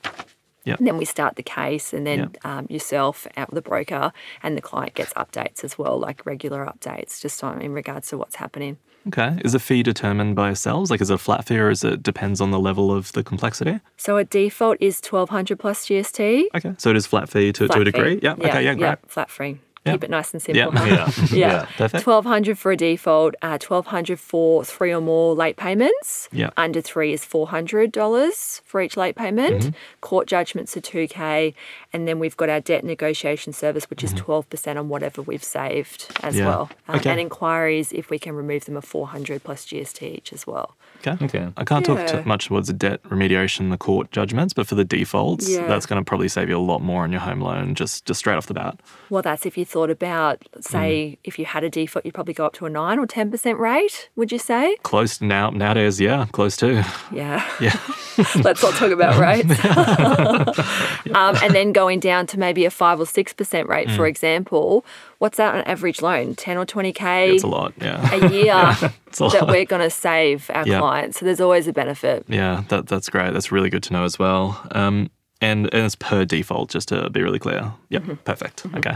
Yep. 0.66 0.80
And 0.80 0.88
then 0.88 0.98
we 0.98 1.06
start 1.06 1.36
the 1.36 1.44
case, 1.44 1.94
and 1.94 2.06
then 2.10 2.20
um, 2.44 2.66
yourself, 2.70 3.28
out 3.38 3.50
the 3.54 3.62
broker, 3.62 4.12
and 4.44 4.58
the 4.58 4.62
client 4.70 4.94
gets 4.96 5.14
updates 5.14 5.64
as 5.64 5.78
well, 5.78 5.96
like 6.08 6.26
regular 6.26 6.66
updates, 6.66 7.22
just 7.22 7.44
on 7.44 7.62
in 7.62 7.72
regards 7.72 8.10
to 8.10 8.18
what's 8.18 8.36
happening. 8.44 8.78
Okay. 9.08 9.38
Is 9.46 9.54
a 9.54 9.60
fee 9.60 9.84
determined 9.84 10.36
by 10.36 10.48
yourselves? 10.48 10.90
Like, 10.90 11.02
is 11.02 11.10
it 11.10 11.14
a 11.14 11.18
flat 11.18 11.46
fee 11.46 11.60
or 11.60 11.70
is 11.70 11.84
it 11.84 12.02
depends 12.02 12.42
on 12.42 12.52
the 12.52 12.60
level 12.60 12.92
of 12.92 13.12
the 13.12 13.24
complexity? 13.24 13.80
So 13.98 14.18
a 14.18 14.24
default 14.24 14.78
is 14.80 15.00
twelve 15.02 15.30
hundred 15.30 15.60
plus 15.60 15.86
GST. 15.86 16.46
Okay. 16.56 16.74
So 16.78 16.90
it 16.90 16.96
is 16.96 17.06
flat 17.06 17.30
fee 17.30 17.54
to, 17.54 17.68
to 17.68 17.80
a 17.82 17.84
degree? 17.84 18.16
fee. 18.16 18.22
Yeah. 18.24 18.34
Okay. 18.34 18.64
Yeah. 18.64 18.74
Great. 18.76 18.98
flat 19.08 19.30
fee. 19.30 19.60
Keep 19.86 20.04
it 20.06 20.10
nice 20.10 20.34
and 20.34 20.42
simple. 20.42 20.74
Yeah. 20.74 21.06
huh? 21.06 21.28
Yeah. 21.32 21.38
yeah. 21.38 21.66
Perfect. 21.78 22.04
Twelve 22.04 22.26
hundred 22.26 22.58
for 22.58 22.72
a 22.72 22.76
default. 22.78 23.36
Uh, 23.44 23.60
Twelve 23.60 23.86
hundred 23.86 24.20
for 24.20 24.66
three 24.66 24.92
or 24.92 25.00
more 25.00 25.36
late 25.36 25.58
payments. 25.58 26.28
Yeah. 26.32 26.50
Under 26.58 26.82
three 26.82 27.14
is 27.14 27.24
four 27.24 27.50
hundred 27.50 27.92
dollars 27.92 28.62
for 28.66 28.82
each 28.82 28.98
late 28.98 29.16
payment. 29.16 29.62
Mm-hmm. 29.62 29.76
Court 30.02 30.28
judgments 30.28 30.76
are 30.76 30.82
two 30.82 31.08
k, 31.08 31.54
and 31.96 32.08
then 32.08 32.20
we've 32.20 32.38
got 32.38 32.50
our 32.50 32.60
debt 32.60 32.84
negotiation 32.84 33.54
service, 33.54 33.86
which 33.90 34.04
is 34.04 34.12
12 34.14 34.50
percent 34.50 34.78
on 34.78 34.90
whatever 34.90 35.22
we've 35.22 35.44
saved 35.44 36.00
as 36.22 36.36
Mm-hmm. 36.36 36.44
Yeah. 36.44 36.48
well. 36.50 36.70
Um, 36.90 36.96
Okay. 37.00 37.10
And 37.12 37.20
inquiries, 37.20 37.92
if 37.94 38.10
we 38.10 38.18
can 38.20 38.34
remove 38.36 38.66
them, 38.66 38.76
are 38.78 38.82
four 38.82 39.08
hundred 39.08 39.44
plus 39.44 39.66
GST 39.66 40.02
each 40.18 40.34
as 40.34 40.46
well. 40.46 40.76
Okay. 41.06 41.16
Okay. 41.26 41.48
I 41.58 41.64
can't 41.64 41.86
talk 41.86 42.00
Yeah. 42.00 42.08
too 42.08 42.24
much 42.26 42.48
towards 42.48 42.68
the 42.68 42.74
debt 42.74 43.00
remediation, 43.04 43.70
the 43.70 43.78
court 43.78 44.12
judgments, 44.12 44.54
but 44.54 44.66
for 44.68 44.76
the 44.76 44.84
defaults, 44.98 45.46
Yeah. 45.50 45.68
that's 45.68 45.86
going 45.86 46.02
to 46.02 46.06
probably 46.12 46.28
save 46.30 46.50
you 46.50 46.58
a 46.58 46.66
lot 46.72 46.82
more 46.82 47.04
on 47.04 47.12
your 47.12 47.22
home 47.22 47.42
loan 47.42 47.76
just 47.76 48.06
just 48.06 48.20
straight 48.20 48.36
off 48.40 48.48
the 48.48 48.54
bat. 48.54 48.80
Well, 49.10 49.22
that's 49.22 49.46
if 49.46 49.58
you 49.58 49.66
thought 49.66 49.90
about, 49.90 50.36
say, 50.62 50.90
Mm. 51.14 51.18
if 51.30 51.34
you 51.40 51.46
had 51.46 51.64
a 51.64 51.70
default, 51.70 52.06
you'd 52.06 52.14
probably 52.20 52.34
go 52.34 52.46
up 52.46 52.54
to 52.60 52.66
a 52.66 52.70
nine 52.70 52.98
or 53.00 53.06
ten 53.08 53.30
percent 53.32 53.58
rate. 53.60 54.10
Would 54.16 54.32
you 54.32 54.40
say? 54.40 54.76
Close 54.84 55.22
now 55.22 55.50
nowadays, 55.52 56.00
yeah, 56.02 56.26
close 56.32 56.56
to. 56.58 56.70
Yeah. 57.12 57.44
Yeah. 57.60 57.78
Let's 58.48 58.64
not 58.64 58.74
talk 58.82 58.92
about 58.92 59.14
rates. 59.20 59.54
um, 61.16 61.36
and 61.44 61.54
then 61.54 61.72
going 61.86 62.00
down 62.00 62.26
to 62.28 62.40
maybe 62.40 62.66
a 62.66 62.70
five 62.72 63.00
or 63.00 63.06
six 63.06 63.34
percent 63.34 63.70
rate, 63.70 63.88
Mm. 63.90 63.96
for 63.96 64.06
example. 64.08 64.84
What's 65.20 65.38
that 65.38 65.54
on 65.56 65.62
average 65.74 66.02
loan? 66.02 66.36
Ten 66.36 66.58
or 66.58 66.66
twenty 66.66 66.92
k 66.92 67.34
It's 67.36 67.44
a 67.44 67.48
lot. 67.48 67.74
Yeah. 67.82 68.14
a 68.18 68.20
year 68.30 68.56
It's 69.08 69.22
a 69.22 69.30
that 69.30 69.42
lot. 69.44 69.48
we're 69.54 69.66
going 69.74 69.82
to 69.82 69.90
save 70.08 70.50
our 70.54 70.66
Yeah. 70.68 70.80
clients. 70.80 71.20
So 71.20 71.26
there's 71.26 71.40
always 71.42 71.68
a 71.68 71.74
benefit. 71.74 72.26
Yeah, 72.28 72.64
that, 72.70 72.88
that's 72.88 73.10
great. 73.10 73.32
That's 73.34 73.52
really 73.52 73.70
good 73.70 73.84
to 73.84 73.94
know 73.94 74.04
as 74.04 74.18
well. 74.20 74.44
Um, 74.72 75.10
and, 75.42 75.60
and 75.74 75.86
it's 75.86 75.96
per 75.96 76.26
default, 76.26 76.70
just 76.76 76.88
to 76.90 77.10
be 77.10 77.22
really 77.22 77.40
clear. 77.40 77.72
Yep, 77.90 78.02
Mm-hmm. 78.04 78.14
perfect. 78.32 78.66
Okay. 78.78 78.96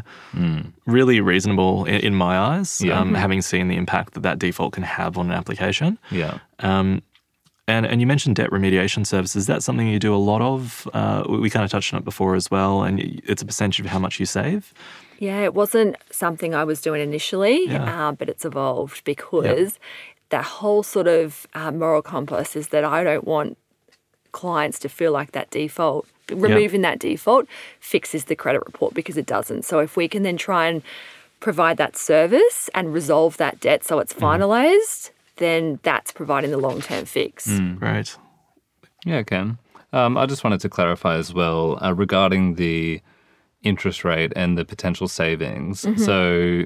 Really 0.86 1.22
reasonable 1.22 1.86
in, 1.86 1.96
in 2.08 2.16
my 2.16 2.38
eyes, 2.38 2.82
Yeah. 2.82 3.00
um, 3.00 3.14
having 3.14 3.42
seen 3.42 3.68
the 3.68 3.76
impact 3.76 4.14
that 4.16 4.24
that 4.24 4.40
default 4.40 4.74
can 4.74 4.84
have 4.84 5.18
on 5.18 5.28
an 5.28 5.34
application. 5.34 6.00
Yeah. 6.12 6.40
Um, 6.60 7.02
and, 7.70 7.86
and 7.86 8.02
you 8.02 8.08
mentioned 8.08 8.36
debt 8.36 8.50
remediation 8.50 9.06
services. 9.06 9.36
Is 9.36 9.48
that 9.48 9.64
something 9.64 9.88
you 9.88 10.00
do 10.00 10.14
a 10.14 10.18
lot 10.18 10.42
of? 10.42 10.88
Uh, 10.94 11.24
we, 11.30 11.50
kind 11.50 11.64
of 11.64 11.72
touched 11.72 11.94
on 11.94 12.00
it 12.00 12.04
before 12.04 12.36
as 12.36 12.50
well, 12.50 12.84
and 12.84 13.00
it's 13.00 13.42
a 13.42 13.46
percentage 13.46 13.80
of 13.80 13.86
how 13.86 14.00
much 14.00 14.20
you 14.20 14.26
save. 14.26 14.74
Yeah, 15.20 15.44
it 15.44 15.54
wasn't 15.54 15.96
something 16.12 16.56
I 16.56 16.64
was 16.64 16.82
doing 16.82 17.02
initially, 17.02 17.68
Yeah. 17.68 18.08
uh, 18.08 18.12
but 18.14 18.30
it's 18.30 18.46
evolved 18.46 19.04
because 19.04 19.80
that 20.30 20.46
whole 20.46 20.84
sort 20.84 21.08
of 21.08 21.48
uh, 21.54 21.72
moral 21.72 22.02
compass 22.02 22.56
is 22.56 22.70
that 22.70 22.84
I 22.84 23.04
don't 23.04 23.26
want 23.26 23.58
clients 24.32 24.80
to 24.80 24.90
feel 24.90 25.12
like 25.12 25.32
that 25.34 25.50
default. 25.50 26.08
Removing 26.32 26.82
that 26.82 27.00
default 27.00 27.48
fixes 27.80 28.26
the 28.26 28.36
credit 28.36 28.62
report 28.66 28.94
because 28.94 29.18
it 29.18 29.26
doesn't. 29.26 29.66
So 29.66 29.80
if 29.80 29.98
we 29.98 30.08
can 30.08 30.24
then 30.24 30.38
try 30.38 30.68
and 30.68 30.84
provide 31.40 31.78
that 31.78 31.98
service 31.98 32.70
and 32.76 32.94
resolve 32.94 33.38
that 33.38 33.60
debt 33.60 33.84
so 33.84 33.98
it's 34.00 34.14
finalized, 34.14 35.10
then 35.40 35.80
that's 35.84 36.12
providing 36.12 36.52
the 36.52 36.58
long 36.58 36.82
term 36.82 37.06
fix. 37.06 37.48
Right. 37.50 38.16
Yeah, 39.06 39.24
Ken. 39.24 39.58
Um, 39.92 40.18
I 40.18 40.26
just 40.28 40.44
wanted 40.44 40.62
to 40.62 40.70
clarify 40.70 41.16
as 41.16 41.34
well 41.34 41.84
uh, 41.84 41.94
regarding 41.94 42.56
the 42.56 43.02
interest 43.64 44.06
rate 44.06 44.32
and 44.36 44.58
the 44.58 44.64
potential 44.64 45.08
savings. 45.08 45.86
So 46.06 46.64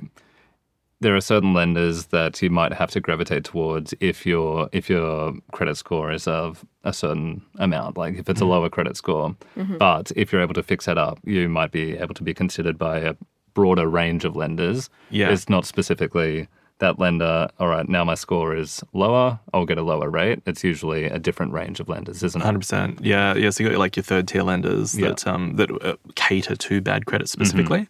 there 1.00 1.16
are 1.16 1.22
certain 1.22 1.54
lenders 1.54 2.08
that 2.08 2.42
you 2.42 2.50
might 2.50 2.74
have 2.74 2.90
to 2.92 3.00
gravitate 3.00 3.44
towards 3.44 3.94
if 4.00 4.26
your 4.26 4.70
if 4.72 4.90
your 4.90 5.34
credit 5.52 5.76
score 5.78 6.12
is 6.12 6.28
of 6.28 6.66
a 6.84 6.94
certain 6.94 7.42
amount, 7.60 7.98
like 7.98 8.16
if 8.18 8.30
it's 8.30 8.42
a 8.42 8.46
lower 8.46 8.70
credit 8.70 8.98
score. 8.98 9.36
But 9.78 10.12
if 10.16 10.32
you're 10.32 10.42
able 10.42 10.54
to 10.56 10.64
fix 10.64 10.86
that 10.86 10.98
up, 10.98 11.20
you 11.24 11.48
might 11.50 11.72
be 11.72 11.98
able 11.98 12.14
to 12.16 12.24
be 12.24 12.34
considered 12.34 12.78
by 12.78 13.00
a 13.00 13.16
broader 13.54 13.88
range 13.88 14.26
of 14.26 14.36
lenders. 14.36 14.90
Yeah. 15.12 15.30
It's 15.30 15.48
not 15.50 15.66
specifically 15.66 16.48
that 16.84 17.00
lender, 17.00 17.48
all 17.60 17.68
right, 17.68 17.88
now 17.88 18.04
my 18.04 18.16
score 18.16 18.56
is 18.56 18.84
lower, 18.94 19.40
I'll 19.54 19.66
get 19.66 19.78
a 19.78 19.82
lower 19.84 20.10
rate. 20.10 20.40
It's 20.46 20.64
usually 20.64 21.06
a 21.06 21.20
different 21.20 21.52
range 21.54 21.80
of 21.80 21.88
lenders, 21.90 22.22
isn't 22.24 22.42
it? 22.42 22.46
Hundred 22.46 22.60
percent. 22.60 23.00
Yeah, 23.02 23.34
yeah. 23.36 23.50
So 23.50 23.64
you 23.64 23.70
got 23.70 23.80
like 23.80 23.96
your 23.96 24.04
third 24.04 24.28
tier 24.28 24.44
lenders 24.44 24.98
Yeah. 24.98 25.10
that 25.10 25.26
um, 25.28 25.56
that 25.56 25.70
uh, 25.82 25.96
cater 26.16 26.56
to 26.56 26.82
bad 26.82 27.06
credit 27.06 27.28
specifically, 27.30 27.88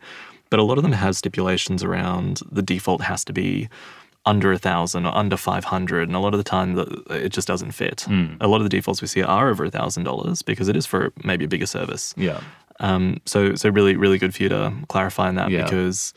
but 0.49 0.59
a 0.59 0.63
lot 0.63 0.77
of 0.77 0.83
them 0.83 0.93
have 0.93 1.15
stipulations 1.15 1.83
around 1.83 2.41
the 2.51 2.61
default 2.61 3.01
has 3.01 3.23
to 3.25 3.33
be 3.33 3.67
under 4.25 4.53
a 4.53 4.57
thousand 4.57 5.05
or 5.05 5.13
under 5.17 5.35
five 5.37 5.65
hundred, 5.65 6.07
and 6.07 6.15
a 6.15 6.19
lot 6.19 6.33
of 6.33 6.37
the 6.37 6.49
time 6.55 6.77
it 7.09 7.29
just 7.29 7.47
doesn't 7.47 7.71
fit. 7.71 8.05
A 8.39 8.47
lot 8.47 8.57
of 8.61 8.63
the 8.63 8.69
defaults 8.77 9.01
we 9.01 9.07
see 9.07 9.21
are 9.23 9.49
over 9.49 9.65
a 9.65 9.71
thousand 9.71 10.03
dollars 10.05 10.41
because 10.41 10.69
it 10.69 10.77
is 10.77 10.85
for 10.85 11.11
maybe 11.23 11.43
a 11.45 11.47
bigger 11.47 11.65
service. 11.67 12.13
Yeah. 12.15 12.39
Um, 12.79 13.19
so 13.25 13.55
so 13.55 13.69
really 13.69 13.95
really 13.97 14.17
good 14.17 14.33
for 14.33 14.41
you 14.43 14.49
to 14.49 14.71
clarify 14.87 15.27
on 15.27 15.35
that 15.35 15.49
Yeah. 15.51 15.63
because 15.63 16.13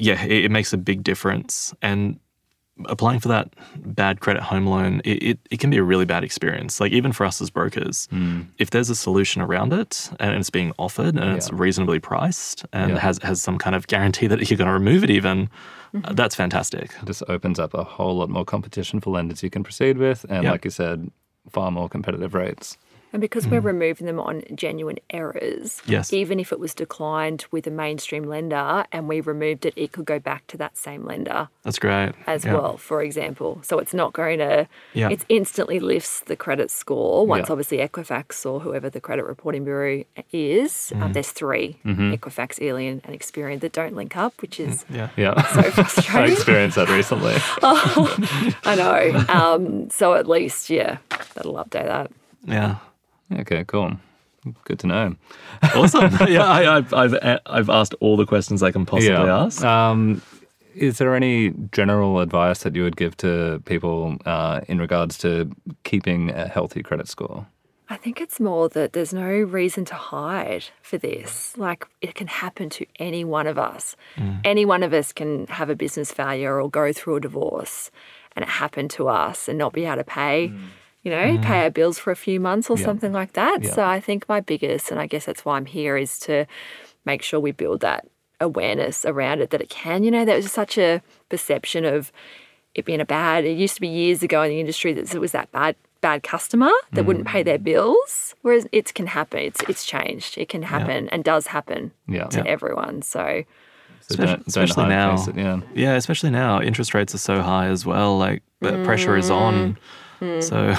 yeah, 0.00 0.24
it, 0.24 0.46
it 0.46 0.50
makes 0.50 0.72
a 0.72 0.76
big 0.78 1.02
difference 1.04 1.74
and 1.82 2.18
applying 2.86 3.20
for 3.20 3.28
that 3.28 3.52
bad 3.76 4.20
credit 4.20 4.42
home 4.42 4.66
loan, 4.66 5.02
it, 5.04 5.22
it, 5.22 5.38
it 5.50 5.60
can 5.60 5.68
be 5.68 5.76
a 5.76 5.82
really 5.82 6.06
bad 6.06 6.24
experience. 6.24 6.80
Like 6.80 6.92
even 6.92 7.12
for 7.12 7.26
us 7.26 7.40
as 7.42 7.50
brokers, 7.50 8.08
if 8.58 8.70
there's 8.70 8.88
a 8.88 8.94
solution 8.94 9.42
around 9.42 9.74
it 9.74 10.10
and 10.18 10.34
it's 10.34 10.48
being 10.48 10.72
offered 10.78 11.16
and 11.16 11.36
it's 11.36 11.52
reasonably 11.52 11.98
priced 11.98 12.64
and 12.72 12.92
Yeah. 12.92 12.98
has 12.98 13.18
has 13.22 13.42
some 13.42 13.58
kind 13.58 13.76
of 13.76 13.86
guarantee 13.86 14.28
that 14.28 14.48
you're 14.50 14.56
going 14.56 14.68
to 14.68 14.72
remove 14.72 15.04
it 15.04 15.10
even, 15.10 15.50
uh, 16.04 16.14
that's 16.14 16.34
fantastic. 16.34 16.94
This 17.04 17.22
opens 17.28 17.58
up 17.58 17.74
a 17.74 17.84
whole 17.84 18.16
lot 18.16 18.30
more 18.30 18.46
competition 18.46 19.00
for 19.00 19.10
lenders 19.10 19.42
you 19.42 19.50
can 19.50 19.62
proceed 19.62 19.98
with. 19.98 20.24
And 20.30 20.44
Yeah. 20.44 20.52
like 20.52 20.64
you 20.64 20.70
said, 20.70 21.10
far 21.50 21.70
more 21.70 21.88
competitive 21.88 22.32
rates. 22.32 22.78
And 23.12 23.20
because 23.20 23.46
we're 23.48 23.60
removing 23.60 24.06
them 24.06 24.20
on 24.20 24.42
genuine 24.54 24.98
errors, 25.10 25.82
Yes. 25.86 26.12
even 26.12 26.38
if 26.38 26.52
it 26.52 26.60
was 26.60 26.74
declined 26.74 27.44
with 27.50 27.66
a 27.66 27.70
mainstream 27.70 28.24
lender 28.24 28.84
and 28.92 29.08
we 29.08 29.20
removed 29.20 29.66
it, 29.66 29.74
it 29.76 29.90
could 29.92 30.04
go 30.04 30.18
back 30.20 30.46
to 30.48 30.56
that 30.58 30.76
same 30.76 31.04
lender 31.04 31.48
That's 31.64 31.78
great. 31.80 32.12
as 32.28 32.44
Yeah. 32.44 32.54
well, 32.54 32.76
for 32.76 33.02
example. 33.02 33.58
So 33.62 33.78
it's 33.80 33.92
not 33.92 34.12
going 34.12 34.38
to, 34.38 34.68
Yeah. 34.92 35.08
it 35.10 35.24
instantly 35.28 35.80
lifts 35.80 36.20
the 36.20 36.36
credit 36.36 36.70
score 36.70 37.26
once 37.26 37.48
Yeah. 37.48 37.52
obviously 37.52 37.78
Equifax 37.78 38.46
or 38.46 38.60
whoever 38.60 38.88
the 38.88 39.00
credit 39.00 39.24
reporting 39.24 39.64
bureau 39.64 40.04
is. 40.32 40.72
Mm-hmm. 40.94 41.02
Um, 41.02 41.12
there's 41.12 41.32
3 41.32 41.78
Equifax, 41.84 42.60
illion, 42.60 43.00
and 43.04 43.18
Experian 43.18 43.58
that 43.60 43.72
don't 43.72 43.96
link 43.96 44.16
up, 44.16 44.40
which 44.40 44.60
is 44.60 44.84
Yeah. 44.88 45.08
Yeah. 45.16 45.34
so 45.52 45.62
frustrating. 45.70 46.30
I 46.30 46.32
experienced 46.34 46.76
that 46.76 46.88
recently. 46.88 47.34
oh, 47.62 48.54
I 48.64 48.74
know. 48.76 49.24
Um, 49.28 49.90
so 49.90 50.14
at 50.14 50.28
least, 50.28 50.70
yeah, 50.70 50.98
that'll 51.34 51.54
update 51.54 51.86
that. 51.86 52.10
Yeah. 52.44 52.76
Okay, 53.32 53.64
cool. 53.64 53.92
Good 54.64 54.78
to 54.80 54.86
know. 54.86 55.16
Awesome. 55.74 56.16
yeah, 56.28 56.44
I, 56.44 56.76
I've, 56.78 56.94
I've 56.94 57.40
I've 57.44 57.70
asked 57.70 57.94
all 58.00 58.16
the 58.16 58.24
questions 58.24 58.62
I 58.62 58.70
can 58.70 58.86
possibly 58.86 59.14
ask. 59.14 59.62
Um, 59.62 60.22
is 60.74 60.98
there 60.98 61.14
any 61.14 61.50
general 61.72 62.20
advice 62.20 62.62
that 62.62 62.74
you 62.74 62.82
would 62.82 62.96
give 62.96 63.16
to 63.18 63.62
people 63.66 64.16
uh, 64.24 64.60
in 64.68 64.78
regards 64.78 65.18
to 65.18 65.50
keeping 65.84 66.30
a 66.30 66.48
healthy 66.48 66.82
credit 66.82 67.08
score? 67.08 67.46
I 67.92 67.96
think 67.96 68.20
it's 68.20 68.38
more 68.38 68.68
that 68.68 68.92
there's 68.92 69.12
no 69.12 69.28
reason 69.28 69.84
to 69.86 69.94
hide 69.94 70.66
for 70.80 70.96
this. 70.96 71.56
Like 71.58 71.86
it 72.00 72.14
can 72.14 72.28
happen 72.28 72.70
to 72.70 72.86
any 73.00 73.24
one 73.24 73.48
of 73.48 73.58
us. 73.58 73.96
Any 74.44 74.64
one 74.64 74.84
of 74.84 74.92
us 74.94 75.12
can 75.12 75.48
have 75.48 75.68
a 75.70 75.74
business 75.74 76.12
failure 76.12 76.60
or 76.60 76.70
go 76.70 76.92
through 76.92 77.16
a 77.16 77.20
divorce 77.20 77.90
and 78.36 78.44
it 78.44 78.48
happened 78.48 78.90
to 78.92 79.08
us 79.08 79.48
and 79.48 79.58
not 79.58 79.72
be 79.72 79.86
able 79.86 79.96
to 79.96 80.04
pay, 80.04 80.52
you 81.02 81.10
know, 81.10 81.16
mm. 81.16 81.42
pay 81.42 81.62
our 81.62 81.70
bills 81.70 81.98
for 81.98 82.10
a 82.10 82.16
few 82.16 82.38
months 82.40 82.68
or 82.70 82.78
Yeah. 82.78 82.84
something 82.84 83.12
like 83.12 83.32
that. 83.32 83.62
Yeah. 83.62 83.70
So 83.70 83.84
I 83.84 84.00
think 84.00 84.28
my 84.28 84.40
biggest, 84.40 84.90
and 84.90 85.00
I 85.00 85.06
guess 85.06 85.24
that's 85.24 85.44
why 85.44 85.56
I'm 85.56 85.66
here, 85.66 85.96
is 85.96 86.18
to 86.20 86.46
make 87.04 87.22
sure 87.22 87.40
we 87.40 87.52
build 87.52 87.80
that 87.80 88.06
awareness 88.40 89.04
around 89.04 89.40
it 89.40 89.50
that 89.50 89.60
it 89.60 89.68
can. 89.68 90.04
You 90.04 90.10
know, 90.10 90.24
there 90.24 90.36
was 90.36 90.50
such 90.52 90.78
a 90.78 91.02
perception 91.28 91.84
of 91.84 92.12
it 92.74 92.84
being 92.84 93.00
a 93.00 93.04
bad. 93.04 93.44
It 93.44 93.56
used 93.56 93.74
to 93.74 93.80
be 93.80 93.88
years 93.88 94.22
ago 94.22 94.42
in 94.42 94.50
the 94.50 94.60
industry 94.60 94.92
that 94.92 95.14
it 95.14 95.18
was 95.20 95.32
that 95.32 95.50
bad 95.52 95.76
bad 96.00 96.22
customer 96.22 96.70
that 96.92 97.04
wouldn't 97.04 97.26
pay 97.26 97.42
their 97.42 97.58
mm. 97.58 97.64
bills. 97.64 98.34
Whereas 98.40 98.66
it 98.72 98.94
can 98.94 99.06
happen. 99.06 99.40
It's 99.40 99.60
it's 99.68 99.84
changed. 99.84 100.38
It 100.38 100.48
can 100.48 100.62
happen 100.62 101.08
and 101.10 101.22
does 101.22 101.48
happen 101.48 101.92
Yeah. 102.08 102.24
to 102.28 102.46
everyone. 102.46 103.02
So 103.02 103.44
So 104.00 104.14
Especially- 104.14 104.26
don't, 104.26 104.46
don't 104.46 104.64
especially 104.64 104.88
now. 104.88 105.22
it, 105.28 105.36
yeah. 105.36 105.60
Yeah, 105.74 105.94
especially 105.94 106.30
now, 106.30 106.60
interest 106.62 106.94
rates 106.94 107.14
are 107.14 107.18
so 107.18 107.42
high 107.42 107.66
as 107.66 107.84
well. 107.84 108.16
Like 108.18 108.42
the 108.60 108.82
pressure 108.84 109.16
is 109.16 109.30
on. 109.30 109.54
Mm. 109.54 109.76
So 110.40 110.74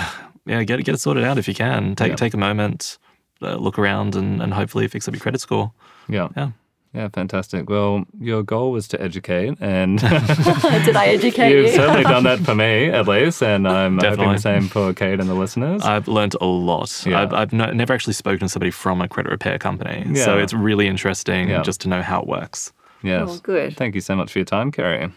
yeah, 0.46 0.64
get 0.64 0.80
it 0.80 0.84
get 0.84 0.96
it 0.96 1.00
sorted 1.00 1.24
out 1.24 1.38
if 1.38 1.48
you 1.48 1.54
can. 1.54 1.96
Take 1.96 2.10
Yeah. 2.12 2.16
take 2.16 2.34
a 2.34 2.38
moment, 2.38 2.98
uh, 3.42 3.56
look 3.56 3.78
around, 3.80 4.16
and, 4.16 4.42
and 4.42 4.54
hopefully 4.54 4.88
fix 4.88 5.08
up 5.08 5.14
your 5.14 5.22
credit 5.22 5.42
score. 5.42 5.72
Yeah. 6.08 6.30
Yeah. 6.36 6.52
Yeah, 6.94 7.08
fantastic. 7.08 7.70
Well, 7.70 8.04
your 8.20 8.44
goal 8.44 8.74
was 8.74 8.86
to 8.90 9.02
educate, 9.02 9.58
and 9.62 9.98
did 10.86 10.96
I 10.98 11.06
educate 11.08 11.52
you've 11.56 11.68
you? 11.68 11.72
certainly 11.72 12.04
done 12.04 12.24
that 12.26 12.40
for 12.40 12.54
me, 12.54 12.90
at 12.90 13.08
least, 13.08 13.42
and 13.42 13.66
I'm 13.66 13.94
hoping 13.96 14.10
Definitely. 14.10 14.36
the 14.36 14.42
same 14.42 14.68
for 14.68 14.92
Kade 14.94 15.22
and 15.22 15.30
the 15.30 15.34
listeners. 15.34 15.84
I've 15.84 16.10
learned 16.10 16.36
a 16.42 16.46
lot. 16.46 17.06
Yeah. 17.06 17.22
I've, 17.22 17.34
I've 17.34 17.54
no, 17.54 17.72
never 17.72 17.94
actually 17.94 18.12
spoken 18.16 18.40
to 18.40 18.50
somebody 18.50 18.72
from 18.72 19.00
a 19.02 19.08
credit 19.08 19.30
repair 19.30 19.58
company, 19.58 20.16
so 20.16 20.38
it's 20.38 20.54
really 20.54 20.88
interesting 20.88 21.48
Yeah. 21.48 21.62
just 21.62 21.80
to 21.82 21.88
know 21.88 22.02
how 22.02 22.20
it 22.24 22.28
works. 22.28 22.74
yes. 23.04 23.26
Oh, 23.32 23.38
good. 23.42 23.78
Thank 23.78 23.96
you 23.96 24.02
so 24.02 24.14
much 24.18 24.34
for 24.34 24.40
your 24.40 24.46
time, 24.46 24.70
Kerry. 24.70 25.10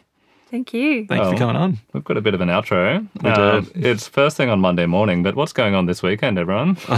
Thank 0.54 0.72
you. 0.72 1.04
Thank 1.06 1.20
you 1.20 1.26
Oh. 1.26 1.32
for 1.32 1.36
coming 1.36 1.56
on. 1.56 1.78
We've 1.92 2.04
got 2.04 2.16
a 2.16 2.20
bit 2.20 2.32
of 2.32 2.40
an 2.40 2.48
outro. 2.48 3.04
We 3.24 3.28
Um, 3.28 3.64
do. 3.64 3.70
It's 3.74 4.06
first 4.06 4.36
thing 4.36 4.50
on 4.50 4.60
Monday 4.60 4.86
morning, 4.86 5.24
but 5.24 5.34
what's 5.34 5.52
going 5.52 5.74
on 5.74 5.86
this 5.86 6.00
weekend, 6.00 6.38
everyone? 6.38 6.76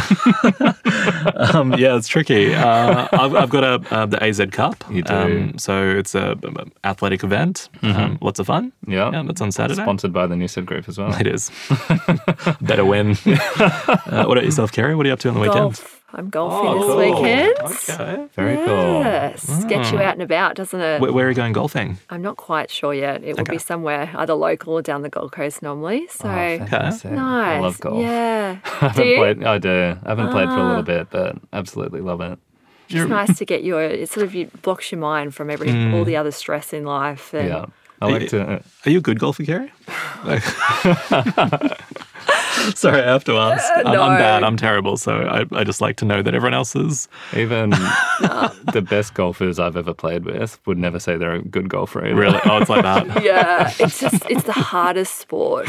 um, 1.54 1.72
yeah, 1.78 1.96
it's 1.96 2.06
tricky. 2.06 2.54
Uh, 2.54 3.08
I've, 3.12 3.34
I've 3.34 3.48
got 3.48 3.64
a 3.64 3.94
uh, 3.94 4.04
the 4.04 4.22
AZ 4.22 4.42
Cup. 4.52 4.84
You 4.90 5.00
do. 5.00 5.14
Um, 5.14 5.58
so 5.58 5.88
it's 5.88 6.14
a 6.14 6.32
um, 6.32 6.70
athletic 6.84 7.24
event. 7.24 7.70
Um, 7.82 8.18
lots 8.20 8.38
of 8.40 8.46
fun. 8.46 8.72
Yeah. 8.86 9.10
Yeah, 9.10 9.22
that's 9.22 9.40
on 9.40 9.50
Saturday. 9.52 9.80
Sponsored 9.80 10.12
by 10.12 10.26
the 10.26 10.36
Newstead 10.36 10.66
Group 10.66 10.86
as 10.86 10.98
well. 10.98 11.14
It 11.18 11.26
is. 11.26 11.50
Better 12.60 12.84
win. 12.84 13.12
uh, 13.26 14.24
what 14.26 14.36
about 14.36 14.44
yourself, 14.44 14.70
Kerry? 14.70 14.94
What 14.94 15.06
are 15.06 15.08
you 15.08 15.12
up 15.14 15.20
to 15.20 15.28
on 15.28 15.34
the 15.34 15.40
weekend? 15.40 15.80
Golf. 16.16 16.52
I'm 16.52 16.62
golfing 16.62 16.68
Oh, 16.68 16.78
this 16.78 17.12
cool. 17.12 17.22
weekend. 17.22 17.54
Okay. 17.60 18.26
Very 18.34 18.56
cool. 18.56 19.00
Yes, 19.00 19.64
get 19.66 19.92
you 19.92 19.98
out 19.98 20.14
and 20.14 20.22
about, 20.22 20.56
doesn't 20.56 20.80
it? 20.80 21.00
Where, 21.00 21.12
where 21.12 21.26
are 21.26 21.28
you 21.28 21.34
going 21.34 21.52
golfing? 21.52 21.98
I'm 22.10 22.22
not 22.22 22.36
quite 22.36 22.70
sure 22.70 22.94
yet. 22.94 23.22
It 23.22 23.34
will 23.34 23.42
Okay. 23.42 23.52
be 23.52 23.58
somewhere 23.58 24.10
either 24.16 24.32
local 24.34 24.72
or 24.74 24.82
down 24.82 25.02
the 25.02 25.10
Gold 25.10 25.32
Coast 25.32 25.62
normally. 25.62 26.06
So 26.08 26.24
Fantastic. 26.28 27.12
nice. 27.12 27.58
I 27.58 27.60
love 27.60 27.78
golf. 27.80 28.00
Yeah. 28.00 28.56
I 28.64 28.68
Do 28.80 28.86
haven't 28.86 29.06
you? 29.06 29.16
played. 29.16 29.44
I 29.44 29.58
do. 29.58 29.96
I 30.04 30.08
haven't 30.08 30.30
played 30.30 30.48
for 30.48 30.54
a 30.54 30.60
Ah. 30.62 30.68
little 30.68 30.82
bit, 30.82 31.08
but 31.10 31.36
absolutely 31.52 32.00
love 32.00 32.20
it. 32.20 32.38
It's 32.88 33.08
nice 33.08 33.36
to 33.38 33.44
get 33.44 33.64
your. 33.64 33.82
It 33.82 34.08
sort 34.08 34.26
of 34.32 34.62
blocks 34.62 34.92
your 34.92 35.00
mind 35.00 35.34
from 35.34 35.50
every 35.50 35.68
all 35.92 36.04
the 36.04 36.16
other 36.16 36.30
stress 36.30 36.72
in 36.72 36.84
life. 36.84 37.34
And 37.34 37.48
Yeah. 37.48 37.64
I 38.00 38.06
like 38.06 38.28
to. 38.28 38.62
Are 38.84 38.90
you 38.90 38.98
a 38.98 39.02
good 39.02 39.18
golfer, 39.18 39.44
Kerry? 39.44 39.72
Sorry, 42.74 43.00
I 43.00 43.12
have 43.12 43.24
to 43.24 43.36
ask. 43.36 43.64
I'm, 43.76 43.86
I'm 43.86 44.18
bad. 44.18 44.42
I'm 44.42 44.56
terrible. 44.56 44.96
So 44.96 45.12
I, 45.12 45.44
I 45.56 45.64
just 45.64 45.80
like 45.80 45.96
to 45.98 46.04
know 46.04 46.22
that 46.22 46.34
everyone 46.34 46.54
else 46.54 46.74
is. 46.74 47.08
Even 47.34 47.70
the 48.72 48.84
best 48.88 49.14
golfers 49.14 49.58
I've 49.58 49.76
ever 49.76 49.94
played 49.94 50.24
with 50.24 50.58
would 50.66 50.78
never 50.78 50.98
say 50.98 51.16
they're 51.16 51.34
a 51.34 51.42
good 51.42 51.68
golfer. 51.68 52.04
Either. 52.04 52.14
Really? 52.14 52.40
Oh, 52.44 52.58
it's 52.58 52.70
like 52.70 52.82
that. 52.82 53.22
yeah, 53.22 53.72
it's 53.78 54.00
just 54.00 54.24
it's 54.28 54.44
the 54.44 54.52
hardest 54.52 55.16
sport 55.16 55.68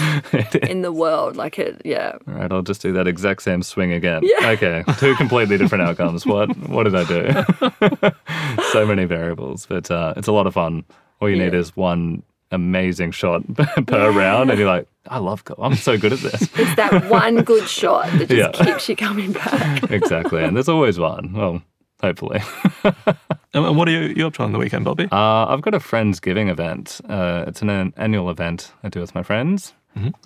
in 0.64 0.82
the 0.82 0.92
world. 0.92 1.36
Like 1.36 1.60
it, 1.60 1.82
yeah. 1.86 2.18
All 2.28 2.34
right, 2.34 2.52
I'll 2.52 2.62
just 2.62 2.82
do 2.82 2.92
that 2.94 3.08
exact 3.08 3.44
same 3.44 3.62
swing 3.62 3.92
again. 3.92 4.22
Yeah. 4.24 4.50
Okay, 4.52 4.84
two 4.98 5.16
completely 5.16 5.58
different 5.58 5.84
outcomes. 5.84 6.26
What 6.26 6.56
what 6.68 6.84
did 6.84 6.96
I 6.96 7.04
do? 7.04 8.64
so 8.72 8.86
many 8.86 9.06
variables, 9.06 9.66
but 9.66 9.92
uh, 9.92 10.14
it's 10.18 10.28
a 10.28 10.32
lot 10.32 10.48
of 10.48 10.54
fun. 10.54 10.84
All 11.22 11.30
you 11.30 11.36
need 11.38 11.54
is 11.54 11.76
one 11.76 12.24
amazing 12.52 13.12
shot 13.12 13.42
per 13.88 14.12
round, 14.12 14.50
and 14.50 14.60
you're 14.60 14.68
like, 14.68 14.88
I 15.08 15.18
love 15.20 15.44
golf. 15.46 15.60
I'm 15.62 15.76
so 15.76 15.98
good 15.98 16.14
at 16.14 16.20
this. 16.20 16.44
It's 16.58 16.76
that 16.76 17.10
one 17.10 17.44
good 17.44 17.68
shot 17.68 18.06
that 18.18 18.30
just 18.30 18.60
Yeah. 18.60 18.66
keeps 18.66 18.88
you 18.90 18.96
coming 18.96 19.32
back. 19.34 19.84
exactly, 19.92 20.44
and 20.44 20.56
there's 20.56 20.70
always 20.70 21.00
one. 21.00 21.34
Well, 21.34 21.62
hopefully. 22.02 22.42
And 22.84 23.66
and 23.66 23.78
what 23.78 23.88
are 23.88 23.92
you, 23.92 24.14
you 24.16 24.28
up 24.28 24.34
to 24.36 24.44
on 24.44 24.52
the 24.52 24.60
weekend, 24.60 24.86
Bobby? 24.86 25.08
Uh, 25.12 25.46
I've 25.48 25.62
got 25.62 25.74
a 25.74 25.80
Friendsgiving 25.80 26.50
event. 26.50 27.02
Uh, 27.10 27.46
it's 27.48 27.62
an, 27.62 27.70
an 27.70 27.94
annual 27.98 28.30
event 28.30 28.72
I 28.84 28.90
do 28.90 29.00
with 29.00 29.16
my 29.16 29.24
friends, 29.24 29.74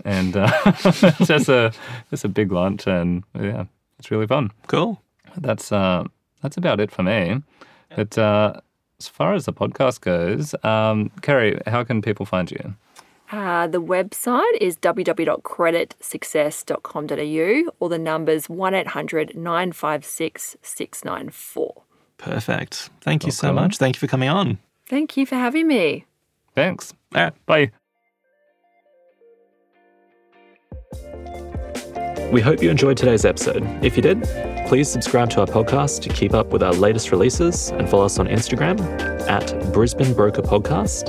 and 0.04 0.36
uh, 0.36 0.52
it's 0.66 1.28
just 1.28 1.48
a 1.48 1.72
just 2.10 2.26
a 2.26 2.28
big 2.28 2.52
lunch, 2.52 2.88
and 2.88 3.24
yeah, 3.40 3.66
it's 4.00 4.12
really 4.12 4.28
fun. 4.28 4.52
Cool. 4.68 5.02
That's 5.38 5.72
uh, 5.72 6.04
that's 6.42 6.58
about 6.58 6.80
it 6.82 6.92
for 6.92 7.04
me. 7.04 7.42
But 7.96 8.18
uh, 8.18 8.60
as 9.02 9.08
far 9.08 9.34
as 9.34 9.46
the 9.46 9.54
podcast 9.54 10.02
goes, 10.02 10.54
um, 10.64 11.10
Kerry, 11.24 11.60
how 11.66 11.84
can 11.84 12.04
people 12.04 12.28
find 12.28 12.52
you? 12.52 12.76
Uh, 13.32 13.66
the 13.66 13.82
website 13.82 14.54
is 14.60 14.78
www.creditsuccess.com.au 14.78 17.72
or 17.80 17.90
the 17.90 17.98
numbers 17.98 18.48
1 18.48 18.76
800 18.76 19.36
956 19.36 20.58
694. 20.62 21.82
Perfect. 22.18 22.92
Thank 23.02 23.26
you 23.26 23.32
so 23.32 23.52
much. 23.52 23.78
Thank 23.78 23.96
you 23.96 24.00
for 24.00 24.08
coming 24.08 24.30
on. 24.30 24.60
Thank 24.88 25.18
you 25.18 25.26
for 25.26 25.34
having 25.36 25.68
me. 25.68 26.06
Thanks. 26.54 26.94
All 27.16 27.24
right. 27.24 27.34
Bye. 27.48 27.72
We 32.32 32.40
hope 32.40 32.64
you 32.64 32.70
enjoyed 32.70 32.96
today's 32.96 33.26
episode. 33.26 33.62
If 33.84 33.98
you 33.98 34.02
did, 34.02 34.24
please 34.66 34.90
subscribe 34.90 35.30
to 35.32 35.42
our 35.42 35.46
podcast 35.46 36.02
to 36.04 36.10
keep 36.10 36.34
up 36.34 36.48
with 36.54 36.64
our 36.64 36.72
latest 36.72 37.12
releases 37.12 37.72
and 37.72 37.90
follow 37.90 38.06
us 38.06 38.20
on 38.20 38.28
Instagram 38.28 38.80
at 39.28 39.74
Brisbane 39.74 40.14
Broker 40.14 40.42
Podcast. 40.42 41.08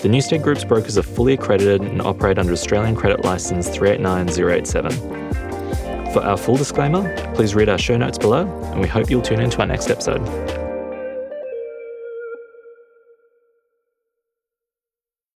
The 0.00 0.08
Newstead 0.08 0.42
Group's 0.42 0.64
brokers 0.64 0.96
are 0.96 1.02
fully 1.02 1.34
accredited 1.34 1.82
and 1.82 2.00
operate 2.00 2.38
under 2.38 2.54
Australian 2.54 2.96
Credit 2.96 3.22
License 3.22 3.68
389087. 3.68 4.92
For 6.14 6.20
our 6.20 6.38
full 6.38 6.56
disclaimer, 6.56 7.34
please 7.34 7.54
read 7.54 7.68
our 7.68 7.76
show 7.76 7.98
notes 7.98 8.16
below, 8.16 8.46
and 8.72 8.80
we 8.80 8.88
hope 8.88 9.10
you'll 9.10 9.20
tune 9.20 9.40
in 9.40 9.50
to 9.50 9.60
our 9.60 9.66
next 9.66 9.90
episode. 9.90 10.65